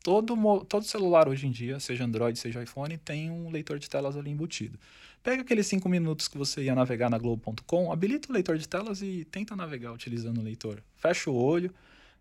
todo, 0.03 0.65
todo 0.65 0.83
celular 0.83 1.29
hoje 1.29 1.47
em 1.47 1.51
dia, 1.51 1.79
seja 1.79 2.03
Android, 2.03 2.37
seja 2.37 2.61
iPhone, 2.61 2.97
tem 2.97 3.31
um 3.31 3.49
leitor 3.49 3.79
de 3.79 3.89
telas 3.89 4.17
ali 4.17 4.29
embutido. 4.31 4.77
Pega 5.23 5.41
aqueles 5.43 5.67
cinco 5.67 5.87
minutos 5.87 6.27
que 6.27 6.37
você 6.37 6.63
ia 6.63 6.73
navegar 6.73 7.09
na 7.09 7.17
Globo.com, 7.17 7.91
habilita 7.91 8.29
o 8.29 8.33
leitor 8.33 8.57
de 8.57 8.67
telas 8.67 9.01
e 9.01 9.25
tenta 9.25 9.55
navegar 9.55 9.91
utilizando 9.91 10.39
o 10.39 10.43
leitor. 10.43 10.81
Fecha 10.95 11.29
o 11.29 11.35
olho, 11.35 11.73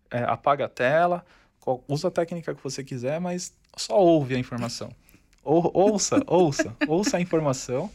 é, 0.09 0.23
apaga 0.23 0.65
a 0.65 0.69
tela, 0.69 1.25
usa 1.87 2.09
a 2.09 2.11
técnica 2.11 2.53
que 2.53 2.63
você 2.63 2.83
quiser, 2.83 3.19
mas 3.19 3.53
só 3.75 3.99
ouve 3.99 4.35
a 4.35 4.39
informação. 4.39 4.93
Ou, 5.43 5.71
ouça, 5.73 6.21
ouça, 6.27 6.75
ouça 6.87 7.17
a 7.17 7.21
informação 7.21 7.89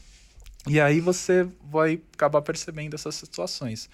e 0.67 0.81
aí 0.81 1.01
você 1.01 1.49
vai 1.65 2.01
acabar 2.13 2.43
percebendo 2.43 2.95
essas 2.95 3.15
situações. 3.15 3.89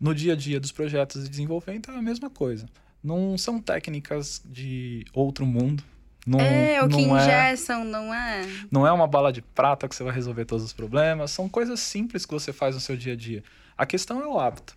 No 0.00 0.14
dia 0.14 0.32
a 0.32 0.36
dia 0.36 0.58
dos 0.58 0.72
projetos 0.72 1.22
de 1.22 1.28
desenvolvimento 1.28 1.90
é 1.90 1.96
a 1.96 2.02
mesma 2.02 2.28
coisa 2.28 2.66
não 3.02 3.36
são 3.38 3.60
técnicas 3.60 4.42
de 4.44 5.04
outro 5.12 5.46
mundo. 5.46 5.82
Não, 6.26 6.38
é, 6.40 6.82
o 6.82 6.88
que 6.88 7.06
não 7.06 7.16
ingessam, 7.16 7.82
é, 7.82 7.84
não 7.84 8.14
é? 8.14 8.48
Não 8.70 8.86
é 8.86 8.92
uma 8.92 9.06
bala 9.06 9.32
de 9.32 9.40
prata 9.40 9.88
que 9.88 9.94
você 9.94 10.04
vai 10.04 10.14
resolver 10.14 10.44
todos 10.44 10.64
os 10.64 10.72
problemas. 10.72 11.30
São 11.30 11.48
coisas 11.48 11.80
simples 11.80 12.26
que 12.26 12.32
você 12.32 12.52
faz 12.52 12.74
no 12.74 12.80
seu 12.80 12.96
dia 12.96 13.14
a 13.14 13.16
dia. 13.16 13.42
A 13.76 13.86
questão 13.86 14.22
é 14.22 14.26
o 14.26 14.38
hábito. 14.38 14.76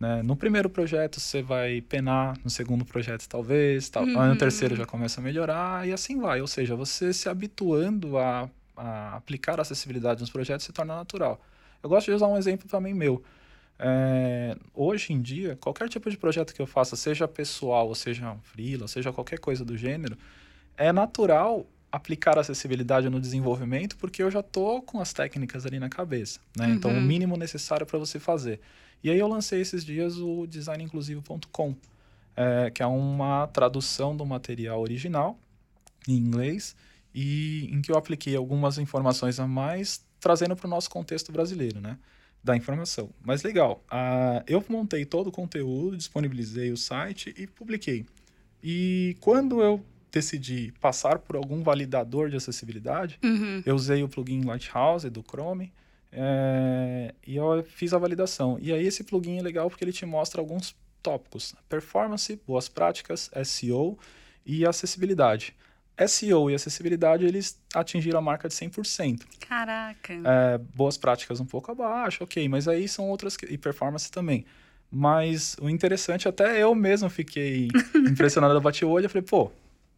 Né? 0.00 0.22
No 0.22 0.36
primeiro 0.36 0.70
projeto 0.70 1.18
você 1.18 1.42
vai 1.42 1.80
penar, 1.80 2.36
no 2.44 2.50
segundo 2.50 2.84
projeto 2.84 3.28
talvez, 3.28 3.88
tal, 3.88 4.04
uhum. 4.04 4.28
no 4.28 4.36
terceiro 4.36 4.76
já 4.76 4.86
começa 4.86 5.20
a 5.20 5.24
melhorar 5.24 5.86
e 5.86 5.92
assim 5.92 6.18
vai. 6.18 6.40
Ou 6.40 6.46
seja, 6.46 6.74
você 6.76 7.12
se 7.12 7.28
habituando 7.28 8.16
a, 8.16 8.48
a 8.76 9.16
aplicar 9.16 9.60
acessibilidade 9.60 10.20
nos 10.20 10.30
projetos 10.30 10.64
se 10.64 10.72
torna 10.72 10.94
natural. 10.94 11.40
Eu 11.82 11.88
gosto 11.88 12.06
de 12.06 12.12
usar 12.12 12.28
um 12.28 12.36
exemplo 12.36 12.68
também 12.68 12.94
meu. 12.94 13.22
É, 13.80 14.56
hoje 14.74 15.12
em 15.12 15.20
dia, 15.20 15.56
qualquer 15.60 15.88
tipo 15.88 16.10
de 16.10 16.16
projeto 16.16 16.52
que 16.52 16.60
eu 16.60 16.66
faça, 16.66 16.96
seja 16.96 17.28
pessoal, 17.28 17.88
ou 17.88 17.94
seja 17.94 18.32
um 18.32 18.40
freela, 18.40 18.88
seja 18.88 19.12
qualquer 19.12 19.38
coisa 19.38 19.64
do 19.64 19.76
gênero, 19.76 20.16
é 20.78 20.92
natural 20.92 21.66
aplicar 21.90 22.38
acessibilidade 22.38 23.08
no 23.08 23.20
desenvolvimento 23.20 23.96
porque 23.96 24.22
eu 24.22 24.30
já 24.30 24.40
estou 24.40 24.80
com 24.82 25.00
as 25.00 25.12
técnicas 25.12 25.66
ali 25.66 25.78
na 25.78 25.88
cabeça. 25.88 26.40
Né? 26.56 26.66
Uhum. 26.66 26.74
Então, 26.74 26.90
o 26.90 27.00
mínimo 27.00 27.36
necessário 27.36 27.84
para 27.84 27.98
você 27.98 28.18
fazer. 28.18 28.60
E 29.02 29.10
aí 29.10 29.18
eu 29.18 29.28
lancei 29.28 29.60
esses 29.60 29.84
dias 29.84 30.18
o 30.18 30.46
designinclusivo.com, 30.46 31.74
é, 32.36 32.70
que 32.70 32.82
é 32.82 32.86
uma 32.86 33.46
tradução 33.48 34.16
do 34.16 34.24
material 34.24 34.80
original 34.80 35.38
em 36.06 36.16
inglês 36.16 36.76
e 37.14 37.68
em 37.72 37.80
que 37.80 37.90
eu 37.90 37.96
apliquei 37.96 38.36
algumas 38.36 38.78
informações 38.78 39.40
a 39.40 39.46
mais, 39.46 40.04
trazendo 40.20 40.54
para 40.54 40.66
o 40.66 40.70
nosso 40.70 40.90
contexto 40.90 41.32
brasileiro, 41.32 41.80
né? 41.80 41.98
da 42.42 42.56
informação. 42.56 43.10
Mas 43.20 43.42
legal, 43.42 43.84
uh, 43.90 44.42
eu 44.46 44.64
montei 44.68 45.04
todo 45.04 45.26
o 45.26 45.32
conteúdo, 45.32 45.96
disponibilizei 45.96 46.70
o 46.70 46.76
site 46.76 47.34
e 47.36 47.46
publiquei. 47.46 48.06
E 48.62 49.16
quando 49.20 49.60
eu 49.60 49.84
decidi 50.10 50.72
passar 50.80 51.18
por 51.18 51.36
algum 51.36 51.62
validador 51.62 52.30
de 52.30 52.36
acessibilidade, 52.36 53.18
uhum. 53.22 53.62
eu 53.64 53.74
usei 53.74 54.02
o 54.02 54.08
plugin 54.08 54.42
Lighthouse 54.42 55.08
do 55.08 55.22
Chrome 55.22 55.72
é, 56.12 57.14
e 57.26 57.36
eu 57.36 57.62
fiz 57.64 57.92
a 57.92 57.98
validação. 57.98 58.58
E 58.60 58.72
aí 58.72 58.86
esse 58.86 59.04
plugin 59.04 59.38
é 59.38 59.42
legal 59.42 59.68
porque 59.68 59.84
ele 59.84 59.92
te 59.92 60.06
mostra 60.06 60.40
alguns 60.40 60.74
tópicos: 61.02 61.54
performance, 61.68 62.40
boas 62.46 62.68
práticas, 62.68 63.30
SEO 63.44 63.98
e 64.44 64.66
acessibilidade. 64.66 65.54
SEO 66.06 66.48
e 66.48 66.54
acessibilidade, 66.54 67.24
eles 67.24 67.60
atingiram 67.74 68.20
a 68.20 68.22
marca 68.22 68.48
de 68.48 68.54
100%. 68.54 69.22
Caraca. 69.40 70.12
É, 70.12 70.58
boas 70.74 70.96
práticas 70.96 71.40
um 71.40 71.44
pouco 71.44 71.72
abaixo, 71.72 72.22
ok, 72.22 72.48
mas 72.48 72.68
aí 72.68 72.86
são 72.86 73.08
outras... 73.08 73.36
E 73.48 73.58
performance 73.58 74.08
também. 74.08 74.44
Mas 74.90 75.56
o 75.60 75.68
interessante, 75.68 76.28
até 76.28 76.62
eu 76.62 76.72
mesmo 76.72 77.10
fiquei 77.10 77.68
impressionado, 78.08 78.54
eu 78.54 78.60
bati 78.60 78.84
o 78.84 78.90
olho 78.90 79.06
e 79.06 79.08
falei, 79.08 79.26
pô, 79.28 79.50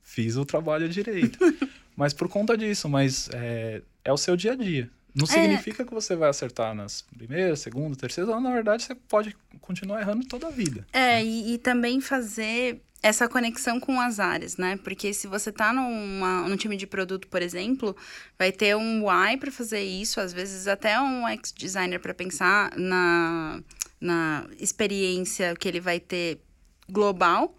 fiz 0.03 0.37
o 0.37 0.45
trabalho 0.45 0.89
direito. 0.89 1.39
mas 1.97 2.13
por 2.13 2.29
conta 2.29 2.57
disso, 2.57 2.89
mas 2.89 3.29
é, 3.33 3.83
é 4.05 4.13
o 4.13 4.17
seu 4.17 4.37
dia 4.37 4.53
a 4.53 4.57
dia. 4.57 4.91
Não 5.15 5.25
é. 5.25 5.29
significa 5.29 5.85
que 5.85 5.93
você 5.93 6.15
vai 6.15 6.29
acertar 6.29 6.75
nas 6.75 7.03
primeiras, 7.03 7.61
segunda, 7.61 7.97
terceira, 7.97 8.39
na 8.41 8.53
verdade 8.53 8.85
você 8.85 8.95
pode 8.95 9.37
continuar 9.61 10.01
errando 10.01 10.27
toda 10.27 10.47
a 10.47 10.51
vida. 10.51 10.87
É, 10.93 11.23
e, 11.23 11.55
e 11.55 11.59
também 11.59 12.01
fazer 12.01 12.81
essa 13.03 13.29
conexão 13.29 13.81
com 13.81 14.01
as 14.01 14.21
áreas, 14.21 14.57
né? 14.57 14.79
Porque 14.85 15.13
se 15.15 15.27
você 15.27 15.51
tá 15.51 15.73
numa, 15.73 16.47
num 16.49 16.57
time 16.57 16.77
de 16.77 16.87
produto, 16.87 17.29
por 17.29 17.41
exemplo, 17.41 17.97
vai 18.39 18.53
ter 18.53 18.77
um 18.77 19.05
UI 19.05 19.37
para 19.39 19.51
fazer 19.51 19.81
isso, 19.81 20.21
às 20.21 20.33
vezes 20.33 20.69
até 20.69 21.01
um 21.01 21.25
UX 21.25 21.53
designer 21.53 21.99
para 21.99 22.13
pensar 22.13 22.77
na, 22.77 23.61
na 24.01 24.47
experiência 24.59 25.57
que 25.57 25.67
ele 25.67 25.81
vai 25.81 25.99
ter 25.99 26.41
global 26.89 27.57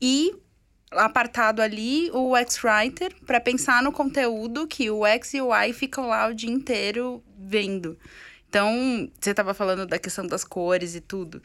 e 0.00 0.34
apartado 0.92 1.60
ali 1.60 2.10
o 2.12 2.34
UX 2.34 2.62
Writer 2.62 3.14
para 3.26 3.40
pensar 3.40 3.82
no 3.82 3.92
conteúdo 3.92 4.66
que 4.66 4.90
o 4.90 5.02
UX 5.04 5.34
e 5.34 5.40
o 5.40 5.48
UI 5.48 5.72
ficam 5.72 6.08
lá 6.08 6.28
o 6.28 6.34
dia 6.34 6.50
inteiro 6.50 7.22
vendo. 7.38 7.98
Então, 8.48 9.10
você 9.20 9.30
estava 9.30 9.52
falando 9.52 9.86
da 9.86 9.98
questão 9.98 10.26
das 10.26 10.44
cores 10.44 10.94
e 10.94 11.00
tudo 11.00 11.42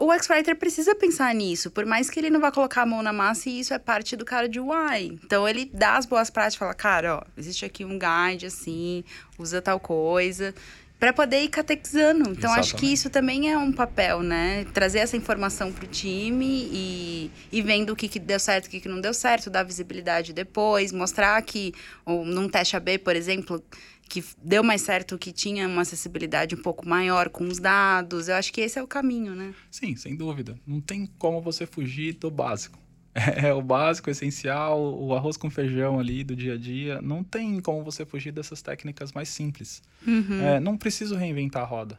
o 0.00 0.10
X-Writer 0.14 0.56
precisa 0.56 0.94
pensar 0.94 1.34
nisso, 1.34 1.70
por 1.70 1.84
mais 1.84 2.08
que 2.08 2.18
ele 2.18 2.30
não 2.30 2.40
vá 2.40 2.50
colocar 2.50 2.82
a 2.82 2.86
mão 2.86 3.02
na 3.02 3.12
massa 3.12 3.50
e 3.50 3.60
isso 3.60 3.74
é 3.74 3.78
parte 3.78 4.16
do 4.16 4.24
cara 4.24 4.48
de 4.48 4.58
UI. 4.58 5.20
Então 5.22 5.46
ele 5.46 5.70
dá 5.74 5.98
as 5.98 6.06
boas 6.06 6.30
práticas, 6.30 6.54
fala, 6.54 6.72
cara, 6.72 7.16
ó, 7.18 7.22
existe 7.36 7.66
aqui 7.66 7.84
um 7.84 7.98
guide 7.98 8.46
assim, 8.46 9.04
usa 9.38 9.60
tal 9.60 9.78
coisa, 9.78 10.54
para 11.00 11.14
poder 11.14 11.42
ir 11.42 11.48
catequizando. 11.48 12.20
Então 12.20 12.50
Exatamente. 12.50 12.60
acho 12.60 12.76
que 12.76 12.86
isso 12.92 13.08
também 13.08 13.50
é 13.50 13.56
um 13.56 13.72
papel, 13.72 14.22
né? 14.22 14.66
Trazer 14.66 14.98
essa 14.98 15.16
informação 15.16 15.72
pro 15.72 15.86
time 15.86 16.68
e, 16.70 17.30
e 17.50 17.62
vendo 17.62 17.94
o 17.94 17.96
que, 17.96 18.06
que 18.06 18.18
deu 18.18 18.38
certo, 18.38 18.66
o 18.66 18.70
que, 18.70 18.80
que 18.80 18.88
não 18.88 19.00
deu 19.00 19.14
certo, 19.14 19.48
dar 19.48 19.62
visibilidade 19.62 20.34
depois, 20.34 20.92
mostrar 20.92 21.40
que, 21.40 21.72
ou 22.04 22.22
num 22.22 22.50
teste 22.50 22.76
AB, 22.76 22.98
por 22.98 23.16
exemplo, 23.16 23.64
que 24.10 24.22
deu 24.42 24.62
mais 24.62 24.82
certo, 24.82 25.16
que 25.16 25.32
tinha 25.32 25.66
uma 25.66 25.82
acessibilidade 25.82 26.54
um 26.54 26.60
pouco 26.60 26.86
maior 26.86 27.30
com 27.30 27.44
os 27.44 27.58
dados. 27.58 28.28
Eu 28.28 28.34
acho 28.34 28.52
que 28.52 28.60
esse 28.60 28.78
é 28.78 28.82
o 28.82 28.86
caminho, 28.86 29.34
né? 29.34 29.54
Sim, 29.70 29.96
sem 29.96 30.14
dúvida. 30.14 30.58
Não 30.66 30.82
tem 30.82 31.08
como 31.18 31.40
você 31.40 31.64
fugir 31.64 32.12
do 32.14 32.30
básico. 32.30 32.78
É 33.14 33.52
o 33.52 33.60
básico, 33.60 34.08
essencial, 34.08 34.80
o 34.80 35.14
arroz 35.14 35.36
com 35.36 35.50
feijão 35.50 35.98
ali 35.98 36.22
do 36.22 36.36
dia 36.36 36.54
a 36.54 36.56
dia. 36.56 37.02
Não 37.02 37.24
tem 37.24 37.60
como 37.60 37.82
você 37.82 38.04
fugir 38.06 38.30
dessas 38.30 38.62
técnicas 38.62 39.12
mais 39.12 39.28
simples. 39.28 39.82
Uhum. 40.06 40.40
É, 40.40 40.60
não 40.60 40.76
preciso 40.76 41.16
reinventar 41.16 41.62
a 41.62 41.66
roda 41.66 41.98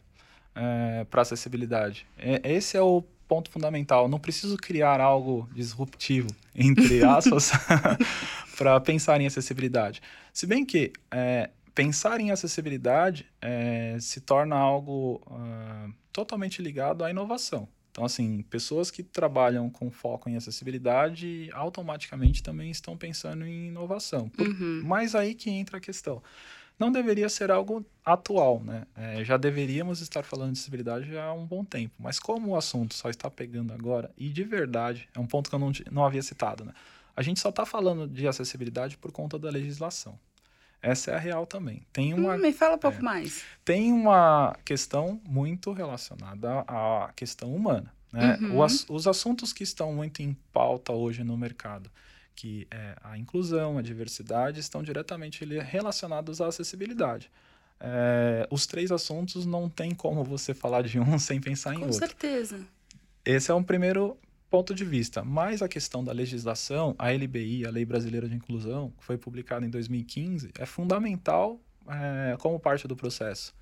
é, 0.56 1.06
para 1.10 1.22
acessibilidade. 1.22 2.06
É, 2.18 2.42
esse 2.54 2.78
é 2.78 2.82
o 2.82 3.04
ponto 3.28 3.50
fundamental. 3.50 4.08
Não 4.08 4.20
preciso 4.20 4.58
criar 4.58 5.00
algo 5.00 5.50
disruptivo, 5.54 6.30
entre 6.56 7.04
aspas, 7.06 7.52
para 8.58 8.80
pensar 8.80 9.20
em 9.22 9.28
acessibilidade. 9.28 10.02
Se 10.34 10.46
bem 10.46 10.66
que 10.66 10.92
é, 11.10 11.50
pensar 11.74 12.20
em 12.20 12.32
acessibilidade 12.32 13.26
é, 13.42 13.98
se 14.00 14.22
torna 14.22 14.56
algo 14.56 15.22
uh, 15.28 15.94
totalmente 16.12 16.62
ligado 16.62 17.04
à 17.04 17.10
inovação. 17.10 17.68
Então, 17.92 18.06
assim, 18.06 18.42
pessoas 18.44 18.90
que 18.90 19.04
trabalham 19.04 19.70
com 19.70 19.92
foco 19.92 20.30
em 20.30 20.38
acessibilidade 20.38 21.50
automaticamente 21.54 22.42
também 22.42 22.72
estão 22.72 22.96
pensando 22.96 23.46
em 23.46 23.68
inovação. 23.68 24.32
Uhum. 24.40 24.82
Mas 24.86 25.14
aí 25.14 25.36
que 25.36 25.50
entra 25.50 25.78
a 25.78 25.82
questão. 25.82 26.24
Não 26.80 26.92
deveria 26.92 27.30
ser 27.30 27.52
algo 27.52 27.86
atual, 28.04 28.64
né? 28.64 28.88
É, 28.96 29.24
já 29.24 29.38
deveríamos 29.38 30.02
estar 30.02 30.24
falando 30.24 30.54
de 30.54 30.60
acessibilidade 30.60 31.16
há 31.16 31.32
um 31.34 31.46
bom 31.46 31.64
tempo. 31.64 31.94
Mas 32.00 32.18
como 32.18 32.52
o 32.52 32.56
assunto 32.56 32.96
só 32.96 33.10
está 33.10 33.30
pegando 33.30 33.74
agora, 33.74 34.10
e 34.18 34.30
de 34.30 34.44
verdade, 34.44 35.08
é 35.14 35.20
um 35.20 35.28
ponto 35.28 35.50
que 35.50 35.56
eu 35.56 35.60
não, 35.60 35.72
não 35.92 36.06
havia 36.06 36.24
citado, 36.24 36.66
né? 36.66 36.74
A 37.16 37.22
gente 37.22 37.40
só 37.40 37.50
está 37.50 37.66
falando 37.66 38.08
de 38.08 38.26
acessibilidade 38.26 38.98
por 38.98 39.12
conta 39.12 39.38
da 39.38 39.50
legislação. 39.50 40.18
Essa 40.82 41.12
é 41.12 41.16
a 41.16 41.20
real 41.20 41.46
também. 41.46 41.84
Tem 41.94 42.14
uma, 42.14 42.36
hum, 42.36 42.40
me 42.40 42.52
fala 42.52 42.76
um 42.76 42.80
pouco 42.80 42.98
é, 42.98 43.02
mais. 43.02 43.44
Tem 43.64 43.94
uma 43.94 44.56
questão 44.66 45.22
muito 45.24 45.72
relacionada 45.72 46.62
à 46.68 47.12
questão 47.16 47.54
humana. 47.56 47.94
Né? 48.12 48.38
Uhum. 48.42 48.60
Os, 48.60 48.86
os 48.90 49.08
assuntos 49.08 49.54
que 49.54 49.64
estão 49.64 49.94
muito 49.94 50.22
em 50.22 50.36
pauta 50.52 50.92
hoje 50.92 51.24
no 51.24 51.38
mercado, 51.38 51.90
que 52.36 52.68
é 52.72 52.96
a 53.04 53.18
inclusão, 53.18 53.78
a 53.78 53.82
diversidade, 53.82 54.60
estão 54.60 54.82
diretamente 54.82 55.46
relacionados 55.46 56.42
à 56.42 56.48
acessibilidade. 56.48 57.30
É, 57.80 58.48
os 58.52 58.68
três 58.68 58.92
assuntos 58.92 59.46
não 59.46 59.70
tem 59.70 59.94
como 59.94 60.24
você 60.24 60.54
falar 60.54 60.84
de 60.84 61.00
um 61.00 61.18
sem 61.20 61.40
pensar 61.40 61.74
em 61.74 61.80
Com 61.80 61.86
outro. 61.86 62.00
Com 62.00 62.08
certeza. 62.08 62.60
Esse 63.24 63.52
é 63.52 63.54
um 63.54 63.64
primeiro 63.64 64.18
ponto 64.52 64.76
de 64.76 64.84
vista. 64.84 65.24
Mas 65.24 65.62
a 65.62 65.68
questão 65.68 66.04
da 66.04 66.12
legislação, 66.12 66.94
a 67.00 67.10
LBI, 67.10 67.66
a 67.66 67.72
Lei 67.72 67.86
Brasileira 67.86 68.28
de 68.28 68.36
Inclusão, 68.36 68.94
que 69.00 69.04
foi 69.06 69.18
publicada 69.18 69.66
em 69.66 69.70
2015, 69.70 70.52
é 70.60 70.66
fundamental 70.66 71.60
é, 71.88 72.36
como 72.38 72.60
parte 72.60 72.86
do 72.86 72.96
processo. 72.96 73.56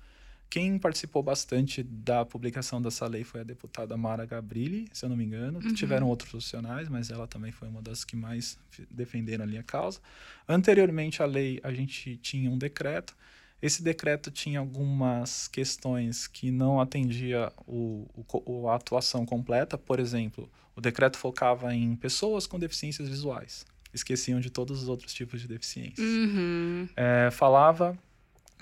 Quem 0.50 0.76
participou 0.80 1.22
bastante 1.22 1.80
da 1.80 2.24
publicação 2.24 2.82
dessa 2.82 3.06
lei 3.06 3.22
foi 3.22 3.42
a 3.42 3.44
deputada 3.44 3.96
Mara 3.96 4.26
Gabrilli, 4.26 4.88
se 4.92 5.04
eu 5.04 5.08
não 5.08 5.16
me 5.16 5.24
engano. 5.24 5.60
Uhum. 5.62 5.72
Tiveram 5.74 6.08
outros 6.08 6.28
profissionais, 6.28 6.88
mas 6.88 7.08
ela 7.08 7.28
também 7.28 7.52
foi 7.52 7.68
uma 7.68 7.80
das 7.80 8.02
que 8.02 8.16
mais 8.16 8.58
defenderam 8.90 9.44
ali 9.44 9.56
a 9.56 9.62
causa. 9.62 10.00
Anteriormente 10.48 11.22
à 11.22 11.24
lei, 11.24 11.60
a 11.62 11.72
gente 11.72 12.16
tinha 12.16 12.50
um 12.50 12.58
decreto 12.58 13.14
esse 13.62 13.82
decreto 13.82 14.30
tinha 14.30 14.58
algumas 14.58 15.46
questões 15.46 16.26
que 16.26 16.50
não 16.50 16.80
atendia 16.80 17.52
o, 17.66 18.08
o, 18.46 18.68
a 18.68 18.74
atuação 18.74 19.26
completa. 19.26 19.76
Por 19.76 20.00
exemplo, 20.00 20.50
o 20.80 20.82
decreto 20.82 21.18
focava 21.18 21.74
em 21.74 21.94
pessoas 21.94 22.46
com 22.46 22.58
deficiências 22.58 23.06
visuais. 23.06 23.66
Esqueciam 23.92 24.40
de 24.40 24.48
todos 24.48 24.82
os 24.82 24.88
outros 24.88 25.12
tipos 25.12 25.40
de 25.40 25.46
deficiências. 25.46 25.98
Uhum. 25.98 26.88
É, 26.96 27.30
falava 27.30 27.96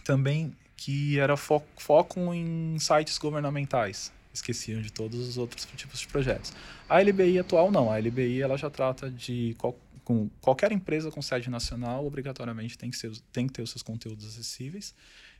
também 0.05 0.53
que 0.77 1.19
era 1.19 1.37
fo 1.37 1.63
foco 1.77 2.35
em 2.35 2.77
sites 2.79 3.17
governamentais. 3.19 4.13
Esqueciam 4.35 4.83
de 4.83 4.91
todos 4.91 5.21
os 5.21 5.39
outros 5.39 5.67
tipos 5.77 6.01
de 6.01 6.09
projetos. 6.09 6.53
A 6.89 7.01
LBI 7.01 7.39
atual 7.39 7.71
não. 7.71 7.91
A 7.91 7.99
LBI 7.99 8.43
ela 8.43 8.57
já 8.57 8.69
trata 8.69 9.11
de 9.11 9.57
com 10.05 10.31
qualquer 10.41 10.73
empresa 10.73 11.11
com 11.11 11.21
sede 11.21 11.51
nacional, 11.51 12.07
obrigatoriamente 12.07 12.79
tem 12.79 12.91
que, 12.91 12.97
ser, 12.97 13.13
tem 13.31 13.47
que 13.47 13.53
ter 13.53 13.63
os 13.63 13.71
seus 13.71 13.83
conteúdos 13.83 14.27
acessíveis. 14.27 14.95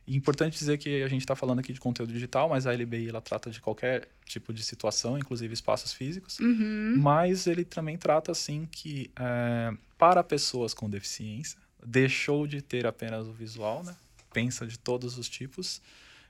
E 0.09 0.15
importante 0.15 0.57
dizer 0.57 0.79
que 0.79 1.03
a 1.03 1.07
gente 1.07 1.21
está 1.21 1.35
falando 1.35 1.59
aqui 1.59 1.71
de 1.71 1.79
conteúdo 1.79 2.11
digital, 2.11 2.49
mas 2.49 2.65
a 2.65 2.73
LBI 2.73 3.09
ela 3.09 3.21
trata 3.21 3.51
de 3.51 3.61
qualquer 3.61 4.07
tipo 4.25 4.51
de 4.51 4.63
situação, 4.63 5.19
inclusive 5.19 5.53
espaços 5.53 5.93
físicos. 5.93 6.39
Uhum. 6.39 6.95
Mas 6.97 7.45
ele 7.45 7.63
também 7.63 7.95
trata 7.95 8.31
assim 8.31 8.67
que 8.71 9.11
é, 9.15 9.71
para 9.99 10.23
pessoas 10.23 10.73
com 10.73 10.89
deficiência 10.89 11.59
deixou 11.85 12.47
de 12.47 12.59
ter 12.59 12.87
apenas 12.87 13.27
o 13.27 13.33
visual, 13.33 13.83
né? 13.83 13.95
Pensa 14.33 14.65
de 14.65 14.79
todos 14.79 15.15
os 15.15 15.29
tipos 15.29 15.79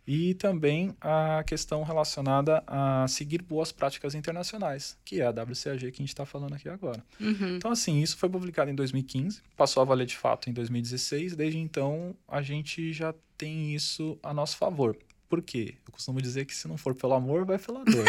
e 0.08 0.34
também 0.34 0.96
a 1.00 1.44
questão 1.46 1.84
relacionada 1.84 2.64
a 2.66 3.08
seguir 3.08 3.42
boas 3.42 3.72
práticas 3.72 4.16
internacionais, 4.16 4.98
que 5.06 5.22
é 5.22 5.26
a 5.26 5.30
WCAG 5.30 5.92
que 5.92 6.02
a 6.02 6.04
gente 6.04 6.08
está 6.10 6.26
falando 6.26 6.56
aqui 6.56 6.68
agora. 6.68 7.04
Uhum. 7.20 7.56
Então, 7.56 7.72
assim, 7.72 8.02
isso 8.02 8.18
foi 8.18 8.30
publicado 8.30 8.72
em 8.72 8.76
2015, 8.76 9.42
passou 9.56 9.82
a 9.82 9.86
valer 9.86 10.08
de 10.08 10.18
fato 10.18 10.50
em 10.50 10.54
2016, 10.54 11.36
desde 11.36 11.60
então 11.60 12.16
a 12.28 12.42
gente 12.42 12.92
já 12.92 13.14
tem 13.38 13.74
isso 13.74 14.18
a 14.24 14.34
nosso 14.34 14.58
favor. 14.58 14.98
Por 15.30 15.44
quê? 15.44 15.76
Eu 15.86 15.94
costumo 15.94 16.20
dizer 16.20 16.46
que 16.46 16.56
se 16.56 16.68
não 16.68 16.76
for 16.76 16.96
pelo 16.96 17.14
amor, 17.14 17.46
vai 17.46 17.60
pela 17.60 17.86
dor. 17.86 18.04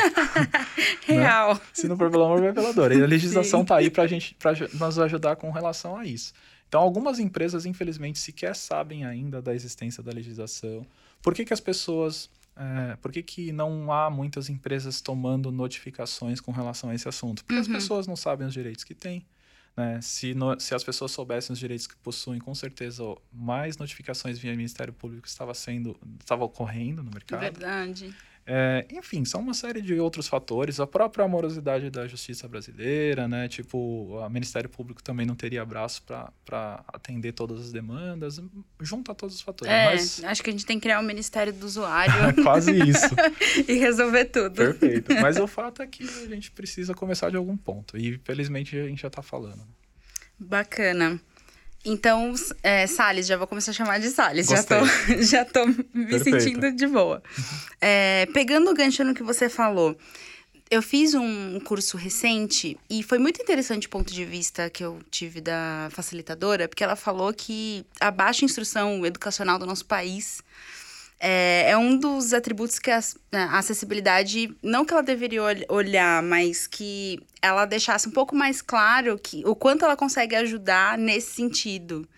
Real. 1.05 1.55
Né? 1.55 1.61
Se 1.75 1.87
não 1.87 1.95
for 1.95 2.11
pelo 2.11 2.25
amor, 2.25 2.41
vai 2.41 2.53
pela 2.53 2.73
dor. 2.73 2.93
E 2.93 3.03
a 3.03 3.07
legislação 3.07 3.61
está 3.61 3.77
aí 3.77 3.91
para 3.91 4.07
gente, 4.07 4.35
nos 4.73 4.99
ajudar 4.99 5.37
com 5.37 5.51
relação 5.51 5.99
a 5.99 6.07
isso. 6.07 6.33
Então, 6.67 6.81
algumas 6.81 7.19
empresas, 7.19 7.67
infelizmente, 7.67 8.19
sequer 8.19 8.57
sabem 8.57 9.05
ainda 9.05 9.43
da 9.43 9.55
existência 9.55 10.03
da 10.03 10.13
legislação. 10.13 10.87
Por 11.23 11.35
que, 11.35 11.45
que 11.45 11.53
as 11.53 11.61
pessoas. 11.61 12.31
É, 12.57 12.97
por 12.97 13.11
que, 13.11 13.23
que 13.23 13.53
não 13.53 13.91
há 13.93 14.11
muitas 14.11 14.51
empresas 14.51 15.01
tomando 15.01 15.51
notificações 15.51 16.41
com 16.41 16.53
relação 16.53 16.91
a 16.91 16.95
esse 16.95 17.09
assunto? 17.09 17.45
Porque 17.45 17.55
uhum. 17.55 17.61
as 17.61 17.69
pessoas 17.69 18.07
não 18.07 18.17
sabem 18.17 18.47
os 18.47 18.53
direitos 18.53 18.85
que 18.85 18.95
têm. 18.95 19.25
Né? 19.77 20.01
Se, 20.03 20.35
no, 20.35 20.59
se 20.59 20.75
as 20.75 20.85
pessoas 20.85 21.11
soubessem 21.11 21.53
os 21.53 21.59
direitos 21.59 21.87
que 21.87 21.97
possuem, 21.97 22.39
com 22.39 22.55
certeza 22.55 23.03
mais 23.33 23.79
notificações 23.79 24.39
via 24.39 24.51
Ministério 24.55 24.93
Público 24.93 25.27
estava 25.27 25.55
sendo 25.55 25.97
estava 26.19 26.45
ocorrendo 26.45 27.03
no 27.03 27.11
mercado. 27.11 27.41
Verdade. 27.41 28.15
É, 28.47 28.85
enfim, 28.91 29.25
são 29.25 29.41
uma 29.41 29.55
série 29.55 29.81
de 29.81 29.95
outros 30.01 30.27
fatores. 30.27 30.81
A 30.81 30.87
própria 30.87 31.25
amorosidade 31.25 31.89
da 31.91 32.07
justiça 32.09 32.49
brasileira, 32.49 33.29
né? 33.29 33.49
Tipo, 33.49 33.79
o 33.79 34.29
Ministério 34.29 34.69
Público 34.69 35.03
também 35.03 35.25
não 35.25 35.37
teria 35.37 35.65
braço 35.65 36.03
para 36.03 36.85
atender 36.89 37.33
todas 37.33 37.61
as 37.61 37.73
demandas, 37.73 38.41
junto 38.81 39.13
a 39.13 39.15
todos 39.15 39.37
os 39.37 39.41
fatores. 39.41 39.73
É, 39.73 39.85
Mas... 39.87 40.25
acho 40.25 40.43
que 40.43 40.51
a 40.51 40.53
gente 40.53 40.67
tem 40.67 40.79
que 40.79 40.83
criar 40.83 40.99
o 40.99 41.03
um 41.03 41.07
Ministério 41.07 41.53
do 41.53 41.65
Usuário. 41.65 42.13
Quase 42.43 42.73
isso. 42.73 43.15
e 43.69 43.75
resolver 43.75 44.25
tudo. 44.27 44.57
Perfeito. 44.57 45.15
Mas 45.15 45.37
o 45.37 45.47
fato 45.49 45.83
é 45.83 45.87
que 45.87 46.03
a 46.03 46.29
gente 46.29 46.51
precisa 46.51 46.95
começar 46.95 47.31
de 47.31 47.37
algum 47.37 47.57
ponto. 47.57 47.97
E 47.97 48.19
felizmente 48.25 48.77
a 48.77 48.87
gente 48.87 49.03
já 49.03 49.09
está 49.09 49.23
falando. 49.23 49.63
Bacana. 50.39 51.21
Então, 51.85 52.35
é, 52.63 52.87
Salles, 52.87 53.27
já 53.27 53.37
vou 53.37 53.47
começar 53.47 53.71
a 53.71 53.75
chamar 53.75 53.99
de 54.01 54.11
Salles. 54.11 54.47
Já 54.47 54.63
tô, 54.63 54.75
já 55.23 55.45
tô 55.45 55.67
me 55.67 55.75
Perfeito. 56.07 56.41
sentindo 56.41 56.73
de 56.73 56.87
boa. 56.87 57.23
É, 57.81 58.27
pegando 58.35 58.71
o 58.71 58.75
gancho 58.75 59.03
no 59.03 59.15
que 59.15 59.23
você 59.23 59.49
falou, 59.49 59.97
eu 60.71 60.83
fiz 60.83 61.15
um 61.15 61.59
curso 61.61 61.97
recente 61.97 62.79
e 62.89 63.03
foi 63.03 63.19
muito 63.19 63.43
interessante 63.43 63.87
o 63.87 63.91
ponto 63.91 64.13
de 64.13 64.25
vista 64.25 64.71
que 64.71 64.85
eu 64.85 65.01
tive 65.11 65.41
da 65.41 65.89
facilitadora, 65.91 66.69
porque 66.69 66.85
ela 66.85 66.97
falou 66.97 67.33
que 67.33 67.85
a 67.99 68.11
baixa 68.11 68.45
instrução 68.45 69.05
educacional 69.05 69.59
do 69.59 69.67
nosso 69.67 69.85
país 69.87 70.43
é, 71.21 71.71
é 71.71 71.77
um 71.77 71.99
dos 71.99 72.33
atributos 72.33 72.79
que 72.79 72.91
a, 72.91 72.99
a, 73.33 73.59
acessibilidade, 73.59 74.57
não 74.63 74.87
que 74.87 74.95
ela 74.95 75.03
deveria 75.03 75.43
olhar, 75.69 76.23
mas 76.23 76.67
que 76.67 77.21
ela 77.43 77.67
deixasse 77.67 78.09
um 78.09 78.11
pouco 78.11 78.35
mais 78.35 78.63
claro 78.63 79.19
que, 79.19 79.43
o 79.47 79.55
quanto 79.55 79.85
ela 79.85 79.97
consegue 79.97 80.35
ajudar 80.35 80.97
nesse 80.97 81.35
sentido. 81.35 82.09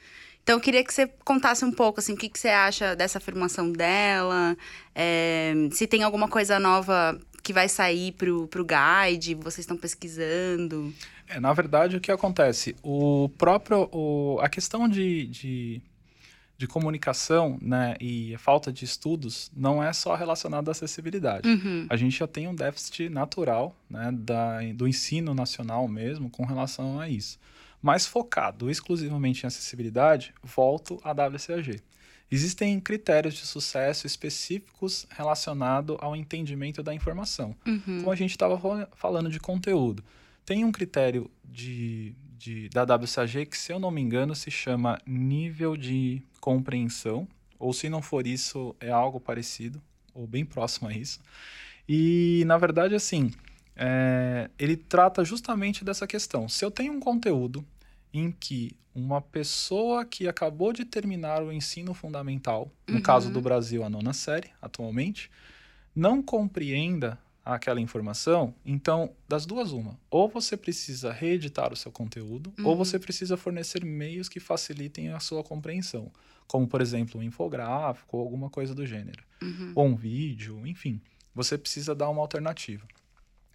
Então, 0.45 0.57
eu 0.57 0.61
queria 0.61 0.85
que 0.85 0.95
você 0.95 1.09
contasse 1.25 1.65
um 1.65 1.73
pouco, 1.73 2.01
assim, 2.01 2.15
o 2.15 2.17
que, 2.17 2.29
que 2.29 2.39
você 2.39 2.49
acha 2.49 2.95
dessa 2.95 3.19
afirmação 3.19 3.71
dela, 3.73 4.57
é, 4.95 5.53
se 5.73 5.87
tem 5.87 6.05
alguma 6.05 6.29
coisa 6.29 6.59
nova 6.61 7.19
que 7.43 7.53
vai 7.53 7.69
sair 7.69 8.13
pro, 8.13 8.47
pro 8.47 8.65
guide, 8.65 9.35
vocês 9.35 9.61
estão 9.61 9.77
pesquisando. 9.77 10.95
É, 11.29 11.41
na 11.41 11.53
verdade, 11.53 11.97
o 11.97 12.01
que 12.01 12.13
acontece? 12.13 12.77
O 12.83 13.29
próprio, 13.37 13.89
o, 13.93 14.39
a 14.41 14.49
questão 14.49 14.89
de, 14.89 15.27
de 15.27 15.83
de 16.57 16.67
comunicação 16.67 17.59
né, 17.61 17.97
e 18.01 18.35
a 18.35 18.39
falta 18.39 18.73
de 18.73 18.85
estudos 18.85 19.51
não 19.57 19.83
é 19.83 19.93
só 19.93 20.15
relacionada 20.15 20.71
à 20.71 20.73
acessibilidade. 20.73 21.49
Uhum. 21.49 21.87
A 21.91 21.97
gente 21.97 22.17
já 22.19 22.27
tem 22.27 22.47
um 22.47 22.55
déficit 22.55 23.09
natural 23.09 23.77
né, 23.91 24.11
da, 24.13 24.61
do 24.75 24.87
ensino 24.87 25.35
nacional 25.35 25.89
mesmo 25.89 26.31
com 26.31 26.45
relação 26.45 27.01
a 27.01 27.09
isso. 27.09 27.39
Mas 27.83 28.07
focado 28.07 28.71
exclusivamente 28.71 29.43
em 29.43 29.49
acessibilidade, 29.49 30.33
volto 30.43 31.01
à 31.03 31.11
WCAG. 31.11 31.83
Existem 32.31 32.81
critérios 32.81 33.35
de 33.35 33.45
sucesso 33.45 34.07
específicos 34.07 35.07
relacionados 35.11 35.97
ao 36.01 36.17
entendimento 36.17 36.83
da 36.83 36.95
informação. 36.95 37.55
Uhum. 37.67 37.99
Como 37.99 38.11
a 38.11 38.17
gente 38.17 38.31
estava 38.31 38.89
falando 38.95 39.29
de 39.29 39.39
conteúdo. 39.39 40.03
Tem 40.47 40.65
um 40.65 40.73
critério 40.73 41.31
de, 41.45 42.15
de, 42.39 42.69
da 42.71 42.85
WCAG 42.85 43.47
que, 43.47 43.59
se 43.59 43.73
eu 43.73 43.79
não 43.79 43.91
me 43.91 44.01
engano, 44.01 44.35
se 44.35 44.51
chama 44.51 44.99
nível 45.07 45.77
de 45.77 46.23
compreensão, 46.43 47.29
ou 47.57 47.73
se 47.73 47.89
não 47.89 48.03
for 48.03 48.27
isso, 48.27 48.75
é 48.81 48.91
algo 48.91 49.21
parecido, 49.21 49.81
ou 50.13 50.27
bem 50.27 50.45
próximo 50.45 50.89
a 50.89 50.93
isso. 50.93 51.21
E, 51.89 52.43
na 52.47 52.59
verdade, 52.59 52.97
assim, 52.97 53.31
é, 53.77 54.51
ele 54.59 54.77
trata 54.77 55.25
justamente 55.25 55.85
dessa 55.85 56.05
questão. 56.05 56.49
Se 56.49 56.65
eu 56.65 56.71
tenho 56.71 56.93
um 56.93 56.99
conteúdo 56.99 57.65
em 58.13 58.33
que 58.33 58.77
uma 58.93 59.23
pessoa 59.23 60.05
que 60.05 60.27
acabou 60.27 60.73
de 60.73 60.85
terminar 60.85 61.45
o 61.45 61.53
ensino 61.53 61.95
fundamental, 61.95 62.69
no 62.89 62.97
uhum. 62.97 63.03
caso 63.03 63.31
do 63.31 63.41
Brasil, 63.41 63.85
a 63.85 63.89
nona 63.89 64.13
série, 64.13 64.51
atualmente, 64.61 65.31
não 65.95 66.21
compreenda 66.21 67.17
aquela 67.45 67.81
informação, 67.81 68.53
então, 68.67 69.13
das 69.29 69.47
duas, 69.47 69.71
uma. 69.71 69.97
Ou 70.11 70.29
você 70.29 70.57
precisa 70.57 71.13
reeditar 71.13 71.73
o 71.73 71.77
seu 71.77 71.93
conteúdo, 71.93 72.53
uhum. 72.59 72.67
ou 72.67 72.77
você 72.77 72.99
precisa 72.99 73.37
fornecer 73.37 73.85
meios 73.85 74.29
que 74.29 74.41
facilitem 74.41 75.11
a 75.11 75.21
sua 75.21 75.45
compreensão. 75.45 76.11
Como, 76.53 76.69
por 76.69 76.83
exemplo, 76.83 77.19
um 77.19 77.23
infográfico 77.23 78.19
ou 78.19 78.23
alguma 78.23 78.51
coisa 78.51 78.75
do 78.75 78.85
gênero. 78.85 79.25
Uhum. 79.43 79.73
Ou 79.75 79.87
um 79.87 79.97
vídeo, 79.97 80.67
enfim. 80.67 81.01
Você 81.35 81.57
precisa 81.57 81.95
dar 81.95 82.11
uma 82.11 82.21
alternativa. 82.21 82.87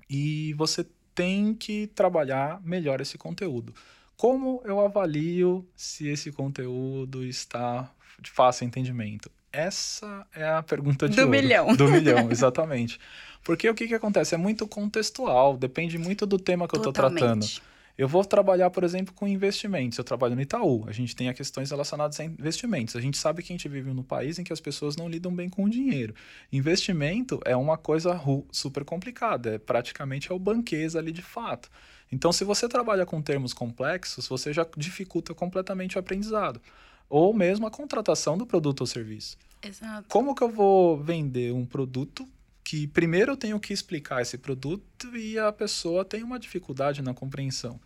E 0.10 0.56
você 0.56 0.84
tem 1.14 1.54
que 1.54 1.86
trabalhar 1.94 2.60
melhor 2.64 3.00
esse 3.00 3.16
conteúdo. 3.16 3.72
Como 4.16 4.64
eu 4.66 4.80
avalio 4.80 5.64
se 5.76 6.08
esse 6.08 6.32
conteúdo 6.32 7.24
está 7.24 7.94
de 8.20 8.32
fácil 8.32 8.66
entendimento? 8.66 9.30
Essa 9.52 10.26
é 10.34 10.50
a 10.50 10.64
pergunta 10.64 11.08
de 11.08 11.18
do 11.18 11.22
ouro. 11.22 11.32
milhão. 11.32 11.76
Do 11.76 11.88
milhão, 11.88 12.30
exatamente. 12.34 13.00
Porque 13.44 13.70
o 13.70 13.76
que, 13.76 13.88
que 13.88 13.94
acontece? 13.94 14.34
É 14.34 14.40
muito 14.40 14.68
contextual, 14.68 15.56
depende 15.56 16.00
muito 16.00 16.26
do 16.26 16.40
tema 16.40 16.68
que 16.68 16.74
Totalmente. 16.80 16.88
eu 16.88 16.90
estou 16.90 17.44
tratando. 17.44 17.77
Eu 17.98 18.08
vou 18.08 18.24
trabalhar, 18.24 18.70
por 18.70 18.84
exemplo, 18.84 19.12
com 19.14 19.28
investimentos. 19.28 19.98
Eu 19.98 20.04
trabalho 20.04 20.36
no 20.36 20.42
Itaú. 20.42 20.86
A 20.88 20.92
gente 20.92 21.16
tem 21.16 21.34
questões 21.34 21.72
relacionadas 21.72 22.20
a 22.20 22.24
investimentos. 22.24 22.96
A 22.96 23.02
gente 23.02 23.18
sabe 23.18 23.42
que 23.42 23.52
a 23.52 23.56
gente 23.56 23.68
vive 23.68 23.92
num 23.92 24.04
país 24.04 24.38
em 24.38 24.44
que 24.44 24.54
as 24.54 24.60
pessoas 24.60 24.96
não 24.96 25.10
lidam 25.10 25.34
bem 25.34 25.50
com 25.50 25.64
o 25.64 25.70
dinheiro. 25.70 26.14
Investimento 26.54 27.40
é 27.44 27.56
uma 27.56 27.76
coisa 27.76 28.22
super 28.52 28.86
complicada. 28.86 29.56
É 29.56 29.58
praticamente 29.58 30.32
é 30.32 30.36
o 30.36 30.38
banquês 30.38 30.96
ali 30.96 31.12
de 31.12 31.24
fato. 31.24 31.72
Então, 32.12 32.32
se 32.32 32.44
você 32.44 32.70
trabalha 32.70 33.04
com 33.04 33.20
termos 33.20 33.52
complexos, 33.52 34.28
você 34.28 34.54
já 34.54 34.66
dificulta 34.78 35.34
completamente 35.34 35.98
o 35.98 36.00
aprendizado. 36.00 36.62
Ou 37.10 37.34
mesmo 37.34 37.66
a 37.66 37.72
contratação 37.72 38.38
do 38.38 38.46
produto 38.46 38.82
ou 38.82 38.88
serviço. 38.88 39.38
Exato. 39.64 40.08
Como 40.08 40.36
que 40.36 40.44
eu 40.44 40.50
vou 40.50 41.02
vender 41.02 41.52
um 41.52 41.66
produto 41.66 42.28
que 42.68 42.86
primeiro 42.86 43.32
eu 43.32 43.38
tenho 43.38 43.58
que 43.62 43.72
explicar 43.72 44.22
esse 44.22 44.38
produto 44.38 45.16
e 45.16 45.40
a 45.40 45.54
pessoa 45.54 46.04
tem 46.04 46.22
uma 46.22 46.38
dificuldade 46.38 47.02
na 47.02 47.14
compreensão. 47.14 47.80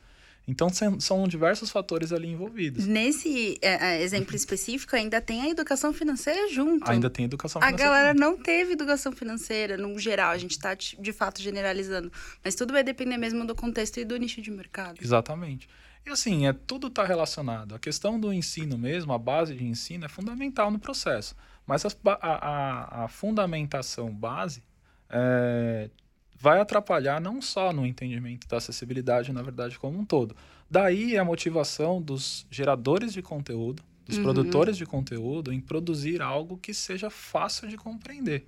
Então 0.47 0.69
são 0.99 1.27
diversos 1.27 1.69
fatores 1.69 2.11
ali 2.11 2.27
envolvidos. 2.27 2.87
Nesse 2.87 3.59
é, 3.61 3.97
é, 3.97 4.01
exemplo 4.01 4.35
específico, 4.35 4.95
ainda 4.95 5.21
tem 5.21 5.43
a 5.43 5.49
educação 5.49 5.93
financeira 5.93 6.49
junto. 6.49 6.89
Ainda 6.89 7.11
tem 7.11 7.25
educação 7.25 7.61
financeira. 7.61 7.91
A 7.91 7.93
galera 7.93 8.13
não 8.15 8.35
teve 8.35 8.73
educação 8.73 9.11
financeira, 9.11 9.77
no 9.77 9.99
geral, 9.99 10.31
a 10.31 10.37
gente 10.39 10.53
está 10.53 10.73
de 10.73 11.13
fato 11.13 11.43
generalizando. 11.43 12.11
Mas 12.43 12.55
tudo 12.55 12.73
vai 12.73 12.83
depender 12.83 13.17
mesmo 13.17 13.45
do 13.45 13.53
contexto 13.53 13.99
e 13.99 14.03
do 14.03 14.17
nicho 14.17 14.41
de 14.41 14.49
mercado. 14.49 14.97
Exatamente. 14.99 15.69
E 16.03 16.09
assim, 16.09 16.47
é, 16.47 16.53
tudo 16.53 16.87
está 16.87 17.05
relacionado. 17.05 17.75
A 17.75 17.79
questão 17.79 18.19
do 18.19 18.33
ensino 18.33 18.79
mesmo, 18.79 19.13
a 19.13 19.19
base 19.19 19.53
de 19.53 19.63
ensino, 19.63 20.05
é 20.05 20.09
fundamental 20.09 20.71
no 20.71 20.79
processo. 20.79 21.35
Mas 21.67 21.85
a, 21.85 21.91
a, 22.19 23.03
a 23.03 23.07
fundamentação 23.07 24.11
base 24.11 24.63
é, 25.11 25.89
vai 26.39 26.59
atrapalhar 26.59 27.19
não 27.21 27.41
só 27.41 27.71
no 27.71 27.85
entendimento 27.85 28.47
da 28.47 28.57
acessibilidade, 28.57 29.31
na 29.31 29.41
verdade, 29.41 29.77
como 29.77 29.99
um 29.99 30.05
todo. 30.05 30.35
Daí 30.69 31.17
a 31.17 31.25
motivação 31.25 32.01
dos 32.01 32.47
geradores 32.49 33.13
de 33.13 33.21
conteúdo, 33.21 33.83
dos 34.05 34.17
uhum. 34.17 34.23
produtores 34.23 34.77
de 34.77 34.85
conteúdo, 34.85 35.53
em 35.53 35.59
produzir 35.59 36.21
algo 36.21 36.57
que 36.57 36.73
seja 36.73 37.09
fácil 37.09 37.67
de 37.67 37.77
compreender. 37.77 38.47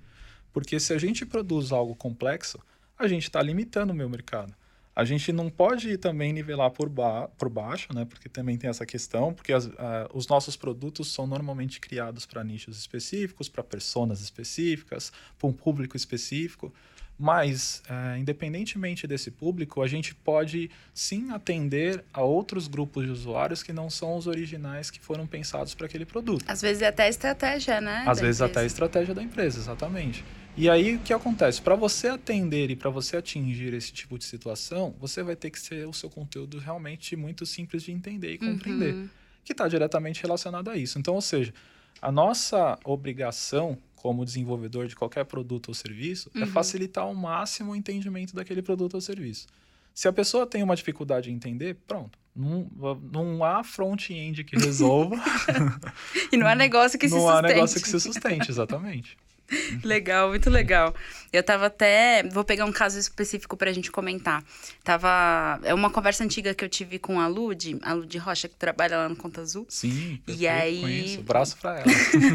Porque 0.52 0.80
se 0.80 0.92
a 0.92 0.98
gente 0.98 1.26
produz 1.26 1.70
algo 1.70 1.94
complexo, 1.94 2.58
a 2.98 3.06
gente 3.06 3.24
está 3.24 3.42
limitando 3.42 3.92
o 3.92 3.96
meu 3.96 4.08
mercado. 4.08 4.54
A 4.96 5.04
gente 5.04 5.32
não 5.32 5.50
pode 5.50 5.98
também 5.98 6.32
nivelar 6.32 6.70
por, 6.70 6.88
ba 6.88 7.28
por 7.36 7.48
baixo, 7.48 7.92
né? 7.92 8.04
Porque 8.04 8.28
também 8.28 8.56
tem 8.56 8.70
essa 8.70 8.86
questão, 8.86 9.34
porque 9.34 9.52
as, 9.52 9.66
uh, 9.66 9.72
os 10.12 10.28
nossos 10.28 10.56
produtos 10.56 11.12
são 11.12 11.26
normalmente 11.26 11.80
criados 11.80 12.24
para 12.24 12.44
nichos 12.44 12.78
específicos, 12.78 13.48
para 13.48 13.64
personas 13.64 14.20
específicas, 14.20 15.12
para 15.36 15.48
um 15.48 15.52
público 15.52 15.96
específico. 15.96 16.72
Mas, 17.18 17.80
uh, 17.88 18.18
independentemente 18.18 19.06
desse 19.06 19.30
público, 19.30 19.82
a 19.82 19.86
gente 19.86 20.14
pode 20.14 20.70
sim 20.92 21.30
atender 21.30 22.04
a 22.12 22.22
outros 22.22 22.66
grupos 22.66 23.04
de 23.04 23.10
usuários 23.10 23.62
que 23.62 23.72
não 23.72 23.88
são 23.88 24.16
os 24.16 24.26
originais 24.26 24.90
que 24.90 24.98
foram 24.98 25.26
pensados 25.26 25.74
para 25.74 25.86
aquele 25.86 26.04
produto. 26.04 26.44
Às 26.48 26.60
vezes 26.60 26.82
é 26.82 26.88
até 26.88 27.04
a 27.04 27.08
estratégia, 27.08 27.80
né? 27.80 28.04
Às 28.06 28.20
vezes 28.20 28.40
empresa. 28.40 28.44
até 28.46 28.60
a 28.60 28.64
estratégia 28.64 29.14
da 29.14 29.22
empresa, 29.22 29.58
exatamente. 29.60 30.24
E 30.56 30.68
aí 30.68 30.96
o 30.96 30.98
que 31.00 31.12
acontece? 31.12 31.62
Para 31.62 31.76
você 31.76 32.08
atender 32.08 32.70
e 32.70 32.76
para 32.76 32.90
você 32.90 33.16
atingir 33.16 33.74
esse 33.74 33.92
tipo 33.92 34.18
de 34.18 34.24
situação, 34.24 34.94
você 35.00 35.22
vai 35.22 35.36
ter 35.36 35.50
que 35.50 35.58
ser 35.58 35.86
o 35.86 35.92
seu 35.92 36.10
conteúdo 36.10 36.58
realmente 36.58 37.14
muito 37.16 37.46
simples 37.46 37.82
de 37.82 37.92
entender 37.92 38.34
e 38.34 38.38
compreender, 38.38 38.94
uhum. 38.94 39.08
que 39.44 39.52
está 39.52 39.66
diretamente 39.68 40.22
relacionado 40.22 40.70
a 40.70 40.76
isso. 40.76 40.98
Então, 40.98 41.14
ou 41.14 41.20
seja, 41.20 41.52
a 42.00 42.12
nossa 42.12 42.78
obrigação 42.84 43.78
como 44.04 44.22
desenvolvedor 44.22 44.86
de 44.86 44.94
qualquer 44.94 45.24
produto 45.24 45.68
ou 45.68 45.74
serviço 45.74 46.30
é 46.34 46.40
uhum. 46.40 46.44
é 46.44 46.46
facilitar 46.46 47.04
ao 47.04 47.14
máximo 47.14 47.72
o 47.72 47.74
entendimento 47.74 48.34
daquele 48.34 48.60
produto 48.60 48.92
ou 48.96 49.00
serviço. 49.00 49.46
Se 49.94 50.06
a 50.06 50.12
pessoa 50.12 50.46
tem 50.46 50.62
uma 50.62 50.76
dificuldade 50.76 51.30
em 51.30 51.34
entender, 51.34 51.78
pronto. 51.86 52.18
Não, 52.36 52.68
não 53.10 53.42
há 53.42 53.64
front-end 53.64 54.44
que 54.44 54.56
resolva. 54.56 55.16
e 56.30 56.36
não 56.36 56.46
há 56.46 56.54
negócio 56.54 56.98
que 56.98 57.08
não 57.08 57.16
se 57.16 57.22
sustente. 57.22 57.42
Não 57.42 57.48
há 57.48 57.54
negócio 57.54 57.80
que 57.80 57.88
se 57.88 57.98
sustente, 57.98 58.50
exatamente. 58.50 59.16
legal, 59.84 60.30
muito 60.30 60.48
legal. 60.48 60.94
Eu 61.32 61.42
tava 61.42 61.66
até. 61.66 62.22
Vou 62.24 62.44
pegar 62.44 62.64
um 62.64 62.72
caso 62.72 62.98
específico 62.98 63.56
pra 63.56 63.72
gente 63.72 63.90
comentar. 63.90 64.44
Tava. 64.82 65.60
É 65.62 65.74
uma 65.74 65.90
conversa 65.90 66.24
antiga 66.24 66.54
que 66.54 66.64
eu 66.64 66.68
tive 66.68 66.98
com 66.98 67.20
a 67.20 67.26
Lud, 67.26 67.78
a 67.82 67.92
Lud 67.92 68.18
Rocha, 68.18 68.48
que 68.48 68.56
trabalha 68.56 68.96
lá 68.96 69.08
no 69.08 69.16
Conta 69.16 69.40
Azul. 69.40 69.66
Sim, 69.68 70.20
e 70.26 70.46
aí... 70.46 70.80
conheço. 70.80 71.22
Braço 71.22 71.56
pra 71.58 71.80
ela. 71.80 71.84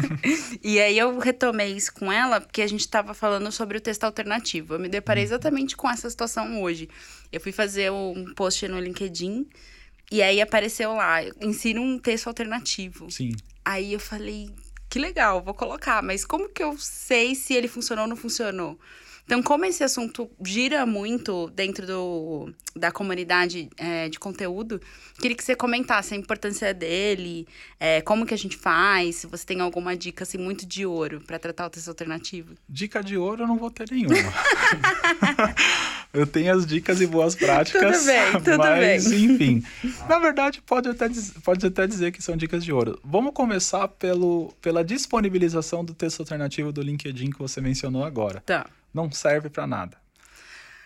e 0.62 0.80
aí 0.80 0.98
eu 0.98 1.18
retomei 1.18 1.74
isso 1.74 1.92
com 1.92 2.12
ela, 2.12 2.40
porque 2.40 2.62
a 2.62 2.66
gente 2.66 2.86
tava 2.88 3.14
falando 3.14 3.50
sobre 3.50 3.78
o 3.78 3.80
texto 3.80 4.04
alternativo. 4.04 4.74
Eu 4.74 4.78
me 4.78 4.88
deparei 4.88 5.24
uhum. 5.24 5.28
exatamente 5.28 5.76
com 5.76 5.88
essa 5.88 6.08
situação 6.08 6.62
hoje. 6.62 6.88
Eu 7.32 7.40
fui 7.40 7.52
fazer 7.52 7.90
um 7.90 8.32
post 8.34 8.66
no 8.68 8.78
LinkedIn. 8.78 9.46
E 10.12 10.22
aí 10.22 10.40
apareceu 10.40 10.92
lá, 10.92 11.22
ensina 11.40 11.80
um 11.80 11.96
texto 11.96 12.26
alternativo. 12.26 13.08
Sim. 13.10 13.32
Aí 13.64 13.92
eu 13.92 14.00
falei, 14.00 14.50
que 14.90 14.98
legal, 14.98 15.40
vou 15.40 15.54
colocar, 15.54 16.02
mas 16.02 16.24
como 16.24 16.48
que 16.48 16.62
eu 16.62 16.76
sei 16.76 17.36
se 17.36 17.54
ele 17.54 17.68
funcionou 17.68 18.04
ou 18.04 18.08
não 18.08 18.16
funcionou? 18.16 18.76
Então, 19.24 19.40
como 19.40 19.64
esse 19.64 19.84
assunto 19.84 20.28
gira 20.44 20.84
muito 20.84 21.48
dentro 21.50 21.86
do, 21.86 22.52
da 22.74 22.90
comunidade 22.90 23.70
é, 23.76 24.08
de 24.08 24.18
conteúdo, 24.18 24.80
queria 25.20 25.36
que 25.36 25.44
você 25.44 25.54
comentasse 25.54 26.14
a 26.14 26.16
importância 26.16 26.74
dele, 26.74 27.46
é, 27.78 28.00
como 28.00 28.26
que 28.26 28.34
a 28.34 28.36
gente 28.36 28.56
faz, 28.56 29.16
se 29.16 29.28
você 29.28 29.46
tem 29.46 29.60
alguma 29.60 29.96
dica 29.96 30.24
assim, 30.24 30.36
muito 30.36 30.66
de 30.66 30.84
ouro 30.84 31.20
para 31.20 31.38
tratar 31.38 31.66
o 31.66 31.70
texto 31.70 31.86
alternativo. 31.86 32.56
Dica 32.68 33.04
de 33.04 33.16
ouro 33.16 33.44
eu 33.44 33.46
não 33.46 33.56
vou 33.56 33.70
ter 33.70 33.88
nenhuma. 33.92 34.16
eu 36.12 36.26
tenho 36.26 36.54
as 36.54 36.66
dicas 36.66 37.00
e 37.00 37.06
boas 37.06 37.34
práticas. 37.34 37.98
Tudo 37.98 38.06
bem, 38.06 38.32
tudo 38.42 38.58
mas, 38.58 39.08
bem. 39.08 39.24
enfim. 39.24 39.64
Na 40.08 40.18
verdade, 40.18 40.62
pode 40.62 40.88
até, 40.88 41.08
pode 41.42 41.66
até 41.66 41.86
dizer 41.86 42.12
que 42.12 42.22
são 42.22 42.36
dicas 42.36 42.64
de 42.64 42.72
ouro. 42.72 42.98
Vamos 43.04 43.32
começar 43.32 43.86
pelo, 43.88 44.52
pela 44.60 44.84
disponibilização 44.84 45.84
do 45.84 45.94
texto 45.94 46.20
alternativo 46.20 46.72
do 46.72 46.82
LinkedIn 46.82 47.30
que 47.30 47.38
você 47.38 47.60
mencionou 47.60 48.04
agora. 48.04 48.42
Tá 48.44 48.66
não 48.92 49.10
serve 49.10 49.48
para 49.48 49.66
nada. 49.66 49.96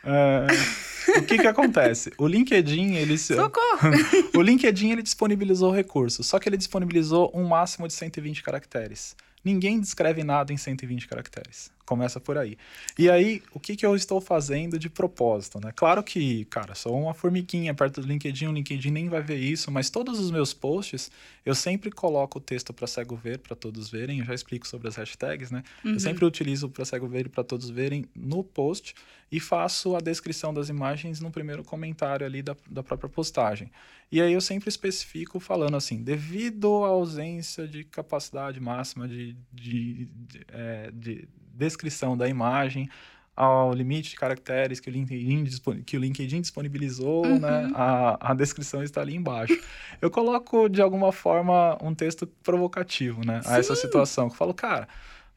Uh, 0.05 1.19
o 1.19 1.23
que 1.23 1.39
que 1.39 1.47
acontece? 1.47 2.13
O 2.19 2.27
LinkedIn, 2.27 2.95
ele... 2.95 3.17
Socorro! 3.17 3.91
o 4.37 4.43
LinkedIn, 4.43 4.91
ele 4.91 5.03
disponibilizou 5.03 5.73
recursos, 5.73 6.27
só 6.27 6.39
que 6.39 6.49
ele 6.49 6.59
disponibilizou 6.59 7.31
um 7.35 7.45
máximo 7.45 7.89
de 7.89 7.95
120 7.95 8.43
caracteres. 8.43 9.17
Ninguém 9.43 9.81
descreve 9.81 10.23
nada 10.23 10.53
em 10.53 10.57
120 10.57 11.09
caracteres. 11.09 11.71
Começa 11.87 12.19
por 12.19 12.39
aí. 12.39 12.57
E 12.99 13.11
aí, 13.11 13.43
o 13.53 13.61
que, 13.61 13.77
que 13.77 13.85
eu 13.85 13.95
estou 13.95 14.21
fazendo 14.21 14.79
de 14.79 14.89
propósito, 14.89 15.61
né? 15.61 15.71
Claro 15.77 16.03
que, 16.03 16.47
cara, 16.47 16.75
sou 16.75 16.99
uma 16.99 17.13
formiguinha 17.13 17.75
perto 17.75 18.01
do 18.01 18.07
LinkedIn, 18.07 18.47
o 18.47 18.53
LinkedIn 18.53 18.91
nem 18.91 19.09
vai 19.09 19.21
ver 19.21 19.37
isso, 19.37 19.71
mas 19.71 19.91
todos 19.91 20.19
os 20.19 20.31
meus 20.31 20.55
posts, 20.55 21.11
eu 21.45 21.55
sempre 21.55 21.91
coloco 21.91 22.39
o 22.39 22.41
texto 22.41 22.73
para 22.73 22.87
cego 22.87 23.15
ver, 23.17 23.39
para 23.39 23.55
todos 23.55 23.91
verem. 23.91 24.21
Eu 24.21 24.25
já 24.25 24.35
explico 24.35 24.67
sobre 24.67 24.89
as 24.89 24.97
hashtags, 24.97 25.51
né? 25.51 25.63
Uhum. 25.85 25.93
Eu 25.93 26.01
sempre 26.01 26.25
utilizo 26.25 26.71
para 26.71 26.85
cego 26.85 27.07
ver 27.07 27.27
e 27.27 27.29
para 27.29 27.45
todos 27.45 27.69
verem 27.69 28.07
no 28.15 28.43
post 28.43 28.95
e 29.31 29.41
faço 29.41 29.97
a 29.97 30.01
descrição 30.01 30.55
das 30.55 30.69
imagens 30.69 31.21
no 31.21 31.31
primeiro 31.31 31.65
comentário 31.65 32.25
ali 32.25 32.41
da, 32.41 32.57
da 32.71 32.83
própria 32.83 33.09
postagem. 33.11 33.71
E 34.11 34.21
aí 34.21 34.33
eu 34.33 34.41
sempre 34.41 34.69
especifico 34.69 35.41
falando 35.41 35.77
assim, 35.77 36.03
devido 36.03 36.85
à 36.85 36.89
ausência 36.89 37.67
de 37.67 37.85
capacidade 37.85 38.61
máxima 38.61 39.09
de, 39.09 39.37
de, 39.53 40.05
de, 40.05 40.47
é, 40.49 40.91
de 40.93 41.29
descrição 41.57 42.17
da 42.17 42.29
imagem, 42.29 42.89
ao 43.37 43.73
limite 43.73 44.11
de 44.11 44.17
caracteres 44.17 44.79
que 44.79 44.89
o 44.89 44.93
LinkedIn, 44.93 45.45
que 45.85 45.97
o 45.97 46.01
LinkedIn 46.01 46.41
disponibilizou, 46.41 47.27
uhum. 47.27 47.39
né? 47.41 47.71
A, 47.75 48.31
a 48.31 48.35
descrição 48.35 48.83
está 48.83 49.01
ali 49.01 49.17
embaixo. 49.17 49.59
Eu 50.01 50.11
coloco, 50.11 50.69
de 50.69 50.81
alguma 50.81 51.11
forma, 51.11 51.77
um 51.83 51.95
texto 51.95 52.27
provocativo, 52.43 53.25
né? 53.27 53.43
Sim. 53.43 53.49
A 53.51 53.59
essa 53.59 53.75
situação. 53.75 54.27
Eu 54.27 54.31
falo, 54.31 54.55
cara, 54.55 54.89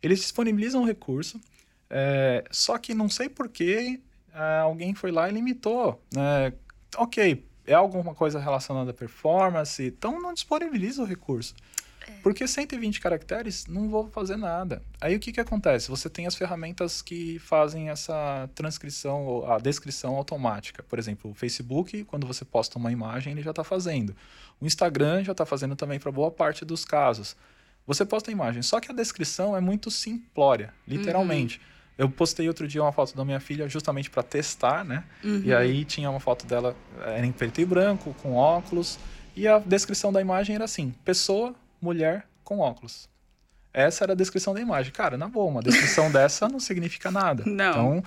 eles 0.01 0.20
disponibilizam 0.20 0.82
um 0.82 0.86
recurso, 0.86 1.39
é, 1.89 2.43
só 2.51 2.78
que 2.78 2.93
não 2.93 3.09
sei 3.09 3.30
por 3.30 3.49
que 3.49 3.99
é, 4.34 4.59
alguém 4.59 4.93
foi 4.93 5.11
lá 5.11 5.28
e 5.28 5.34
limitou. 5.34 5.99
Né? 6.13 6.53
Ok, 6.97 7.43
é 7.65 7.74
alguma 7.74 8.13
coisa 8.13 8.39
relacionada 8.39 8.91
à 8.91 8.93
performance, 8.93 9.84
então 9.84 10.22
não 10.22 10.34
disponibiliza 10.34 11.01
o 11.01 11.05
recurso. 11.05 11.55
Porque 12.24 12.47
120 12.47 12.99
caracteres 12.99 13.66
não 13.68 13.89
vou 13.89 14.10
fazer 14.10 14.36
nada. 14.36 14.82
Aí 14.99 15.16
o 15.16 15.20
que, 15.20 15.32
que 15.32 15.39
acontece? 15.39 15.89
Você 15.89 16.10
tem 16.10 16.28
as 16.28 16.36
ferramentas 16.36 17.01
que 17.01 17.39
fazem 17.39 17.89
essa 17.89 18.49
transcrição, 18.53 19.49
a 19.51 19.58
descrição 19.58 20.16
automática. 20.16 20.84
Por 20.84 20.99
exemplo, 20.99 21.32
o 21.32 21.34
Facebook, 21.34 22.03
quando 22.05 22.28
você 22.28 22.43
posta 22.43 22.78
uma 22.78 22.91
imagem, 22.91 23.34
ele 23.34 23.41
já 23.41 23.51
está 23.51 23.64
fazendo. 23.64 24.16
O 24.60 24.66
Instagram 24.66 25.24
já 25.24 25.32
está 25.32 25.45
fazendo 25.45 25.76
também 25.76 25.99
para 25.99 26.12
boa 26.12 26.32
parte 26.32 26.66
dos 26.66 26.84
casos. 26.84 27.36
Você 27.86 28.05
posta 28.05 28.30
a 28.30 28.34
imagem, 28.34 28.62
só 28.62 28.80
que 28.80 28.91
a 28.91 28.93
descrição 28.93 29.55
é 29.55 29.62
muito 29.62 29.89
simplória, 29.89 30.74
literalmente. 30.86 31.58
Uhum. 31.58 31.78
Eu 31.97 32.10
postei 32.10 32.47
outro 32.47 32.68
dia 32.68 32.84
uma 32.84 32.91
foto 32.91 33.16
da 33.16 33.24
minha 33.24 33.39
filha 33.39 33.68
justamente 33.68 34.10
para 34.10 34.22
testar, 34.22 34.84
né? 34.84 35.03
Uhum. 35.24 35.41
E 35.45 35.53
aí 35.53 35.86
tinha 35.86 36.10
uma 36.10 36.20
foto 36.20 36.45
dela 36.45 36.76
era 36.99 37.26
em 37.26 37.32
preto 37.32 37.62
e 37.62 37.66
branco, 37.66 38.14
com 38.22 38.36
óculos, 38.36 38.99
e 39.36 39.47
a 39.47 39.58
descrição 39.58 40.12
da 40.12 40.20
imagem 40.20 40.55
era 40.55 40.66
assim: 40.66 40.93
pessoa 41.05 41.55
mulher 41.82 42.28
com 42.44 42.60
óculos. 42.60 43.10
Essa 43.74 44.06
era 44.06 44.14
a 44.14 44.16
descrição 44.16 44.54
da 44.54 44.62
imagem. 44.62 44.92
Cara, 44.92 45.18
na 45.18 45.28
boa, 45.28 45.50
uma 45.50 45.62
descrição 45.62 46.10
dessa 46.12 46.48
não 46.48 46.60
significa 46.60 47.12
nada. 47.12 47.44
Não. 47.46 47.98
Então, 47.98 48.04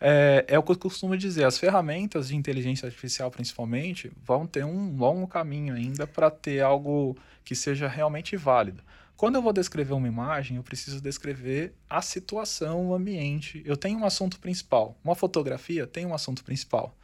é, 0.00 0.44
é, 0.48 0.58
o 0.58 0.62
que 0.62 0.72
eu 0.72 0.76
costumo 0.76 1.16
dizer. 1.16 1.44
As 1.44 1.58
ferramentas 1.58 2.28
de 2.28 2.36
inteligência 2.36 2.86
artificial, 2.86 3.30
principalmente, 3.30 4.10
vão 4.24 4.46
ter 4.46 4.64
um 4.64 4.96
longo 4.96 5.28
caminho 5.28 5.74
ainda 5.74 6.06
para 6.06 6.30
ter 6.30 6.60
algo 6.60 7.16
que 7.44 7.54
seja 7.54 7.86
realmente 7.86 8.36
válido. 8.36 8.82
Quando 9.16 9.36
eu 9.36 9.42
vou 9.42 9.52
descrever 9.52 9.92
uma 9.92 10.08
imagem, 10.08 10.56
eu 10.56 10.62
preciso 10.64 11.00
descrever 11.00 11.72
a 11.88 12.02
situação, 12.02 12.88
o 12.88 12.94
ambiente. 12.94 13.62
Eu 13.64 13.76
tenho 13.76 14.00
um 14.00 14.04
assunto 14.04 14.40
principal. 14.40 14.96
Uma 15.04 15.14
fotografia 15.14 15.86
tem 15.86 16.04
um 16.04 16.14
assunto 16.14 16.42
principal 16.42 16.96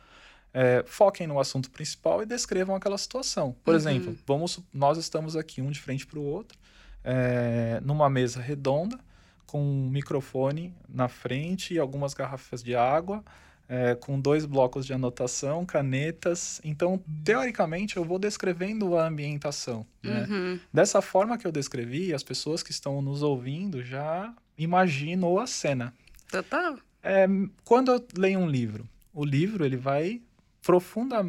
é, 0.52 0.82
foquem 0.86 1.26
no 1.26 1.38
assunto 1.38 1.70
principal 1.70 2.22
e 2.22 2.26
descrevam 2.26 2.74
aquela 2.74 2.98
situação. 2.98 3.54
Por 3.64 3.72
uhum. 3.72 3.76
exemplo, 3.76 4.18
vamos, 4.26 4.60
nós 4.72 4.98
estamos 4.98 5.36
aqui 5.36 5.60
um 5.60 5.70
de 5.70 5.80
frente 5.80 6.06
para 6.06 6.18
o 6.18 6.24
outro, 6.24 6.58
é, 7.04 7.80
numa 7.82 8.08
mesa 8.08 8.40
redonda, 8.40 8.98
com 9.46 9.62
um 9.62 9.88
microfone 9.88 10.74
na 10.88 11.08
frente 11.08 11.74
e 11.74 11.78
algumas 11.78 12.12
garrafas 12.12 12.62
de 12.62 12.74
água, 12.74 13.24
é, 13.68 13.94
com 13.94 14.18
dois 14.20 14.46
blocos 14.46 14.86
de 14.86 14.92
anotação, 14.92 15.64
canetas. 15.64 16.60
Então, 16.64 17.02
teoricamente, 17.24 17.96
eu 17.96 18.04
vou 18.04 18.18
descrevendo 18.18 18.96
a 18.96 19.06
ambientação. 19.06 19.86
Né? 20.02 20.26
Uhum. 20.28 20.60
Dessa 20.72 21.00
forma 21.02 21.36
que 21.38 21.46
eu 21.46 21.52
descrevi, 21.52 22.12
as 22.12 22.22
pessoas 22.22 22.62
que 22.62 22.70
estão 22.70 23.00
nos 23.02 23.22
ouvindo 23.22 23.82
já 23.82 24.34
imaginam 24.56 25.38
a 25.38 25.46
cena. 25.46 25.94
Total. 26.30 26.78
É, 27.02 27.26
quando 27.64 27.92
eu 27.92 28.04
leio 28.16 28.40
um 28.40 28.48
livro, 28.48 28.88
o 29.14 29.24
livro 29.24 29.64
ele 29.64 29.76
vai 29.76 30.20
profunda, 30.62 31.24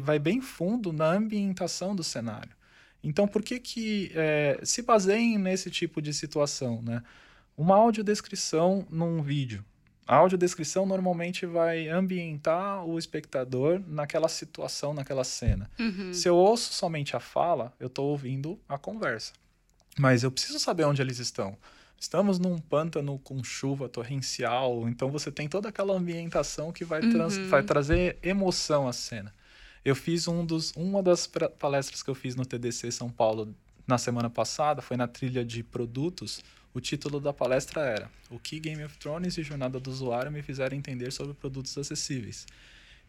vai, 0.00 0.18
bem 0.18 0.40
fundo 0.40 0.92
na 0.92 1.12
ambientação 1.12 1.94
do 1.94 2.04
cenário. 2.04 2.56
Então, 3.02 3.28
por 3.28 3.42
que 3.42 3.58
que 3.60 4.10
é, 4.14 4.60
se 4.62 4.82
baseiem 4.82 5.38
nesse 5.38 5.70
tipo 5.70 6.02
de 6.02 6.12
situação, 6.12 6.82
né? 6.82 7.02
Uma 7.56 7.76
audiodescrição 7.76 8.86
num 8.90 9.22
vídeo. 9.22 9.64
A 10.06 10.16
audiodescrição 10.16 10.86
normalmente 10.86 11.44
vai 11.44 11.88
ambientar 11.88 12.84
o 12.84 12.98
espectador 12.98 13.82
naquela 13.86 14.28
situação, 14.28 14.94
naquela 14.94 15.22
cena. 15.22 15.70
Uhum. 15.78 16.14
Se 16.14 16.28
eu 16.28 16.34
ouço 16.34 16.72
somente 16.72 17.14
a 17.14 17.20
fala, 17.20 17.74
eu 17.78 17.88
estou 17.88 18.06
ouvindo 18.06 18.58
a 18.68 18.78
conversa. 18.78 19.32
Mas 19.98 20.22
eu 20.22 20.30
preciso 20.30 20.58
saber 20.58 20.84
onde 20.84 21.02
eles 21.02 21.18
estão. 21.18 21.58
Estamos 22.00 22.38
num 22.38 22.58
pântano 22.58 23.18
com 23.18 23.42
chuva 23.42 23.88
torrencial, 23.88 24.88
então 24.88 25.10
você 25.10 25.32
tem 25.32 25.48
toda 25.48 25.68
aquela 25.68 25.94
ambientação 25.94 26.72
que 26.72 26.84
vai, 26.84 27.00
uhum. 27.00 27.48
vai 27.48 27.62
trazer 27.62 28.16
emoção 28.22 28.86
à 28.86 28.92
cena. 28.92 29.34
Eu 29.84 29.96
fiz 29.96 30.28
um 30.28 30.44
dos, 30.44 30.72
uma 30.76 31.02
das 31.02 31.26
palestras 31.58 32.02
que 32.02 32.10
eu 32.10 32.14
fiz 32.14 32.36
no 32.36 32.46
TDC 32.46 32.92
São 32.92 33.10
Paulo 33.10 33.52
na 33.86 33.98
semana 33.98 34.28
passada, 34.28 34.82
foi 34.82 34.96
na 34.96 35.08
trilha 35.08 35.44
de 35.44 35.62
produtos. 35.62 36.40
O 36.74 36.80
título 36.80 37.18
da 37.18 37.32
palestra 37.32 37.80
era 37.80 38.10
O 38.30 38.38
que 38.38 38.60
Game 38.60 38.84
of 38.84 38.96
Thrones 38.98 39.36
e 39.38 39.42
Jornada 39.42 39.80
do 39.80 39.90
Usuário 39.90 40.30
me 40.30 40.42
fizeram 40.42 40.76
entender 40.76 41.10
sobre 41.10 41.34
produtos 41.34 41.76
acessíveis. 41.76 42.46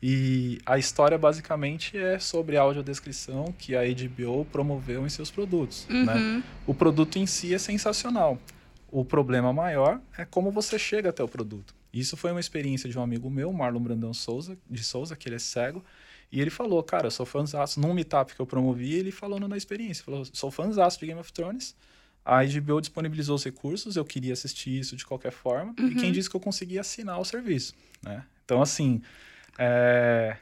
E 0.02 0.60
a 0.66 0.78
história 0.78 1.18
basicamente 1.18 1.98
é 1.98 2.18
sobre 2.18 2.56
a 2.56 2.62
audiodescrição 2.62 3.54
que 3.58 3.76
a 3.76 3.82
HBO 3.84 4.46
promoveu 4.46 5.06
em 5.06 5.10
seus 5.10 5.30
produtos. 5.30 5.86
Né? 5.90 5.96
Uhum. 5.98 6.38
Né? 6.38 6.44
O 6.66 6.74
produto 6.74 7.20
em 7.20 7.28
si 7.28 7.54
é 7.54 7.58
sensacional. 7.58 8.40
O 8.92 9.06
problema 9.06 9.54
maior 9.54 10.02
é 10.18 10.26
como 10.26 10.52
você 10.52 10.80
chega 10.80 11.10
até 11.10 11.24
o 11.24 11.28
produto. 11.28 11.74
Isso 11.94 12.16
foi 12.16 12.32
uma 12.32 12.40
experiência 12.40 12.90
de 12.90 12.98
um 12.98 13.02
amigo 13.02 13.30
meu, 13.30 13.52
Marlon 13.52 13.82
Brandão 13.82 14.14
Souza, 14.14 14.58
de 14.70 14.84
Souza, 14.84 15.16
que 15.16 15.28
ele 15.28 15.36
é 15.36 15.40
cego, 15.40 15.84
e 16.32 16.40
ele 16.40 16.50
falou, 16.50 16.84
cara, 16.84 17.08
eu 17.08 17.12
sou 17.12 17.26
fãzaço, 17.26 17.80
num 17.80 17.94
meetup 17.94 18.36
que 18.36 18.40
eu 18.40 18.46
promovi, 18.46 18.94
ele 18.94 19.12
falando 19.12 19.48
na 19.48 19.58
experiência, 19.58 20.04
falou, 20.04 20.24
sou 20.32 20.52
fãzaço 20.52 21.00
de 21.00 21.08
Game 21.08 21.20
of 21.20 21.34
Thrones, 21.34 21.76
a 22.24 22.44
HBO 22.44 22.80
disponibilizou 22.80 23.36
os 23.36 23.44
recursos, 23.44 23.96
eu 23.96 24.06
queria 24.06 24.34
assistir 24.34 24.80
isso 24.80 24.96
de 24.96 25.06
qualquer 25.06 25.32
forma, 25.32 25.74
uhum. 25.80 25.88
e 25.88 25.96
quem 25.96 26.12
disse 26.12 26.30
que 26.30 26.36
eu 26.36 26.40
conseguia 26.40 26.82
assinar 26.82 27.20
o 27.20 27.26
serviço, 27.26 27.74
né? 28.04 28.24
Então, 28.46 28.62
assim, 28.62 29.02
é... 29.58 30.38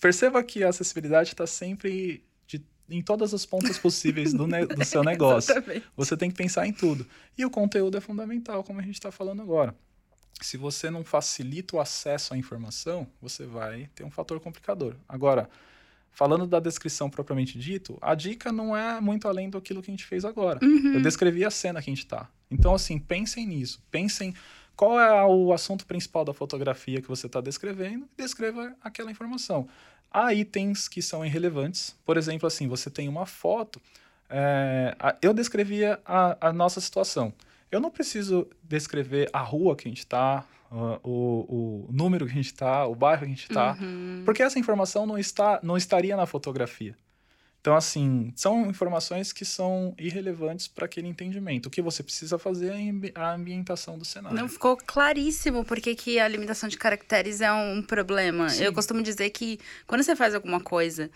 perceba 0.00 0.42
que 0.42 0.64
a 0.64 0.68
acessibilidade 0.68 1.30
está 1.30 1.46
sempre 1.46 2.22
em 2.88 3.02
todas 3.02 3.32
as 3.32 3.46
pontas 3.46 3.78
possíveis 3.78 4.32
do, 4.32 4.46
do 4.46 4.84
seu 4.84 5.02
negócio. 5.04 5.54
você 5.96 6.16
tem 6.16 6.30
que 6.30 6.36
pensar 6.36 6.66
em 6.66 6.72
tudo. 6.72 7.06
E 7.36 7.44
o 7.44 7.50
conteúdo 7.50 7.96
é 7.96 8.00
fundamental, 8.00 8.62
como 8.62 8.80
a 8.80 8.82
gente 8.82 8.94
está 8.94 9.10
falando 9.10 9.42
agora. 9.42 9.74
Se 10.40 10.56
você 10.56 10.90
não 10.90 11.04
facilita 11.04 11.76
o 11.76 11.80
acesso 11.80 12.34
à 12.34 12.36
informação, 12.36 13.06
você 13.20 13.46
vai 13.46 13.88
ter 13.94 14.04
um 14.04 14.10
fator 14.10 14.40
complicador. 14.40 14.96
Agora, 15.08 15.48
falando 16.10 16.46
da 16.46 16.60
descrição 16.60 17.08
propriamente 17.08 17.58
dito, 17.58 17.96
a 18.00 18.14
dica 18.14 18.52
não 18.52 18.76
é 18.76 19.00
muito 19.00 19.28
além 19.28 19.48
do 19.48 19.58
aquilo 19.58 19.80
que 19.80 19.90
a 19.90 19.94
gente 19.94 20.04
fez 20.04 20.24
agora. 20.24 20.58
Uhum. 20.62 20.94
Eu 20.94 21.02
descrevi 21.02 21.44
a 21.44 21.50
cena 21.50 21.80
que 21.80 21.90
a 21.90 21.92
gente 21.92 22.04
está. 22.04 22.28
Então, 22.50 22.74
assim, 22.74 22.98
pensem 22.98 23.46
nisso. 23.46 23.82
Pensem 23.90 24.34
qual 24.76 24.98
é 25.00 25.24
o 25.24 25.52
assunto 25.52 25.86
principal 25.86 26.24
da 26.24 26.32
fotografia 26.32 27.00
que 27.00 27.08
você 27.08 27.26
está 27.26 27.40
descrevendo 27.40 28.08
e 28.18 28.22
descreva 28.22 28.74
aquela 28.82 29.10
informação. 29.10 29.68
Há 30.16 30.32
itens 30.32 30.86
que 30.86 31.02
são 31.02 31.26
irrelevantes. 31.26 31.96
Por 32.04 32.16
exemplo, 32.16 32.46
assim, 32.46 32.68
você 32.68 32.88
tem 32.88 33.08
uma 33.08 33.26
foto. 33.26 33.82
É, 34.30 34.96
eu 35.20 35.34
descrevia 35.34 35.98
a, 36.06 36.48
a, 36.48 36.52
nossa 36.52 36.80
situação. 36.80 37.32
Eu 37.68 37.80
não 37.80 37.90
preciso 37.90 38.48
descrever 38.62 39.28
a 39.32 39.40
rua 39.40 39.74
que 39.74 39.88
a 39.88 39.90
gente 39.90 39.98
está, 39.98 40.46
o, 41.02 41.86
o, 41.88 41.92
número 41.92 42.26
que 42.26 42.32
a 42.32 42.36
gente 42.36 42.46
está, 42.46 42.86
o 42.86 42.94
bairro 42.94 43.20
que 43.20 43.26
a 43.26 43.28
gente 43.28 43.50
está, 43.50 43.76
uhum. 43.80 44.22
porque 44.24 44.42
essa 44.42 44.56
informação 44.56 45.04
não, 45.04 45.18
está, 45.18 45.58
não 45.62 45.76
estaria 45.76 46.16
na 46.16 46.26
fotografia. 46.26 46.96
Então, 47.64 47.74
assim, 47.74 48.30
são 48.36 48.66
informações 48.66 49.32
que 49.32 49.42
são 49.42 49.94
irrelevantes 49.98 50.68
para 50.68 50.84
aquele 50.84 51.08
entendimento. 51.08 51.64
O 51.64 51.70
que 51.70 51.80
você 51.80 52.02
precisa 52.02 52.38
fazer 52.38 52.74
é 52.74 53.10
a 53.14 53.32
ambientação 53.32 53.96
do 53.96 54.04
cenário. 54.04 54.36
Não 54.36 54.50
ficou 54.50 54.76
claríssimo 54.76 55.64
por 55.64 55.80
que 55.80 56.18
a 56.18 56.28
limitação 56.28 56.68
de 56.68 56.76
caracteres 56.76 57.40
é 57.40 57.50
um 57.50 57.80
problema. 57.80 58.50
Sim. 58.50 58.64
Eu 58.64 58.72
costumo 58.74 59.02
dizer 59.02 59.30
que 59.30 59.58
quando 59.86 60.02
você 60.02 60.14
faz 60.14 60.34
alguma 60.34 60.60
coisa 60.60 61.10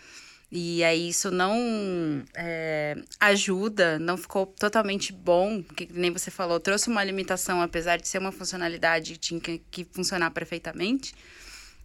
e 0.51 0.83
aí 0.83 1.11
isso 1.11 1.31
não 1.31 2.25
é, 2.35 2.97
ajuda, 3.21 3.99
não 3.99 4.17
ficou 4.17 4.47
totalmente 4.47 5.13
bom, 5.13 5.63
que 5.63 5.87
nem 5.93 6.11
você 6.11 6.31
falou, 6.31 6.59
trouxe 6.59 6.89
uma 6.89 7.05
limitação, 7.05 7.61
apesar 7.61 7.99
de 7.99 8.09
ser 8.09 8.17
uma 8.17 8.33
funcionalidade 8.33 9.13
que 9.13 9.19
tinha 9.19 9.39
que, 9.39 9.59
que 9.71 9.85
funcionar 9.85 10.31
perfeitamente 10.31 11.13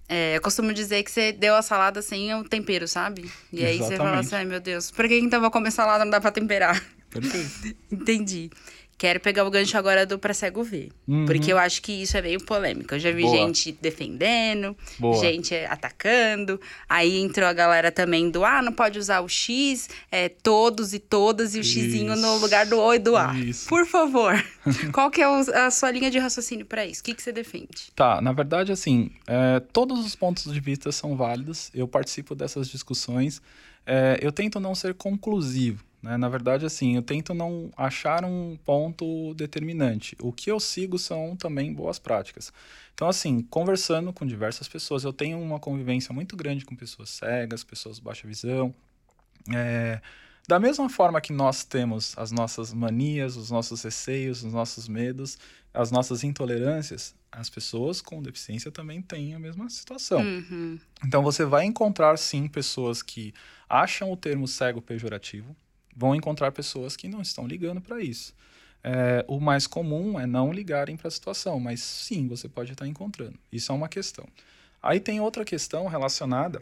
é, 0.08 0.36
eu 0.36 0.41
costumo 0.41 0.74
dizer 0.74 1.04
que 1.04 1.12
você 1.12 1.32
deu 1.32 1.56
a 1.56 1.62
salada 1.62 2.01
sem 2.01 2.34
o 2.36 2.43
tempero, 2.43 2.88
sabe? 2.88 3.32
E 3.51 3.64
aí 3.66 3.78
você 3.78 3.97
fala 3.97 4.20
assim, 4.20 4.36
ai 4.36 4.45
meu 4.45 4.60
Deus, 4.60 4.91
por 4.91 5.08
que 5.08 5.18
então 5.20 5.41
vou 5.41 5.51
comer 5.51 5.72
salada 5.72 6.04
não 6.04 6.12
dá 6.12 6.20
pra 6.20 6.32
temperar? 6.32 6.84
Perfeito. 7.10 7.78
Entendi. 7.91 8.49
Quero 8.98 9.20
pegar 9.20 9.46
o 9.46 9.50
gancho 9.50 9.78
agora 9.78 10.06
do 10.06 10.18
pra 10.18 10.34
cego 10.34 10.64
ver. 10.64 10.91
Uhum. 11.08 11.26
Porque 11.26 11.52
eu 11.52 11.58
acho 11.58 11.82
que 11.82 11.91
isso 11.91 12.16
é 12.16 12.22
meio 12.22 12.44
polêmico. 12.44 12.94
Eu 12.94 13.00
já 13.00 13.12
vi 13.12 13.24
Boa. 13.24 13.36
gente 13.36 13.72
defendendo, 13.82 14.76
Boa. 14.98 15.18
gente 15.20 15.54
atacando. 15.56 16.60
Aí 16.88 17.20
entrou 17.20 17.48
a 17.48 17.54
galera 17.54 17.91
também 17.91 18.30
do 18.30 18.46
ah, 18.46 18.62
não 18.62 18.72
pode 18.72 19.00
usar 19.00 19.22
o 19.22 19.28
X, 19.28 19.89
é, 20.12 20.30
todos 20.30 20.94
e 20.94 21.00
todas, 21.00 21.56
e 21.56 21.60
o 21.60 21.62
isso. 21.62 21.74
xizinho 21.74 22.16
no 22.16 22.38
lugar 22.38 22.66
do 22.66 22.80
O 22.80 22.94
e 22.94 23.00
do 23.00 23.18
A. 23.18 23.34
Isso. 23.38 23.68
Por 23.68 23.86
favor. 23.86 24.34
qual 24.94 25.12
que 25.12 25.22
é 25.22 25.26
a 25.26 25.72
sua 25.72 25.91
linha 25.91 26.10
de 26.10 26.20
raciocínio 26.20 26.66
para 26.66 26.86
isso? 26.86 27.02
O 27.02 27.04
que, 27.04 27.14
que 27.14 27.22
você 27.22 27.32
defende? 27.32 27.91
Tá, 27.96 28.22
na 28.22 28.32
verdade, 28.32 28.72
assim, 28.72 29.12
é, 29.28 29.60
todos 29.60 30.06
os 30.06 30.16
pontos 30.16 30.52
de 30.54 30.60
vista 30.60 30.91
são 30.91 31.16
válidos. 31.16 31.70
Eu 31.74 31.88
participo 31.88 32.34
dessas 32.36 32.70
discussões. 32.70 33.41
É, 33.86 34.18
eu 34.22 34.32
tento 34.32 34.60
não 34.60 34.74
ser 34.74 34.94
conclusivo. 34.94 35.84
Né? 36.04 36.18
Na 36.18 36.28
verdade, 36.28 36.66
assim, 36.66 36.97
eu 36.97 37.01
tento 37.01 37.34
não 37.34 37.72
achar 37.78 38.26
um 38.26 38.58
ponto 38.66 39.34
determinante. 39.36 40.18
O 40.22 40.34
que 40.34 40.51
eu 40.51 40.60
sigo 40.60 40.99
são 40.99 41.34
também 41.38 41.74
boas 41.74 41.97
práticas. 41.97 42.51
Então, 42.93 43.08
assim, 43.08 43.41
conversando 43.41 44.12
com 44.12 44.26
diversas 44.26 44.68
pessoas, 44.68 45.06
eu 45.06 45.14
tenho 45.14 45.39
uma 45.39 45.60
convivência 45.60 46.14
muito 46.14 46.36
grande 46.36 46.66
com 46.66 46.76
pessoas 46.76 47.10
cegas, 47.10 47.64
pessoas 47.64 47.99
baixa 47.99 48.28
visão. 48.28 48.76
É, 49.56 50.01
da 50.45 50.60
mesma 50.60 50.89
forma 50.89 51.22
que 51.22 51.32
nós 51.32 51.64
temos 51.64 52.14
as 52.18 52.32
nossas 52.32 52.74
manias, 52.74 53.38
os 53.38 53.49
nossos 53.49 53.82
receios, 53.82 54.43
os 54.43 54.51
nossos 54.51 54.89
medos, 54.89 55.38
as 55.74 55.89
nossas 55.89 56.22
intolerâncias, 56.22 57.16
as 57.32 57.49
pessoas 57.49 58.01
com 58.01 58.22
deficiência 58.22 58.70
também 58.70 59.01
têm 59.01 59.34
a 59.34 59.39
mesma 59.39 59.70
situação. 59.70 60.22
Uhum. 60.22 60.78
Então 61.04 61.24
você 61.24 61.45
vai 61.45 61.64
encontrar 61.64 62.18
sim 62.18 62.47
pessoas 62.49 63.01
que 63.01 63.34
acham 63.70 64.12
o 64.12 64.18
termo 64.18 64.47
cego 64.47 64.82
pejorativo, 64.82 65.56
vão 65.96 66.16
encontrar 66.16 66.52
pessoas 66.52 66.96
que 66.96 67.08
não 67.08 67.22
estão 67.22 67.48
ligando 67.48 67.82
para 67.82 68.02
isso. 68.02 68.34
É, 68.84 69.24
o 69.28 69.39
mais 69.39 69.66
comum 69.66 70.20
é 70.20 70.26
não 70.26 70.52
ligarem 70.52 70.98
para 70.98 71.08
a 71.08 71.12
situação, 71.12 71.60
mas 71.60 71.82
sim, 71.82 72.28
você 72.28 72.50
pode 72.50 72.74
estar 72.74 72.86
encontrando. 72.86 73.36
Isso 73.52 73.72
é 73.72 73.76
uma 73.76 73.88
questão. 73.88 74.28
Aí 74.82 75.00
tem 75.00 75.22
outra 75.22 75.46
questão 75.46 75.88
relacionada 75.88 76.60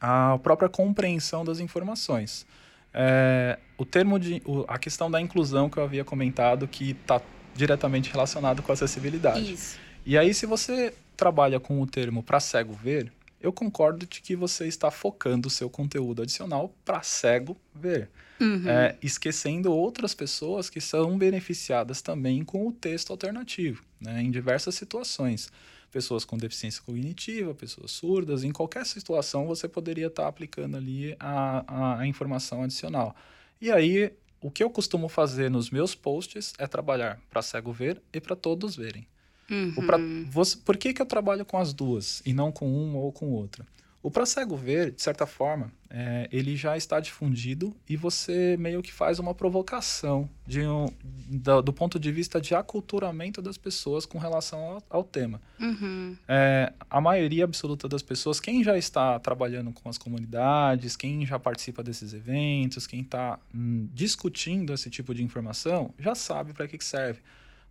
à 0.00 0.38
própria 0.38 0.68
compreensão 0.68 1.44
das 1.44 1.58
informações. 1.58 2.46
É, 2.92 3.58
o 3.76 3.84
termo 3.84 4.20
de. 4.20 4.40
O, 4.44 4.64
a 4.68 4.78
questão 4.78 5.10
da 5.10 5.20
inclusão 5.20 5.68
que 5.68 5.76
eu 5.78 5.82
havia 5.82 6.04
comentado 6.04 6.68
que 6.68 6.92
está 6.92 7.20
diretamente 7.54 8.10
relacionado 8.10 8.62
com 8.62 8.70
acessibilidade. 8.70 9.52
Isso. 9.52 9.78
E 10.06 10.16
aí, 10.16 10.32
se 10.32 10.46
você 10.46 10.94
trabalha 11.16 11.58
com 11.58 11.80
o 11.80 11.86
termo 11.86 12.22
para 12.22 12.38
cego 12.38 12.72
ver, 12.72 13.12
eu 13.44 13.52
concordo 13.52 14.06
de 14.06 14.22
que 14.22 14.34
você 14.34 14.66
está 14.66 14.90
focando 14.90 15.48
o 15.48 15.50
seu 15.50 15.68
conteúdo 15.68 16.22
adicional 16.22 16.74
para 16.82 17.02
cego 17.02 17.54
ver, 17.74 18.08
Uhum. 18.40 18.68
é, 18.68 18.96
esquecendo 19.02 19.70
outras 19.72 20.14
pessoas 20.14 20.68
que 20.70 20.80
são 20.80 21.16
beneficiadas 21.18 22.00
também 22.02 22.42
com 22.42 22.66
o 22.66 22.72
texto 22.72 23.10
alternativo, 23.10 23.84
né, 24.00 24.22
em 24.22 24.30
diversas 24.30 24.74
situações. 24.74 25.52
Pessoas 25.92 26.24
com 26.24 26.36
deficiência 26.36 26.82
cognitiva, 26.82 27.54
pessoas 27.54 27.92
surdas, 27.92 28.42
em 28.42 28.50
qualquer 28.50 28.84
situação 28.86 29.46
você 29.46 29.68
poderia 29.68 30.08
estar 30.08 30.26
aplicando 30.26 30.76
ali 30.76 31.14
a, 31.20 31.64
a, 31.68 32.00
a 32.00 32.06
informação 32.06 32.62
adicional. 32.64 33.14
E 33.60 33.70
aí, 33.70 34.12
o 34.40 34.50
que 34.50 34.64
eu 34.64 34.70
costumo 34.70 35.08
fazer 35.08 35.50
nos 35.50 35.70
meus 35.70 35.94
posts 35.94 36.52
é 36.58 36.66
trabalhar 36.66 37.20
para 37.30 37.42
cego 37.42 37.72
ver 37.72 38.02
e 38.12 38.20
para 38.20 38.34
todos 38.34 38.74
verem. 38.74 39.06
Uhum. 39.50 39.86
Pra, 39.86 39.98
você, 40.30 40.56
por 40.56 40.76
que, 40.76 40.92
que 40.92 41.02
eu 41.02 41.06
trabalho 41.06 41.44
com 41.44 41.58
as 41.58 41.72
duas 41.72 42.22
e 42.24 42.32
não 42.32 42.50
com 42.50 42.66
uma 42.66 42.98
ou 42.98 43.12
com 43.12 43.30
outra? 43.30 43.66
O 44.04 44.10
para 44.10 44.26
cego 44.26 44.54
ver, 44.54 44.90
de 44.90 45.00
certa 45.00 45.26
forma, 45.26 45.72
é, 45.88 46.28
ele 46.30 46.54
já 46.56 46.76
está 46.76 47.00
difundido 47.00 47.74
e 47.88 47.96
você 47.96 48.54
meio 48.58 48.82
que 48.82 48.92
faz 48.92 49.18
uma 49.18 49.34
provocação 49.34 50.28
de 50.46 50.60
um, 50.60 50.84
do, 51.02 51.62
do 51.62 51.72
ponto 51.72 51.98
de 51.98 52.12
vista 52.12 52.38
de 52.38 52.54
aculturamento 52.54 53.40
das 53.40 53.56
pessoas 53.56 54.04
com 54.04 54.18
relação 54.18 54.58
ao, 54.58 54.82
ao 54.90 55.04
tema. 55.04 55.40
Uhum. 55.58 56.14
É, 56.28 56.70
a 56.90 57.00
maioria 57.00 57.44
absoluta 57.44 57.88
das 57.88 58.02
pessoas, 58.02 58.40
quem 58.40 58.62
já 58.62 58.76
está 58.76 59.18
trabalhando 59.18 59.72
com 59.72 59.88
as 59.88 59.96
comunidades, 59.96 60.96
quem 60.96 61.24
já 61.24 61.38
participa 61.38 61.82
desses 61.82 62.12
eventos, 62.12 62.86
quem 62.86 63.00
está 63.00 63.38
hum, 63.54 63.88
discutindo 63.90 64.74
esse 64.74 64.90
tipo 64.90 65.14
de 65.14 65.24
informação, 65.24 65.94
já 65.98 66.14
sabe 66.14 66.52
para 66.52 66.68
que, 66.68 66.76
que 66.76 66.84
serve. 66.84 67.22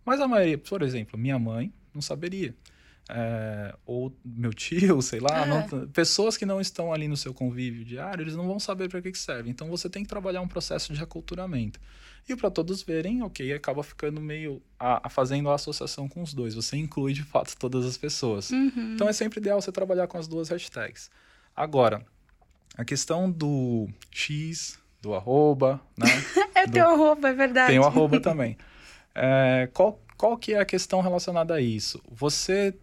Mas 0.04 0.20
a 0.20 0.28
maioria, 0.28 0.58
por 0.58 0.82
exemplo, 0.82 1.18
minha 1.18 1.38
mãe 1.38 1.72
não 1.94 2.02
saberia. 2.02 2.54
É, 3.08 3.74
ou 3.84 4.14
meu 4.24 4.52
tio, 4.54 5.00
sei 5.02 5.20
lá, 5.20 5.42
É. 5.44 5.46
não- 5.46 5.86
pessoas 5.88 6.36
que 6.38 6.46
não 6.46 6.58
estão 6.60 6.92
ali 6.92 7.06
no 7.06 7.16
seu 7.18 7.34
convívio 7.34 7.84
diário, 7.84 8.22
eles 8.22 8.34
não 8.34 8.46
vão 8.46 8.58
saber 8.58 8.88
para 8.88 9.02
que, 9.02 9.12
que 9.12 9.18
serve. 9.18 9.50
Então 9.50 9.68
você 9.68 9.90
tem 9.90 10.02
que 10.02 10.08
trabalhar 10.08 10.40
um 10.40 10.48
processo 10.48 10.92
de 10.92 11.02
aculturamento. 11.02 11.78
E 12.26 12.34
para 12.34 12.50
todos 12.50 12.82
verem, 12.82 13.22
ok, 13.22 13.52
acaba 13.52 13.82
ficando 13.82 14.18
meio 14.22 14.62
a, 14.80 15.06
a 15.06 15.10
fazendo 15.10 15.50
a 15.50 15.54
associação 15.54 16.08
com 16.08 16.22
os 16.22 16.32
dois. 16.32 16.54
Você 16.54 16.78
inclui 16.78 17.12
de 17.12 17.22
fato 17.22 17.54
todas 17.58 17.84
as 17.84 17.98
pessoas. 17.98 18.50
Uhum. 18.50 18.94
Então 18.94 19.06
é 19.06 19.12
sempre 19.12 19.38
ideal 19.38 19.60
você 19.60 19.70
trabalhar 19.70 20.06
com 20.06 20.16
as 20.16 20.26
duas 20.26 20.48
hashtags. 20.48 21.10
Agora, 21.54 22.02
a 22.78 22.84
questão 22.86 23.30
do 23.30 23.86
X, 24.10 24.78
do 25.02 25.14
arroba, 25.14 25.78
né? 25.98 26.06
É 26.56 26.66
do- 26.66 26.72
teu 26.72 26.88
arroba, 26.88 27.28
é 27.28 27.32
verdade. 27.34 27.70
Tem 27.72 27.78
o 27.78 27.84
arroba 27.84 28.18
também. 28.18 28.56
É, 29.14 29.68
qual, 29.72 30.00
qual 30.16 30.36
que 30.36 30.54
é 30.54 30.60
a 30.60 30.64
questão 30.64 31.00
relacionada 31.00 31.54
a 31.54 31.60
isso? 31.60 32.02
Você 32.10 32.74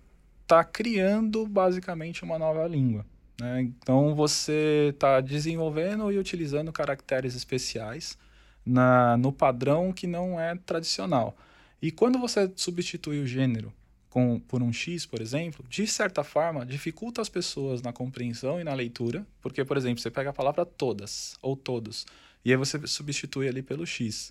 está 0.41 0.63
criando 0.63 1.47
basicamente 1.47 2.23
uma 2.23 2.38
nova 2.38 2.67
língua. 2.67 3.05
né? 3.39 3.61
Então 3.61 4.15
você 4.15 4.91
está 4.93 5.21
desenvolvendo 5.21 6.11
e 6.11 6.17
utilizando 6.17 6.71
caracteres 6.71 7.36
especiais 7.36 8.17
na, 8.65 9.17
no 9.17 9.32
padrão 9.32 9.91
que 9.91 10.07
não 10.07 10.39
é 10.39 10.55
tradicional. 10.55 11.36
E 11.82 11.91
quando 11.91 12.19
você 12.19 12.51
substitui 12.55 13.19
o 13.21 13.27
gênero 13.27 13.73
com, 14.09 14.39
por 14.39 14.61
um 14.61 14.73
X, 14.73 15.05
por 15.05 15.21
exemplo, 15.21 15.65
de 15.69 15.88
certa 15.88 16.23
forma 16.23 16.65
dificulta 16.65 17.21
as 17.21 17.29
pessoas 17.29 17.82
na 17.82 17.93
compreensão 17.93 18.59
e 18.59 18.63
na 18.63 18.73
leitura, 18.73 19.25
porque, 19.41 19.63
por 19.63 19.77
exemplo, 19.77 20.01
você 20.01 20.11
pega 20.11 20.29
a 20.29 20.34
palavra 20.34 20.65
todas 20.65 21.38
ou 21.41 21.55
todos, 21.55 22.05
e 22.43 22.51
aí 22.51 22.57
você 22.57 22.79
substitui 22.86 23.47
ali 23.47 23.61
pelo 23.61 23.86
X. 23.86 24.29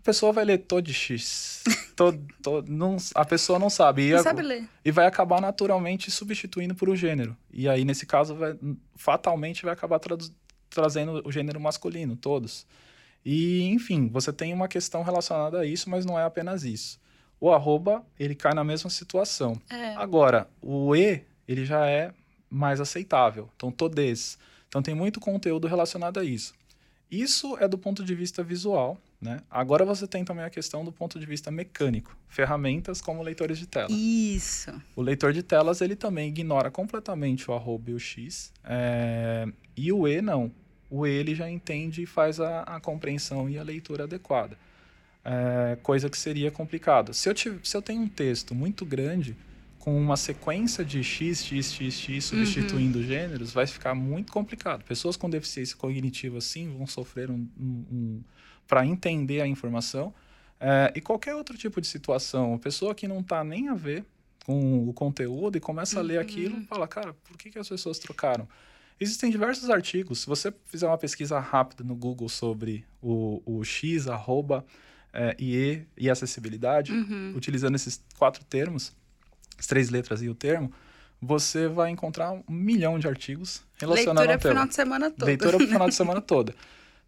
A 0.00 0.02
pessoa 0.02 0.32
vai 0.32 0.44
ler 0.46 0.58
todo 0.58 0.90
X. 0.90 1.62
não, 2.66 2.96
a 3.14 3.24
pessoa 3.24 3.58
não 3.58 3.68
sabe. 3.68 4.08
E, 4.08 4.10
Não 4.12 4.20
a- 4.20 4.22
sabe 4.22 4.40
ler. 4.42 4.68
e 4.82 4.90
vai 4.90 5.06
acabar 5.06 5.40
naturalmente 5.40 6.10
substituindo 6.10 6.74
por 6.74 6.88
um 6.88 6.96
gênero. 6.96 7.36
E 7.52 7.68
aí, 7.68 7.84
nesse 7.84 8.06
caso, 8.06 8.34
vai- 8.34 8.56
fatalmente 8.96 9.62
vai 9.62 9.72
acabar 9.74 9.98
tradu- 9.98 10.32
trazendo 10.70 11.20
o 11.26 11.30
gênero 11.30 11.60
masculino, 11.60 12.16
todos. 12.16 12.66
E, 13.24 13.64
enfim, 13.68 14.08
você 14.08 14.32
tem 14.32 14.54
uma 14.54 14.68
questão 14.68 15.02
relacionada 15.02 15.60
a 15.60 15.66
isso, 15.66 15.90
mas 15.90 16.06
não 16.06 16.18
é 16.18 16.24
apenas 16.24 16.64
isso. 16.64 16.98
O 17.38 17.50
arroba, 17.52 18.02
ele 18.18 18.34
cai 18.34 18.54
na 18.54 18.64
mesma 18.64 18.88
situação. 18.88 19.60
É. 19.68 19.94
Agora, 19.96 20.48
o 20.62 20.96
E, 20.96 21.22
ele 21.46 21.66
já 21.66 21.86
é 21.86 22.12
mais 22.48 22.80
aceitável. 22.80 23.50
Então, 23.56 23.70
todes. 23.70 24.38
Então, 24.68 24.80
tem 24.82 24.94
muito 24.94 25.20
conteúdo 25.20 25.68
relacionado 25.68 26.18
a 26.18 26.24
isso. 26.24 26.54
Isso 27.10 27.56
é 27.58 27.68
do 27.68 27.76
ponto 27.76 28.02
de 28.04 28.14
vista 28.14 28.42
visual, 28.42 28.96
né? 29.20 29.40
Agora 29.50 29.84
você 29.84 30.06
tem 30.06 30.24
também 30.24 30.44
a 30.44 30.50
questão 30.50 30.84
do 30.84 30.90
ponto 30.90 31.18
de 31.20 31.26
vista 31.26 31.50
mecânico. 31.50 32.16
Ferramentas 32.28 33.02
como 33.02 33.22
leitores 33.22 33.58
de 33.58 33.66
tela. 33.66 33.88
Isso. 33.90 34.72
O 34.96 35.02
leitor 35.02 35.32
de 35.32 35.42
telas, 35.42 35.80
ele 35.80 35.94
também 35.94 36.28
ignora 36.28 36.70
completamente 36.70 37.50
o 37.50 37.54
arroba 37.54 37.90
e 37.90 37.94
o 37.94 37.98
X. 37.98 38.52
é, 38.64 39.46
E 39.76 39.92
o 39.92 40.08
E, 40.08 40.22
não. 40.22 40.50
O 40.88 41.06
E, 41.06 41.10
ele 41.10 41.34
já 41.34 41.50
entende 41.50 42.02
e 42.02 42.06
faz 42.06 42.40
a, 42.40 42.62
a 42.62 42.80
compreensão 42.80 43.48
e 43.48 43.58
a 43.58 43.62
leitura 43.62 44.04
adequada. 44.04 44.56
É, 45.22 45.76
coisa 45.82 46.08
que 46.08 46.16
seria 46.16 46.50
complicado. 46.50 47.12
Se 47.12 47.28
eu, 47.28 47.34
se 47.36 47.76
eu 47.76 47.82
tenho 47.82 48.00
um 48.00 48.08
texto 48.08 48.54
muito 48.54 48.86
grande, 48.86 49.36
com 49.78 49.98
uma 49.98 50.16
sequência 50.16 50.84
de 50.84 51.02
X, 51.02 51.44
X, 51.44 51.72
X, 51.72 51.94
X, 51.94 52.24
substituindo 52.24 53.02
gêneros, 53.02 53.52
vai 53.52 53.66
ficar 53.66 53.94
muito 53.94 54.32
complicado. 54.32 54.82
Pessoas 54.84 55.16
com 55.16 55.28
deficiência 55.28 55.76
cognitiva, 55.76 56.40
sim, 56.40 56.74
vão 56.76 56.86
sofrer 56.86 57.30
um, 57.30 57.46
um, 57.58 57.84
um 57.90 58.22
para 58.70 58.86
entender 58.86 59.40
a 59.40 59.46
informação. 59.48 60.14
É, 60.60 60.92
e 60.94 61.00
qualquer 61.00 61.34
outro 61.34 61.58
tipo 61.58 61.80
de 61.80 61.86
situação, 61.88 62.54
a 62.54 62.58
pessoa 62.58 62.94
que 62.94 63.08
não 63.08 63.18
está 63.20 63.42
nem 63.42 63.68
a 63.68 63.74
ver 63.74 64.04
com 64.46 64.88
o 64.88 64.92
conteúdo 64.92 65.56
e 65.56 65.60
começa 65.60 65.98
a 65.98 66.02
ler 66.02 66.18
aquilo 66.18 66.58
e 66.60 66.64
fala, 66.66 66.86
cara, 66.86 67.12
por 67.24 67.36
que, 67.36 67.50
que 67.50 67.58
as 67.58 67.68
pessoas 67.68 67.98
trocaram? 67.98 68.48
Existem 69.00 69.30
diversos 69.30 69.68
artigos. 69.70 70.20
Se 70.20 70.26
você 70.26 70.52
fizer 70.66 70.86
uma 70.86 70.98
pesquisa 70.98 71.38
rápida 71.40 71.82
no 71.82 71.96
Google 71.96 72.28
sobre 72.28 72.84
o, 73.02 73.42
o 73.44 73.64
X, 73.64 74.06
arroba, 74.06 74.64
é, 75.12 75.34
IE 75.40 75.84
e 75.98 76.08
acessibilidade, 76.08 76.92
Uhum. 76.92 77.32
utilizando 77.34 77.74
esses 77.74 78.00
quatro 78.18 78.44
termos, 78.44 78.92
as 79.58 79.66
três 79.66 79.90
letras 79.90 80.22
e 80.22 80.28
o 80.28 80.34
termo, 80.34 80.70
você 81.20 81.66
vai 81.66 81.90
encontrar 81.90 82.30
um 82.32 82.42
milhão 82.48 82.98
de 82.98 83.08
artigos 83.08 83.62
relacionados 83.78 84.28
Leitura 84.28 84.32
ao 84.34 84.38
tema. 84.38 84.54
final 84.54 84.66
de 84.68 84.74
semana 84.74 85.10
todo. 85.10 85.26
Leitura 85.26 85.56
pro 85.56 85.66
final 85.66 85.88
de 85.88 85.94
semana 85.96 86.20
toda. 86.20 86.54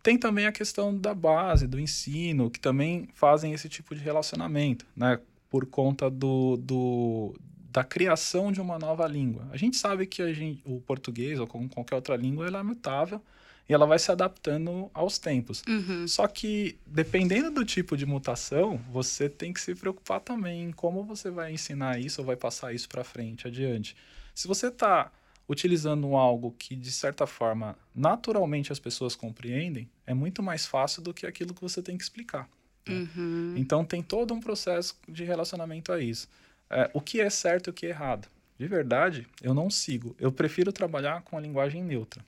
Tem 0.03 0.19
também 0.19 0.47
a 0.47 0.53
questão 0.53 0.97
da 0.97 1.15
base, 1.15 1.67
do 1.67 1.79
ensino, 1.79 2.51
que 2.51 2.59
também 2.59 3.09
fazem 3.15 3.53
esse 3.53 3.69
tipo 3.69 3.95
de 3.95 4.01
relacionamento, 4.01 4.85
né? 4.97 5.21
Por 5.49 5.67
conta 5.67 6.11
do, 6.11 6.57
do, 6.57 7.35
da 7.71 7.85
criação 7.85 8.51
de 8.51 8.61
uma 8.61 8.79
nova 8.79 9.07
língua. 9.07 9.47
A 9.53 9.57
gente 9.57 9.77
sabe 9.77 10.07
que 10.07 10.21
a 10.21 10.33
gente, 10.33 10.61
o 10.65 10.81
português, 10.81 11.39
ou 11.39 11.47
como 11.47 11.69
qualquer 11.69 11.95
outra 11.95 12.17
língua, 12.17 12.47
ela 12.47 12.59
é 12.59 12.63
mutável 12.63 13.21
e 13.69 13.73
ela 13.73 13.87
vai 13.87 13.99
se 13.99 14.11
adaptando 14.11 14.91
aos 14.93 15.19
tempos. 15.19 15.63
Uhum. 15.69 16.07
Só 16.09 16.27
que, 16.27 16.77
dependendo 16.85 17.51
do 17.51 17.65
tipo 17.65 17.97
de 17.97 18.05
mutação, 18.05 18.81
você 18.91 19.29
tem 19.29 19.53
que 19.53 19.61
se 19.61 19.75
preocupar 19.75 20.21
também 20.21 20.65
em 20.65 20.73
como 20.73 21.05
você 21.05 21.31
vai 21.31 21.53
ensinar 21.53 22.01
isso 22.01 22.21
ou 22.21 22.27
vai 22.27 22.37
passar 22.37 22.75
isso 22.75 22.89
para 22.89 23.05
frente, 23.05 23.47
adiante. 23.47 23.97
Se 24.35 24.49
você 24.49 24.67
está 24.67 25.13
utilizando 25.53 26.17
algo 26.17 26.55
que, 26.59 26.75
de 26.75 26.91
certa 26.91 27.27
forma, 27.27 27.77
naturalmente 27.95 28.73
as 28.73 28.79
pessoas 28.79 29.15
compreendem, 29.15 29.89
é 30.07 30.15
muito 30.15 30.43
mais 30.43 30.67
fácil 30.67 31.03
do 31.03 31.13
que 31.13 31.27
aquilo 31.27 31.53
que 31.53 31.61
você 31.61 31.83
tem 31.83 31.97
que 31.97 32.03
explicar. 32.03 32.49
Uhum. 32.89 33.55
Então, 33.57 33.85
tem 33.85 34.03
todo 34.03 34.33
um 34.33 34.41
processo 34.41 34.99
de 35.07 35.25
relacionamento 35.25 35.93
a 35.93 36.01
isso. 36.01 36.29
É, 36.71 36.91
o 36.95 37.01
que 37.01 37.21
é 37.21 37.29
certo 37.29 37.69
e 37.69 37.71
o 37.71 37.73
que 37.73 37.87
é 37.87 37.91
errado. 37.91 38.29
De 38.59 38.67
verdade, 38.67 39.27
eu 39.43 39.53
não 39.53 39.69
sigo. 39.69 40.17
Eu 40.19 40.33
prefiro 40.33 40.73
trabalhar 40.73 41.23
com 41.23 41.37
a 41.37 41.41
linguagem 41.41 41.83
neutra. 41.83 42.25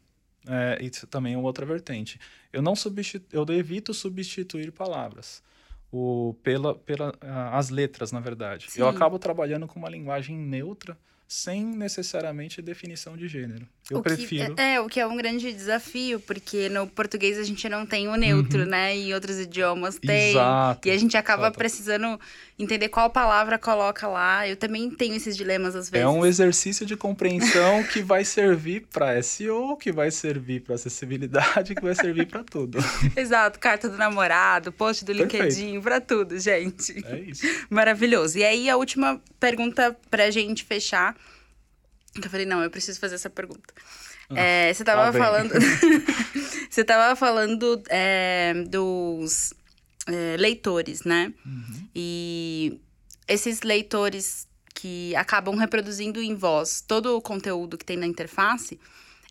É, 0.46 0.78
isso 0.82 1.06
também 1.06 1.34
é 1.34 1.38
outra 1.38 1.64
vertente. 1.64 2.20
Eu 2.52 2.60
não 2.60 2.76
substitu 2.76 3.24
eu 3.32 3.46
evito 3.54 3.94
substituir 3.94 4.70
palavras. 4.70 5.42
O, 5.90 6.34
pela, 6.42 6.74
pela, 6.74 7.14
as 7.52 7.70
letras, 7.70 8.12
na 8.12 8.20
verdade. 8.20 8.66
Eu 8.76 8.90
Sim. 8.90 8.96
acabo 8.96 9.18
trabalhando 9.18 9.66
com 9.66 9.78
uma 9.78 9.88
linguagem 9.88 10.36
neutra, 10.36 10.98
sem 11.34 11.64
necessariamente 11.64 12.62
definição 12.62 13.16
de 13.16 13.26
gênero. 13.26 13.66
Eu 13.90 13.98
o 13.98 14.02
prefiro. 14.02 14.54
Que, 14.54 14.60
é, 14.60 14.80
o 14.80 14.88
que 14.88 15.00
é 15.00 15.06
um 15.06 15.16
grande 15.16 15.52
desafio, 15.52 16.20
porque 16.20 16.68
no 16.68 16.86
português 16.86 17.36
a 17.36 17.42
gente 17.42 17.68
não 17.68 17.84
tem 17.84 18.06
o 18.08 18.14
neutro, 18.14 18.60
uhum. 18.60 18.68
né? 18.68 18.96
E 18.96 19.10
em 19.10 19.14
outros 19.14 19.40
idiomas 19.40 19.98
tem. 19.98 20.30
Exato. 20.30 20.88
E 20.88 20.92
a 20.92 20.96
gente 20.96 21.16
acaba 21.16 21.46
Exato. 21.46 21.58
precisando 21.58 22.20
entender 22.56 22.88
qual 22.88 23.10
palavra 23.10 23.58
coloca 23.58 24.06
lá. 24.06 24.48
Eu 24.48 24.56
também 24.56 24.88
tenho 24.88 25.16
esses 25.16 25.36
dilemas 25.36 25.74
às 25.74 25.90
vezes. 25.90 26.06
É 26.06 26.08
um 26.08 26.24
exercício 26.24 26.86
de 26.86 26.96
compreensão 26.96 27.82
que 27.82 28.00
vai 28.00 28.24
servir 28.24 28.86
para 28.92 29.20
SEO, 29.20 29.76
que 29.76 29.90
vai 29.90 30.12
servir 30.12 30.60
para 30.60 30.76
acessibilidade, 30.76 31.74
que 31.74 31.82
vai 31.82 31.96
servir 31.96 32.26
para 32.26 32.44
tudo. 32.44 32.78
Exato, 33.16 33.58
carta 33.58 33.88
do 33.88 33.98
namorado, 33.98 34.72
post 34.72 35.04
do 35.04 35.12
LinkedIn, 35.12 35.80
para 35.80 36.00
tudo, 36.00 36.38
gente. 36.38 37.04
É 37.04 37.18
isso. 37.18 37.44
Maravilhoso. 37.68 38.38
E 38.38 38.44
aí 38.44 38.70
a 38.70 38.76
última 38.76 39.20
pergunta 39.40 39.94
pra 40.08 40.30
gente 40.30 40.64
fechar 40.64 41.14
eu 42.22 42.30
falei, 42.30 42.46
não, 42.46 42.62
eu 42.62 42.70
preciso 42.70 42.98
fazer 43.00 43.16
essa 43.16 43.30
pergunta. 43.30 43.74
Ah, 44.30 44.40
é, 44.40 44.72
você 44.72 44.84
tava 44.84 45.12
tá 45.12 45.18
falando. 45.18 45.52
você 46.70 46.84
tava 46.84 47.16
falando 47.16 47.82
é, 47.88 48.54
dos 48.68 49.52
é, 50.06 50.36
leitores, 50.38 51.02
né? 51.02 51.32
Uhum. 51.44 51.88
E 51.94 52.80
esses 53.28 53.62
leitores 53.62 54.46
que 54.74 55.14
acabam 55.16 55.56
reproduzindo 55.56 56.20
em 56.20 56.34
voz 56.34 56.82
todo 56.86 57.16
o 57.16 57.22
conteúdo 57.22 57.78
que 57.78 57.84
tem 57.84 57.96
na 57.96 58.06
interface 58.06 58.78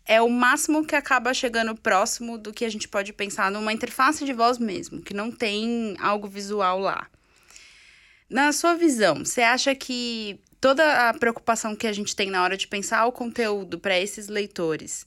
é 0.06 0.20
o 0.20 0.28
máximo 0.28 0.84
que 0.84 0.94
acaba 0.94 1.32
chegando 1.32 1.74
próximo 1.74 2.36
do 2.36 2.52
que 2.52 2.64
a 2.64 2.68
gente 2.68 2.88
pode 2.88 3.12
pensar 3.12 3.50
numa 3.50 3.72
interface 3.72 4.24
de 4.24 4.32
voz 4.32 4.58
mesmo, 4.58 5.00
que 5.00 5.14
não 5.14 5.30
tem 5.30 5.96
algo 5.98 6.28
visual 6.28 6.78
lá. 6.78 7.06
Na 8.28 8.52
sua 8.52 8.74
visão, 8.74 9.24
você 9.24 9.42
acha 9.42 9.74
que 9.74 10.40
toda 10.64 11.10
a 11.10 11.12
preocupação 11.12 11.76
que 11.76 11.86
a 11.86 11.92
gente 11.92 12.16
tem 12.16 12.30
na 12.30 12.42
hora 12.42 12.56
de 12.56 12.66
pensar 12.66 13.04
o 13.04 13.12
conteúdo 13.12 13.78
para 13.78 14.00
esses 14.00 14.28
leitores, 14.28 15.06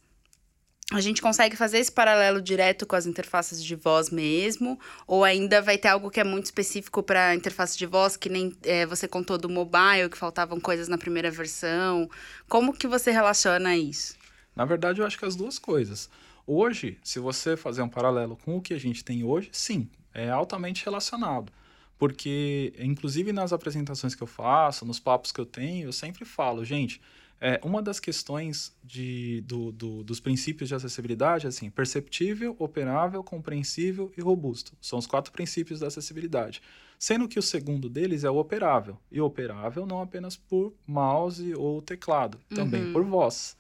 a 0.94 1.02
gente 1.02 1.20
consegue 1.20 1.56
fazer 1.56 1.80
esse 1.80 1.92
paralelo 1.92 2.40
direto 2.40 2.86
com 2.86 2.96
as 2.96 3.08
interfaces 3.08 3.66
de 3.66 3.76
voz 3.76 4.12
mesmo? 4.12 4.80
Ou 5.08 5.24
ainda 5.24 5.60
vai 5.60 5.76
ter 5.80 5.88
algo 5.88 6.12
que 6.12 6.20
é 6.20 6.24
muito 6.24 6.46
específico 6.46 7.02
para 7.02 7.30
a 7.30 7.36
interface 7.36 7.76
de 7.76 7.88
voz, 7.88 8.16
que 8.16 8.30
nem 8.30 8.56
é, 8.62 8.86
você 8.86 9.08
contou 9.08 9.36
do 9.36 9.50
mobile, 9.50 10.12
que 10.12 10.18
faltavam 10.18 10.60
coisas 10.60 10.88
na 10.88 10.96
primeira 10.96 11.32
versão? 11.32 12.08
Como 12.48 12.72
que 12.72 12.86
você 12.86 13.10
relaciona 13.10 13.76
isso? 13.76 14.16
Na 14.56 14.64
verdade, 14.64 15.02
eu 15.02 15.08
acho 15.08 15.18
que 15.18 15.26
as 15.26 15.36
duas 15.36 15.58
coisas. 15.58 16.08
Hoje, 16.46 17.00
se 17.04 17.18
você 17.18 17.58
fazer 17.58 17.82
um 17.82 17.90
paralelo 17.90 18.38
com 18.46 18.58
o 18.58 18.62
que 18.62 18.76
a 18.76 18.80
gente 18.80 19.04
tem 19.04 19.24
hoje, 19.24 19.50
sim, 19.52 19.90
é 20.14 20.30
altamente 20.30 20.86
relacionado 20.86 21.52
porque 21.98 22.74
inclusive 22.80 23.34
nas 23.34 23.52
apresentações 23.52 24.14
que 24.14 24.22
eu 24.22 24.28
faço, 24.28 24.86
nos 24.86 25.00
papos 25.00 25.32
que 25.32 25.40
eu 25.40 25.46
tenho, 25.46 25.88
eu 25.88 25.94
sempre 25.94 26.26
falo, 26.26 26.64
gente, 26.64 27.02
é, 27.40 27.60
uma 27.64 27.82
das 27.82 28.00
questões 28.00 28.76
de, 28.84 29.42
do, 29.42 29.72
do, 29.72 30.04
dos 30.04 30.20
princípios 30.20 30.70
de 30.70 30.76
acessibilidade 30.76 31.46
é 31.46 31.50
assim, 31.50 31.70
perceptível, 31.70 32.56
operável, 32.58 33.24
compreensível 33.24 34.12
e 34.18 34.22
robusto. 34.22 34.74
São 34.82 34.98
os 34.98 35.06
quatro 35.06 35.32
princípios 35.32 35.80
da 35.80 35.88
acessibilidade. 35.88 36.62
Sendo 36.98 37.28
que 37.28 37.38
o 37.38 37.44
segundo 37.44 37.90
deles 37.90 38.24
é 38.24 38.30
o 38.30 38.38
operável. 38.38 38.98
E 39.12 39.22
operável 39.22 39.86
não 39.86 40.02
apenas 40.02 40.36
por 40.36 40.74
mouse 40.88 41.54
ou 41.54 41.80
teclado, 41.80 42.40
também 42.50 42.86
uhum. 42.86 42.94
por 42.94 43.04
voz. 43.04 43.56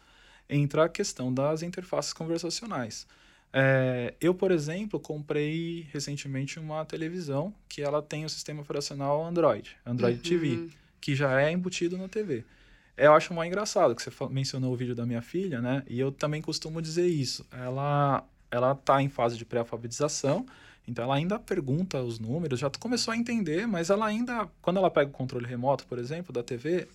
Entra 0.50 0.86
a 0.86 0.90
questão 0.90 1.32
das 1.32 1.62
interfaces 1.62 2.14
conversacionais. 2.14 3.06
É, 3.54 4.14
eu, 4.20 4.34
por 4.34 4.52
exemplo, 4.52 5.00
comprei 5.00 5.88
recentemente 5.92 6.60
uma 6.60 6.86
televisão 6.86 7.54
que 7.68 7.82
ela 7.82 8.02
tem 8.02 8.26
o 8.26 8.30
sistema 8.30 8.62
operacional 8.62 9.26
Android, 9.26 9.76
Android 9.86 10.18
uhum. 10.18 10.24
TV, 10.24 10.70
que 11.00 11.16
já 11.16 11.42
é 11.42 11.52
embutido 11.52 11.98
na 11.98 12.08
TV. 12.08 12.44
Eu 12.96 13.14
acho 13.14 13.34
mais 13.34 13.48
engraçado 13.48 13.96
que 13.96 14.02
você 14.02 14.12
mencionou 14.30 14.74
o 14.74 14.76
vídeo 14.76 14.96
da 14.96 15.06
minha 15.06 15.22
filha, 15.22 15.62
né? 15.62 15.84
E 15.88 16.00
eu 16.00 16.12
também 16.12 16.42
costumo 16.42 16.82
dizer 16.82 17.08
isso. 17.08 17.46
Ela 17.52 18.24
ela 18.50 18.72
está 18.72 19.02
em 19.02 19.10
fase 19.10 19.38
de 19.38 19.46
pré-alfabetização, 19.46 20.46
então 20.88 21.04
ela 21.04 21.16
ainda 21.16 21.38
pergunta 21.38 22.02
os 22.02 22.18
números, 22.18 22.60
já 22.60 22.70
começou 22.80 23.14
a 23.14 23.18
entender, 23.18 23.68
mas 23.68 23.90
ela 23.90 24.06
ainda, 24.06 24.48
quando 24.62 24.78
ela 24.78 24.90
pega 24.90 25.10
o 25.10 25.14
controle 25.14 25.46
remoto, 25.46 25.86
por 25.86 26.00
exemplo, 26.00 26.32
da 26.32 26.42
TV, 26.42 26.88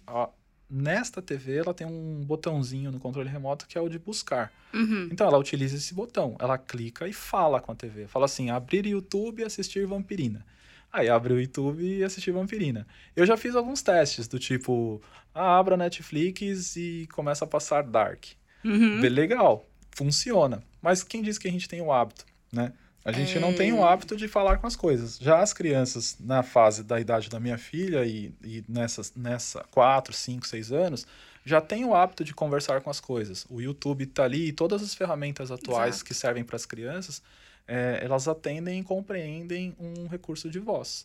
nesta 0.73 1.21
TV 1.21 1.59
ela 1.59 1.75
tem 1.75 1.87
um 1.87 2.25
botãozinho 2.25 2.91
no 2.91 2.99
controle 2.99 3.29
remoto 3.29 3.67
que 3.67 3.77
é 3.77 3.81
o 3.81 3.89
de 3.89 3.99
buscar. 3.99 4.51
Uhum. 4.73 5.09
Então 5.13 5.27
ela 5.27 5.37
utiliza 5.37 5.77
esse 5.77 5.93
botão, 5.93 6.35
ela 6.41 6.57
clica 6.57 7.07
e 7.07 7.13
fala 7.13 7.61
com 7.61 7.73
a 7.73 7.75
TV. 7.75 8.09
Fala 8.09 8.25
assim: 8.25 8.49
abrir 8.49 8.87
YouTube 8.87 9.43
e 9.43 9.45
assistir 9.45 9.87
Vampirina. 9.87 10.45
Aí 10.91 11.09
abre 11.09 11.35
o 11.35 11.41
YouTube 11.41 11.85
e 11.85 12.03
assistir 12.03 12.33
Vampirina. 12.33 12.87
Eu 13.15 13.27
já 13.27 13.37
fiz 13.37 13.55
alguns 13.55 13.83
testes 13.83 14.27
do 14.27 14.39
tipo: 14.39 15.03
ah, 15.35 15.59
abra 15.59 15.77
Netflix 15.77 16.77
e 16.77 17.07
começa 17.13 17.45
a 17.45 17.49
passar 17.49 17.83
Dark. 17.83 18.25
Uhum. 18.65 19.01
Legal, 19.01 19.67
funciona. 19.91 20.63
Mas 20.81 21.03
quem 21.03 21.23
diz 21.23 21.39
que 21.39 21.49
a 21.49 21.51
gente 21.53 21.69
tem 21.69 21.83
o 21.83 21.93
hábito, 21.93 22.25
né? 22.53 22.73
A 23.05 23.11
gente 23.11 23.37
é... 23.37 23.41
não 23.41 23.53
tem 23.53 23.73
o 23.73 23.85
hábito 23.85 24.17
de 24.17 24.29
falar 24.29 24.59
com 24.59 24.67
as 24.67 24.77
coisas. 24.77 25.19
Já 25.19 25.41
as 25.41 25.53
crianças, 25.53 26.17
na 26.21 26.43
fase 26.43 26.85
da 26.85 27.01
idade 27.01 27.29
da 27.29 27.41
minha 27.41 27.59
filha 27.59 28.05
e, 28.05 28.33
e 28.43 28.65
nessas, 28.69 29.13
nessa 29.15 29.65
4, 29.71 30.13
5, 30.13 30.47
6 30.47 30.73
anos, 30.73 31.07
já 31.45 31.61
tem 31.61 31.85
o 31.85 31.95
hábito 31.95 32.25
de 32.25 32.33
conversar 32.33 32.81
com 32.81 32.91
as 32.91 33.01
coisas. 33.01 33.45
O 33.51 33.61
YouTube 33.61 34.05
está 34.05 34.25
ali 34.25 34.49
e 34.49 34.53
todas 34.53 34.83
as 34.83 34.95
ferramentas 34.95 35.51
atuais 35.51 35.97
Exato. 35.97 36.05
que 36.05 36.15
servem 36.15 36.45
para 36.45 36.57
as 36.57 36.65
crianças, 36.65 37.23
é, 37.67 38.01
elas 38.03 38.29
atendem 38.29 38.81
e 38.81 38.85
compreendem 38.85 39.75
um 39.79 40.07
recurso 40.07 40.49
de 40.49 40.59
voz. 40.59 41.05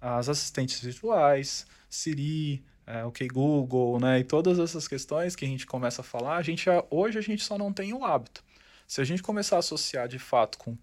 As 0.00 0.28
assistentes 0.28 0.80
virtuais, 0.80 1.66
Siri, 1.88 2.62
é, 2.86 3.04
OK 3.04 3.26
Google, 3.28 3.98
né, 3.98 4.20
e 4.20 4.24
todas 4.24 4.58
essas 4.58 4.86
questões 4.86 5.34
que 5.34 5.44
a 5.44 5.48
gente 5.48 5.66
começa 5.66 6.02
a 6.02 6.04
falar, 6.04 6.36
a 6.36 6.42
gente, 6.42 6.66
hoje 6.90 7.18
a 7.18 7.22
gente 7.22 7.42
só 7.42 7.56
não 7.56 7.72
tem 7.72 7.92
o 7.92 8.04
hábito. 8.04 8.42
Se 8.86 9.00
a 9.00 9.04
gente 9.04 9.22
começar 9.22 9.56
a 9.56 9.60
associar 9.60 10.06
de 10.06 10.18
fato 10.18 10.58
com 10.58 10.76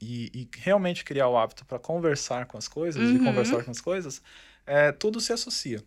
e, 0.00 0.30
e 0.34 0.48
realmente 0.58 1.04
criar 1.04 1.28
o 1.28 1.36
hábito 1.36 1.64
para 1.64 1.78
conversar 1.78 2.46
com 2.46 2.56
as 2.56 2.68
coisas 2.68 3.02
uhum. 3.02 3.16
e 3.16 3.18
conversar 3.18 3.64
com 3.64 3.70
as 3.70 3.80
coisas, 3.80 4.22
é, 4.66 4.92
tudo 4.92 5.20
se 5.20 5.32
associa. 5.32 5.82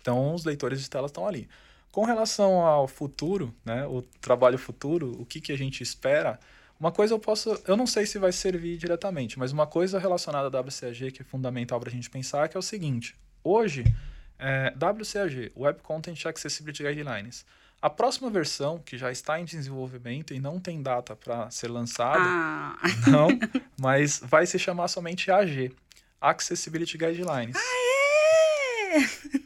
Então, 0.00 0.34
os 0.34 0.44
leitores 0.44 0.80
de 0.80 0.88
tela 0.88 1.06
estão 1.06 1.26
ali. 1.26 1.48
Com 1.92 2.04
relação 2.04 2.60
ao 2.64 2.86
futuro, 2.86 3.54
né, 3.64 3.86
o 3.86 4.02
trabalho 4.20 4.58
futuro, 4.58 5.20
o 5.20 5.26
que, 5.26 5.40
que 5.40 5.52
a 5.52 5.58
gente 5.58 5.82
espera, 5.82 6.38
uma 6.78 6.90
coisa 6.90 7.12
eu 7.12 7.18
posso, 7.18 7.60
eu 7.66 7.76
não 7.76 7.86
sei 7.86 8.06
se 8.06 8.18
vai 8.18 8.32
servir 8.32 8.78
diretamente, 8.78 9.38
mas 9.38 9.52
uma 9.52 9.66
coisa 9.66 9.98
relacionada 9.98 10.56
à 10.56 10.60
WCAG 10.60 11.12
que 11.12 11.20
é 11.20 11.24
fundamental 11.24 11.78
para 11.78 11.90
a 11.90 11.92
gente 11.92 12.08
pensar 12.08 12.48
que 12.48 12.56
é 12.56 12.60
o 12.60 12.62
seguinte: 12.62 13.14
hoje, 13.44 13.84
é, 14.38 14.72
WCAG, 14.72 15.52
Web 15.54 15.80
Content 15.82 16.24
Accessibility 16.24 16.82
Guidelines, 16.82 17.44
a 17.82 17.88
próxima 17.88 18.28
versão, 18.28 18.78
que 18.78 18.98
já 18.98 19.10
está 19.10 19.40
em 19.40 19.44
desenvolvimento 19.44 20.34
e 20.34 20.40
não 20.40 20.60
tem 20.60 20.82
data 20.82 21.16
para 21.16 21.50
ser 21.50 21.68
lançada, 21.68 22.20
ah. 22.20 22.76
não, 23.10 23.28
mas 23.78 24.20
vai 24.22 24.46
se 24.46 24.58
chamar 24.58 24.88
somente 24.88 25.30
AG, 25.30 25.72
Accessibility 26.20 26.98
Guidelines. 26.98 27.56
Aê! 27.56 27.90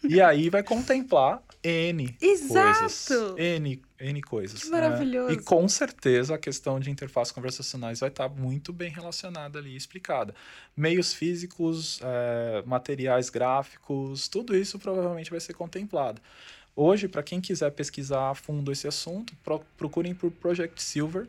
E 0.03 0.21
aí 0.21 0.51
vai 0.51 0.63
contemplar 0.63 1.43
N 1.63 2.17
Exato. 2.21 2.81
coisas. 2.81 3.35
N, 3.39 3.83
N 4.01 4.23
coisas. 4.23 4.65
Que 4.65 4.71
maravilhoso. 4.71 5.29
Né? 5.29 5.35
E 5.35 5.43
com 5.43 5.69
certeza 5.69 6.35
a 6.35 6.39
questão 6.39 6.79
de 6.79 6.91
interfaces 6.91 7.33
conversacionais 7.33 8.01
vai 8.01 8.09
estar 8.09 8.29
muito 8.29 8.73
bem 8.73 8.91
relacionada 8.91 9.59
ali, 9.59 9.77
explicada. 9.77 10.35
Meios 10.77 11.15
físicos, 11.15 12.01
é, 12.03 12.63
materiais 12.67 13.31
gráficos, 13.31 14.29
tudo 14.29 14.57
isso 14.57 14.79
provavelmente 14.79 15.31
vai 15.31 15.41
ser 15.41 15.55
contemplado. 15.55 16.21
Hoje, 16.77 17.07
para 17.07 17.23
quem 17.23 17.41
quiser 17.41 17.71
pesquisar 17.71 18.31
a 18.31 18.35
fundo 18.35 18.73
esse 18.73 18.89
assunto, 18.89 19.33
pro, 19.45 19.61
procurem 19.77 20.15
por 20.15 20.31
Project 20.31 20.83
Silver. 20.83 21.27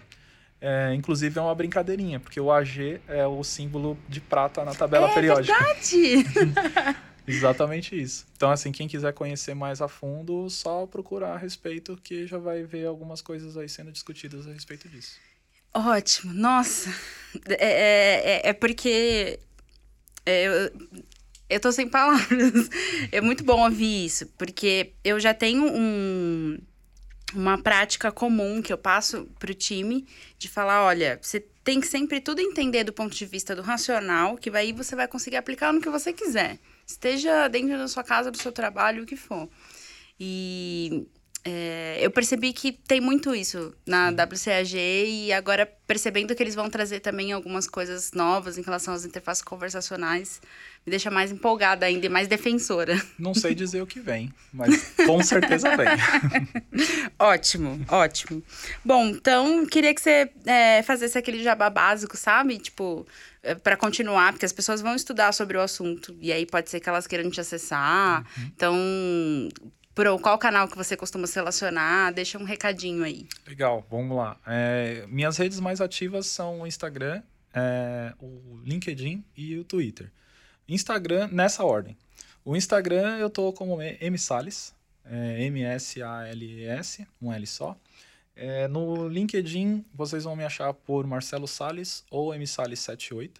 É, 0.60 0.94
inclusive 0.96 1.38
é 1.38 1.42
uma 1.42 1.54
brincadeirinha, 1.54 2.20
porque 2.20 2.40
o 2.40 2.52
AG 2.52 3.00
é 3.08 3.28
o 3.28 3.44
símbolo 3.44 3.98
de 4.10 4.20
prata 4.20 4.64
na 4.64 4.74
tabela 4.74 5.10
é 5.10 5.14
periódica. 5.14 5.54
É 5.54 5.84
verdade! 5.84 6.96
Exatamente 7.28 8.00
isso. 8.00 8.26
Então, 8.36 8.52
assim, 8.52 8.72
quem 8.72 8.88
quiser 8.88 9.14
conhecer 9.14 9.54
mais 9.54 9.82
a 9.82 9.88
fundo, 9.88 10.50
só 10.50 10.86
procurar 10.86 11.34
a 11.34 11.38
respeito, 11.38 11.98
que 12.04 12.26
já 12.26 12.38
vai 12.38 12.64
ver 12.64 12.86
algumas 12.86 13.22
coisas 13.22 13.58
aí 13.58 13.68
sendo 13.68 13.92
discutidas 13.92 14.48
a 14.48 14.52
respeito 14.52 14.88
disso. 14.88 15.18
Ótimo, 15.74 16.34
nossa. 16.34 16.90
É, 17.48 17.66
é, 17.66 18.40
é, 18.48 18.50
é 18.50 18.54
porque 18.54 19.40
é, 20.26 20.48
eu, 20.48 20.72
eu 21.50 21.60
tô 21.60 21.72
sem 21.72 21.88
palavras. 21.88 22.70
É 23.12 23.22
muito 23.22 23.44
bom 23.44 23.64
ouvir 23.64 24.06
isso, 24.06 24.26
porque 24.38 24.94
eu 25.04 25.20
já 25.20 25.34
tenho 25.34 25.66
um, 25.66 26.58
uma 27.34 27.58
prática 27.58 28.12
comum 28.12 28.62
que 28.62 28.74
eu 28.74 28.78
passo 28.78 29.28
pro 29.40 29.54
time 29.54 30.08
de 30.38 30.50
falar: 30.50 30.84
olha, 30.84 31.20
você 31.22 31.40
tem 31.64 31.80
que 31.80 31.88
sempre 31.88 32.20
tudo 32.22 32.42
entender 32.42 32.84
do 32.84 32.94
ponto 32.94 33.16
de 33.16 33.26
vista 33.26 33.56
do 33.56 33.62
racional, 33.62 34.38
que 34.38 34.50
aí 34.50 34.72
você 34.72 34.96
vai 34.96 35.08
conseguir 35.08 35.38
aplicar 35.38 35.74
no 35.74 35.82
que 35.82 35.90
você 35.90 36.14
quiser. 36.14 36.60
Esteja 36.86 37.48
dentro 37.48 37.78
da 37.78 37.88
sua 37.88 38.04
casa, 38.04 38.32
do 38.32 38.38
seu 38.38 38.52
trabalho, 38.52 39.04
o 39.04 39.06
que 39.06 39.16
for. 39.16 39.50
E 40.20 41.08
é, 41.48 42.00
eu 42.02 42.10
percebi 42.10 42.52
que 42.52 42.72
tem 42.72 43.00
muito 43.00 43.36
isso 43.36 43.72
na 43.86 44.10
WCAG 44.10 44.76
e 44.76 45.32
agora 45.32 45.72
percebendo 45.86 46.34
que 46.34 46.42
eles 46.42 46.56
vão 46.56 46.72
trazer 46.72 47.02
também 47.02 47.32
algumas 47.32 47.68
coisas 47.68 48.12
novas 48.14 48.58
em 48.58 48.64
relação 48.64 48.96
às 48.96 49.06
interfaces 49.06 49.44
conversacionais, 49.44 50.42
me 50.84 50.90
deixa 50.90 51.12
mais 51.12 51.32
empolgada 51.32 51.86
ainda 51.86 52.08
e 52.08 52.10
mais 52.10 52.28
defensora. 52.28 53.00
Não 53.20 53.36
sei 53.36 53.54
dizer 53.54 53.80
o 53.80 53.86
que 53.86 54.00
vem, 54.00 54.34
mas 54.52 54.96
com 55.06 55.22
certeza 55.22 55.78
vem. 55.78 55.88
ótimo, 57.20 57.80
ótimo. 57.90 58.42
Bom, 58.84 59.10
então 59.10 59.68
queria 59.68 59.94
que 59.94 60.02
você 60.02 60.28
é, 60.48 60.82
fizesse 60.82 61.16
aquele 61.16 61.44
jabá 61.44 61.70
básico, 61.70 62.18
sabe? 62.18 62.58
Tipo, 62.58 63.06
é, 63.44 63.54
para 63.54 63.78
continuar, 63.78 64.34
porque 64.34 64.48
as 64.48 64.54
pessoas 64.54 64.82
vão 64.82 64.96
estudar 64.96 65.32
sobre 65.32 65.58
o 65.58 65.62
assunto 65.62 66.18
e 66.20 66.34
aí 66.34 66.48
pode 66.48 66.72
ser 66.72 66.80
que 66.80 66.90
elas 66.90 67.06
queiram 67.06 67.30
te 67.30 67.40
acessar. 67.40 68.26
Uhum. 68.36 68.52
Então, 68.56 68.76
por 69.96 70.20
qual 70.20 70.38
canal 70.38 70.68
que 70.68 70.76
você 70.76 70.98
costuma 70.98 71.26
se 71.26 71.36
relacionar? 71.36 72.12
Deixa 72.12 72.38
um 72.38 72.44
recadinho 72.44 73.04
aí. 73.04 73.26
Legal, 73.48 73.86
vamos 73.90 74.18
lá. 74.18 74.38
É, 74.46 75.06
minhas 75.08 75.38
redes 75.38 75.60
mais 75.62 75.80
ativas 75.80 76.28
são 76.28 76.62
o 76.62 76.68
Instagram, 76.68 77.24
é, 77.54 78.14
o 78.20 78.60
LinkedIn 78.62 79.24
e 79.38 79.58
o 79.58 79.64
Twitter. 79.64 80.12
Instagram, 80.68 81.30
nessa 81.32 81.64
ordem. 81.64 81.98
O 82.44 82.58
Instagram 82.58 83.18
eu 83.18 83.30
tô 83.30 83.54
como 83.54 83.82
M 83.82 84.18
Salles, 84.18 84.76
é, 85.06 85.46
M-S-A-L-E-S, 85.46 87.08
um 87.22 87.32
L 87.32 87.48
só. 87.48 87.78
É, 88.36 88.68
no 88.68 89.08
LinkedIn, 89.08 89.86
vocês 89.94 90.26
vão 90.26 90.36
me 90.36 90.44
achar 90.44 90.74
por 90.74 91.08
Marcelo 91.08 91.48
Salles 91.48 92.04
ou 92.12 92.34
msalles78. 92.34 93.32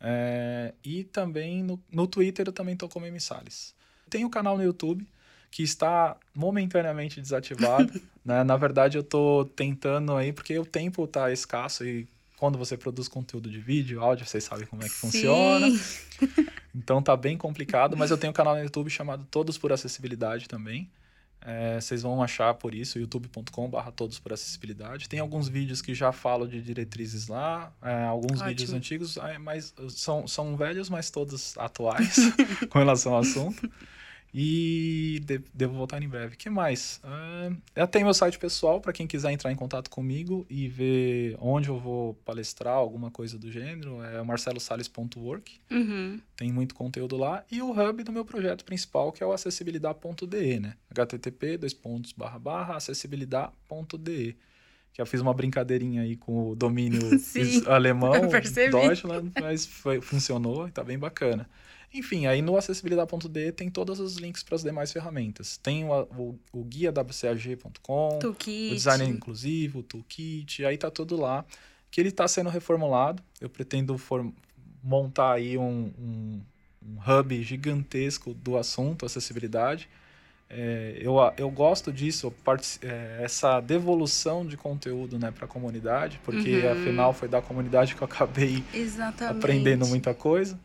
É, 0.00 0.74
e 0.84 1.02
também 1.04 1.62
no, 1.62 1.82
no 1.90 2.06
Twitter 2.06 2.46
eu 2.46 2.52
também 2.52 2.76
tô 2.76 2.88
como 2.90 3.06
msalles. 3.06 3.74
Tem 4.10 4.24
o 4.24 4.30
canal 4.30 4.56
no 4.56 4.62
YouTube, 4.62 5.06
que 5.50 5.62
está 5.62 6.16
momentaneamente 6.34 7.20
desativado. 7.20 8.00
né? 8.24 8.44
Na 8.44 8.56
verdade, 8.56 8.98
eu 8.98 9.02
estou 9.02 9.44
tentando 9.44 10.14
aí, 10.14 10.32
porque 10.32 10.58
o 10.58 10.64
tempo 10.64 11.04
está 11.04 11.32
escasso 11.32 11.84
e 11.84 12.06
quando 12.38 12.56
você 12.56 12.76
produz 12.76 13.08
conteúdo 13.08 13.50
de 13.50 13.58
vídeo, 13.58 14.00
áudio, 14.00 14.24
vocês 14.24 14.44
sabem 14.44 14.66
como 14.66 14.82
é 14.82 14.86
que 14.86 14.94
Sim. 14.94 15.00
funciona. 15.00 15.66
Então 16.74 17.02
tá 17.02 17.16
bem 17.16 17.36
complicado, 17.36 17.96
mas 17.96 18.10
eu 18.10 18.16
tenho 18.16 18.30
um 18.30 18.34
canal 18.34 18.54
no 18.54 18.62
YouTube 18.62 18.88
chamado 18.88 19.26
Todos 19.28 19.58
por 19.58 19.72
Acessibilidade 19.72 20.48
também. 20.48 20.88
É, 21.40 21.80
vocês 21.80 22.02
vão 22.02 22.22
achar 22.22 22.54
por 22.54 22.74
isso, 22.74 22.98
youtube.com.br 22.98 23.90
Todos 23.96 24.18
por 24.18 24.32
Acessibilidade. 24.32 25.08
Tem 25.08 25.18
alguns 25.18 25.48
vídeos 25.48 25.80
que 25.80 25.94
já 25.94 26.12
falam 26.12 26.46
de 26.46 26.60
diretrizes 26.60 27.26
lá, 27.26 27.72
é, 27.82 28.04
alguns 28.04 28.32
Ótimo. 28.32 28.48
vídeos 28.48 28.72
antigos, 28.72 29.16
é, 29.16 29.38
mas 29.38 29.74
são, 29.90 30.28
são 30.28 30.56
velhos, 30.56 30.88
mas 30.88 31.10
todos 31.10 31.56
atuais 31.58 32.16
com 32.70 32.78
relação 32.78 33.14
ao 33.14 33.20
assunto. 33.20 33.68
E 34.32 35.20
de, 35.24 35.38
devo 35.54 35.74
voltar 35.74 36.02
em 36.02 36.08
breve. 36.08 36.34
O 36.34 36.38
que 36.38 36.50
mais? 36.50 37.00
Uh, 37.02 37.56
eu 37.74 37.86
tenho 37.86 38.04
meu 38.04 38.14
site 38.14 38.38
pessoal 38.38 38.80
para 38.80 38.92
quem 38.92 39.06
quiser 39.06 39.32
entrar 39.32 39.50
em 39.50 39.56
contato 39.56 39.88
comigo 39.88 40.46
e 40.50 40.68
ver 40.68 41.36
onde 41.40 41.68
eu 41.68 41.78
vou 41.78 42.14
palestrar, 42.24 42.74
alguma 42.74 43.10
coisa 43.10 43.38
do 43.38 43.50
gênero. 43.50 44.02
É 44.02 44.22
marcelosales.work. 44.22 45.60
Uhum. 45.70 46.20
Tem 46.36 46.52
muito 46.52 46.74
conteúdo 46.74 47.16
lá. 47.16 47.44
E 47.50 47.62
o 47.62 47.70
hub 47.70 48.02
do 48.02 48.12
meu 48.12 48.24
projeto 48.24 48.64
principal, 48.64 49.12
que 49.12 49.22
é 49.22 49.26
o 49.26 49.32
acessibilidade.de, 49.32 50.60
né? 50.60 50.74
http 50.90 51.56
dois 51.56 51.74
pontos 51.74 52.12
barra 52.12 52.38
barra 52.38 52.76
acessibilidade.de 52.76 54.36
que 54.92 55.02
eu 55.02 55.06
fiz 55.06 55.20
uma 55.20 55.32
brincadeirinha 55.32 56.02
aí 56.02 56.16
com 56.16 56.50
o 56.50 56.56
domínio 56.56 57.00
alemão, 57.68 58.12
Deutschland, 58.70 59.30
mas 59.40 59.64
foi, 59.64 60.00
funcionou 60.00 60.66
e 60.66 60.72
tá 60.72 60.82
bem 60.82 60.98
bacana. 60.98 61.48
Enfim, 61.92 62.26
aí 62.26 62.42
no 62.42 62.56
acessibilidade.de 62.56 63.52
tem 63.52 63.70
todos 63.70 63.98
os 63.98 64.16
links 64.16 64.42
para 64.42 64.56
as 64.56 64.62
demais 64.62 64.92
ferramentas. 64.92 65.56
Tem 65.56 65.84
o, 65.84 66.02
o, 66.02 66.38
o 66.52 66.64
guia 66.64 66.92
wcag.com, 66.92 68.18
o 68.18 68.34
design 68.74 69.04
inclusivo, 69.04 69.78
o 69.78 69.82
toolkit, 69.82 70.64
aí 70.64 70.76
tá 70.76 70.90
tudo 70.90 71.16
lá. 71.16 71.44
Que 71.90 72.00
ele 72.00 72.10
está 72.10 72.28
sendo 72.28 72.50
reformulado. 72.50 73.22
Eu 73.40 73.48
pretendo 73.48 73.98
montar 74.82 75.32
aí 75.32 75.56
um, 75.56 75.90
um, 75.98 76.40
um, 76.84 76.98
hub 77.06 77.42
gigantesco 77.42 78.34
do 78.34 78.58
assunto 78.58 79.06
acessibilidade. 79.06 79.88
É, 80.50 80.98
eu, 81.00 81.16
eu 81.36 81.50
gosto 81.50 81.92
disso, 81.92 82.32
é, 82.82 83.20
essa 83.22 83.60
devolução 83.60 84.46
de 84.46 84.56
conteúdo 84.56 85.18
né, 85.18 85.30
para 85.30 85.44
a 85.44 85.48
comunidade, 85.48 86.18
porque 86.24 86.60
uhum. 86.60 86.72
afinal 86.72 87.12
foi 87.12 87.28
da 87.28 87.42
comunidade 87.42 87.94
que 87.94 88.02
eu 88.02 88.06
acabei 88.06 88.62
Exatamente. 88.72 89.38
aprendendo 89.38 89.86
muita 89.86 90.14
coisa. 90.14 90.58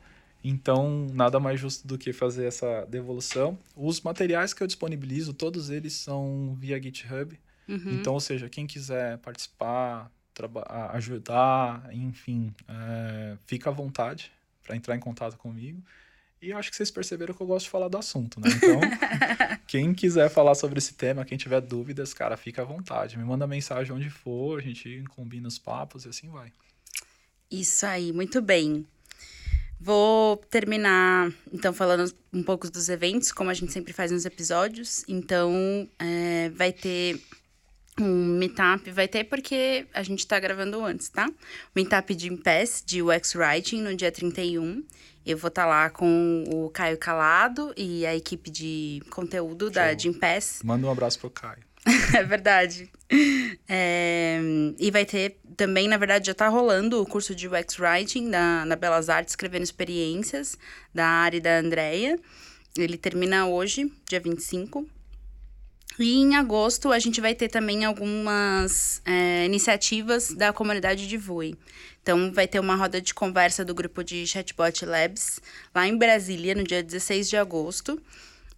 Então, 0.43 1.07
nada 1.13 1.39
mais 1.39 1.59
justo 1.59 1.87
do 1.87 1.97
que 1.97 2.11
fazer 2.11 2.45
essa 2.45 2.85
devolução. 2.85 3.57
Os 3.75 4.01
materiais 4.01 4.53
que 4.53 4.61
eu 4.61 4.67
disponibilizo, 4.67 5.33
todos 5.33 5.69
eles 5.69 5.93
são 5.93 6.55
via 6.59 6.81
GitHub. 6.81 7.39
Uhum. 7.67 7.93
Então, 7.93 8.13
ou 8.13 8.19
seja, 8.19 8.49
quem 8.49 8.67
quiser 8.67 9.17
participar, 9.19 10.11
ajudar, 10.91 11.87
enfim, 11.93 12.53
é, 12.67 13.37
fica 13.45 13.69
à 13.69 13.73
vontade 13.73 14.31
para 14.63 14.75
entrar 14.75 14.95
em 14.95 14.99
contato 14.99 15.37
comigo. 15.37 15.81
E 16.41 16.49
eu 16.49 16.57
acho 16.57 16.69
que 16.69 16.75
vocês 16.75 16.91
perceberam 16.91 17.33
que 17.33 17.41
eu 17.41 17.47
gosto 17.47 17.65
de 17.65 17.71
falar 17.71 17.87
do 17.87 17.97
assunto, 17.97 18.41
né? 18.41 18.49
Então, 18.49 18.81
quem 19.65 19.93
quiser 19.93 20.29
falar 20.29 20.55
sobre 20.55 20.77
esse 20.77 20.93
tema, 20.93 21.23
quem 21.23 21.37
tiver 21.37 21.61
dúvidas, 21.61 22.13
cara, 22.13 22.35
fica 22.35 22.63
à 22.63 22.65
vontade. 22.65 23.17
Me 23.17 23.23
manda 23.23 23.47
mensagem 23.47 23.93
onde 23.93 24.09
for, 24.09 24.59
a 24.59 24.61
gente 24.61 25.05
combina 25.15 25.47
os 25.47 25.57
papos 25.57 26.03
e 26.03 26.09
assim 26.09 26.29
vai. 26.29 26.51
Isso 27.49 27.85
aí, 27.85 28.11
muito 28.11 28.41
bem. 28.41 28.85
Vou 29.85 30.37
terminar, 30.49 31.29
então, 31.51 31.73
falando 31.73 32.09
um 32.31 32.41
pouco 32.41 32.71
dos 32.71 32.87
eventos, 32.87 33.33
como 33.33 33.49
a 33.49 33.53
gente 33.53 33.73
sempre 33.73 33.91
faz 33.91 34.11
nos 34.11 34.23
episódios. 34.23 35.03
Então, 35.09 35.89
é, 35.99 36.49
vai 36.55 36.71
ter 36.71 37.21
um 37.99 38.37
meetup, 38.37 38.89
vai 38.91 39.09
ter 39.09 39.25
porque 39.25 39.85
a 39.93 40.01
gente 40.01 40.25
tá 40.25 40.39
gravando 40.39 40.81
antes, 40.85 41.09
tá? 41.09 41.29
Meetup 41.75 42.15
de 42.15 42.31
Impass, 42.31 42.81
de 42.85 43.01
UX 43.01 43.35
Writing, 43.35 43.81
no 43.81 43.93
dia 43.93 44.09
31. 44.09 44.85
Eu 45.25 45.37
vou 45.37 45.49
estar 45.49 45.63
tá 45.63 45.67
lá 45.67 45.89
com 45.89 46.45
o 46.47 46.69
Caio 46.69 46.97
Calado 46.97 47.73
e 47.75 48.05
a 48.05 48.15
equipe 48.15 48.49
de 48.49 49.01
conteúdo 49.09 49.65
Show. 49.65 49.73
da 49.73 49.97
Gimpass. 49.97 50.61
Manda 50.63 50.87
um 50.87 50.91
abraço 50.91 51.19
pro 51.19 51.29
Caio. 51.29 51.61
é 52.15 52.23
verdade. 52.23 52.89
É, 53.67 54.39
e 54.79 54.89
vai 54.91 55.05
ter 55.05 55.39
também, 55.55 55.87
na 55.87 55.97
verdade, 55.97 56.27
já 56.27 56.31
está 56.31 56.47
rolando 56.47 57.01
o 57.01 57.05
curso 57.05 57.35
de 57.35 57.47
UX 57.47 57.79
Writing 57.79 58.27
na, 58.27 58.65
na 58.65 58.75
Belas 58.75 59.09
Artes, 59.09 59.31
escrevendo 59.31 59.63
experiências, 59.63 60.57
da 60.93 61.05
área 61.05 61.39
da 61.39 61.59
Andrea. 61.59 62.17
Ele 62.77 62.97
termina 62.97 63.47
hoje, 63.47 63.91
dia 64.07 64.19
25. 64.19 64.87
E 65.99 66.15
em 66.15 66.35
agosto 66.35 66.91
a 66.91 66.97
gente 66.97 67.21
vai 67.21 67.35
ter 67.35 67.49
também 67.49 67.85
algumas 67.85 69.01
é, 69.05 69.45
iniciativas 69.45 70.33
da 70.33 70.51
comunidade 70.51 71.07
de 71.07 71.17
Vui. 71.17 71.55
Então 72.01 72.31
vai 72.33 72.47
ter 72.47 72.59
uma 72.59 72.75
roda 72.75 72.99
de 72.99 73.13
conversa 73.13 73.63
do 73.63 73.75
grupo 73.75 74.03
de 74.03 74.25
Chatbot 74.25 74.85
Labs 74.85 75.39
lá 75.73 75.87
em 75.87 75.95
Brasília, 75.95 76.55
no 76.55 76.63
dia 76.63 76.81
16 76.83 77.29
de 77.29 77.37
agosto. 77.37 78.01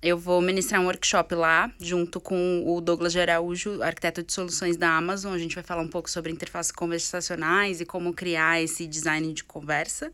Eu 0.05 0.19
vou 0.19 0.39
ministrar 0.39 0.79
um 0.79 0.85
workshop 0.85 1.33
lá, 1.33 1.73
junto 1.79 2.21
com 2.21 2.63
o 2.63 2.79
Douglas 2.79 3.11
Geraújo, 3.11 3.81
arquiteto 3.81 4.21
de 4.21 4.31
soluções 4.31 4.77
da 4.77 4.95
Amazon. 4.95 5.33
A 5.33 5.39
gente 5.39 5.55
vai 5.55 5.63
falar 5.63 5.81
um 5.81 5.87
pouco 5.87 6.11
sobre 6.11 6.31
interfaces 6.31 6.71
conversacionais 6.71 7.81
e 7.81 7.87
como 7.87 8.13
criar 8.13 8.61
esse 8.61 8.85
design 8.85 9.33
de 9.33 9.43
conversa. 9.43 10.11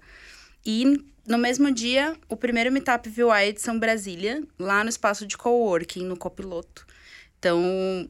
E 0.66 1.04
no 1.28 1.38
mesmo 1.38 1.70
dia, 1.74 2.16
o 2.30 2.38
primeiro 2.38 2.72
Meetup 2.72 3.10
VUI 3.10 3.50
edição 3.50 3.78
Brasília, 3.78 4.42
lá 4.58 4.82
no 4.82 4.90
espaço 4.90 5.28
de 5.28 5.38
coworking, 5.38 6.06
no 6.06 6.16
Copiloto. 6.16 6.88
Então, 7.38 7.62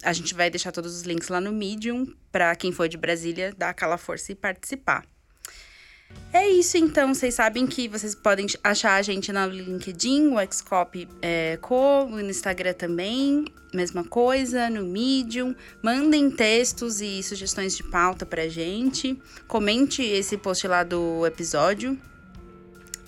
a 0.03 0.13
gente 0.13 0.35
vai 0.35 0.51
deixar 0.51 0.71
todos 0.71 0.95
os 0.95 1.01
links 1.01 1.29
lá 1.29 1.41
no 1.41 1.51
Medium, 1.51 2.05
para 2.31 2.55
quem 2.55 2.71
for 2.71 2.87
de 2.87 2.95
Brasília 2.95 3.55
dar 3.57 3.69
aquela 3.69 3.97
força 3.97 4.31
e 4.31 4.35
participar. 4.35 5.03
É 6.33 6.47
isso 6.47 6.77
então, 6.77 7.13
vocês 7.13 7.33
sabem 7.33 7.67
que 7.67 7.89
vocês 7.89 8.15
podem 8.15 8.47
achar 8.63 8.95
a 8.95 9.01
gente 9.01 9.33
no 9.33 9.45
LinkedIn, 9.47 10.29
o 10.29 10.53
Xcop 10.53 11.07
é, 11.21 11.57
Co, 11.61 12.07
no 12.09 12.21
Instagram 12.21 12.73
também, 12.73 13.45
mesma 13.73 14.03
coisa, 14.05 14.69
no 14.69 14.85
Medium. 14.85 15.53
Mandem 15.81 16.31
textos 16.31 17.01
e 17.01 17.21
sugestões 17.21 17.75
de 17.75 17.83
pauta 17.83 18.25
pra 18.25 18.47
gente. 18.47 19.21
Comente 19.45 20.01
esse 20.01 20.37
post 20.37 20.65
lá 20.67 20.83
do 20.83 21.25
episódio. 21.25 21.97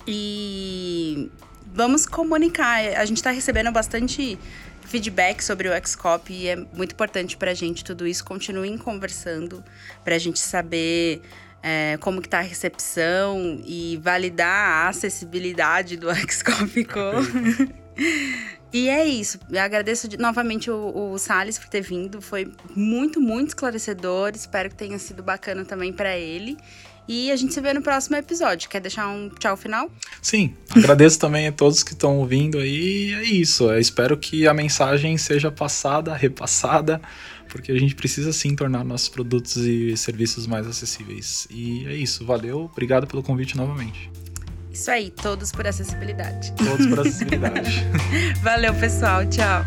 E 0.06 1.32
vamos 1.74 2.06
comunicar. 2.06 2.80
A 2.98 3.06
gente 3.06 3.24
tá 3.24 3.32
recebendo 3.32 3.72
bastante 3.72 4.38
feedback 4.82 5.42
sobre 5.42 5.70
o 5.70 5.88
Xcop 5.88 6.32
e 6.32 6.48
é 6.50 6.56
muito 6.56 6.92
importante 6.92 7.38
pra 7.38 7.54
gente 7.54 7.84
tudo 7.84 8.06
isso. 8.06 8.24
Continuem 8.26 8.78
conversando 8.78 9.64
pra 10.04 10.18
gente 10.18 10.40
saber 10.40 11.22
é, 11.64 11.98
como 12.02 12.22
que 12.22 12.28
tá 12.28 12.40
a 12.40 12.42
recepção 12.42 13.62
e 13.66 13.98
validar 14.04 14.86
a 14.86 14.90
acessibilidade 14.90 15.96
do 15.96 16.14
Xcopico. 16.14 17.00
E 18.74 18.90
é 18.90 19.06
isso. 19.06 19.38
Eu 19.52 19.62
agradeço 19.62 20.08
de, 20.08 20.18
novamente 20.18 20.72
o, 20.72 21.12
o 21.12 21.18
Salles 21.20 21.60
por 21.60 21.68
ter 21.68 21.82
vindo. 21.82 22.20
Foi 22.20 22.52
muito, 22.76 23.22
muito 23.22 23.50
esclarecedor. 23.50 24.32
Espero 24.34 24.68
que 24.68 24.76
tenha 24.76 24.98
sido 24.98 25.22
bacana 25.22 25.64
também 25.64 25.94
para 25.94 26.18
ele. 26.18 26.58
E 27.08 27.32
a 27.32 27.36
gente 27.36 27.54
se 27.54 27.62
vê 27.62 27.72
no 27.72 27.84
próximo 27.84 28.16
episódio. 28.16 28.68
Quer 28.68 28.82
deixar 28.82 29.08
um 29.10 29.30
tchau 29.30 29.56
final? 29.56 29.92
Sim, 30.22 30.56
agradeço 30.76 31.20
também 31.20 31.48
a 31.48 31.52
todos 31.52 31.84
que 31.84 31.94
estão 31.94 32.18
ouvindo 32.18 32.58
aí. 32.58 33.14
É 33.14 33.24
isso. 33.24 33.70
Eu 33.70 33.80
espero 33.80 34.18
que 34.18 34.48
a 34.48 34.54
mensagem 34.56 35.18
seja 35.20 35.52
passada, 35.52 36.16
repassada, 36.16 37.00
porque 37.54 37.72
a 37.72 37.78
gente 37.78 37.94
precisa 37.94 38.34
sim 38.34 38.56
tornar 38.56 38.84
nossos 38.84 39.08
produtos 39.08 39.58
e 39.58 39.96
serviços 39.96 40.48
mais 40.48 40.66
acessíveis. 40.66 41.48
E 41.52 41.86
é 41.86 41.94
isso. 41.94 42.26
Valeu, 42.26 42.62
obrigado 42.62 43.06
pelo 43.06 43.22
convite 43.22 43.56
novamente. 43.56 44.12
Isso 44.72 44.90
aí, 44.90 45.12
todos 45.12 45.52
por 45.52 45.68
acessibilidade. 45.68 46.52
Todos 46.54 46.88
por 46.88 47.00
acessibilidade. 47.06 47.86
Valeu, 48.42 48.74
pessoal. 48.74 49.24
Tchau. 49.30 49.64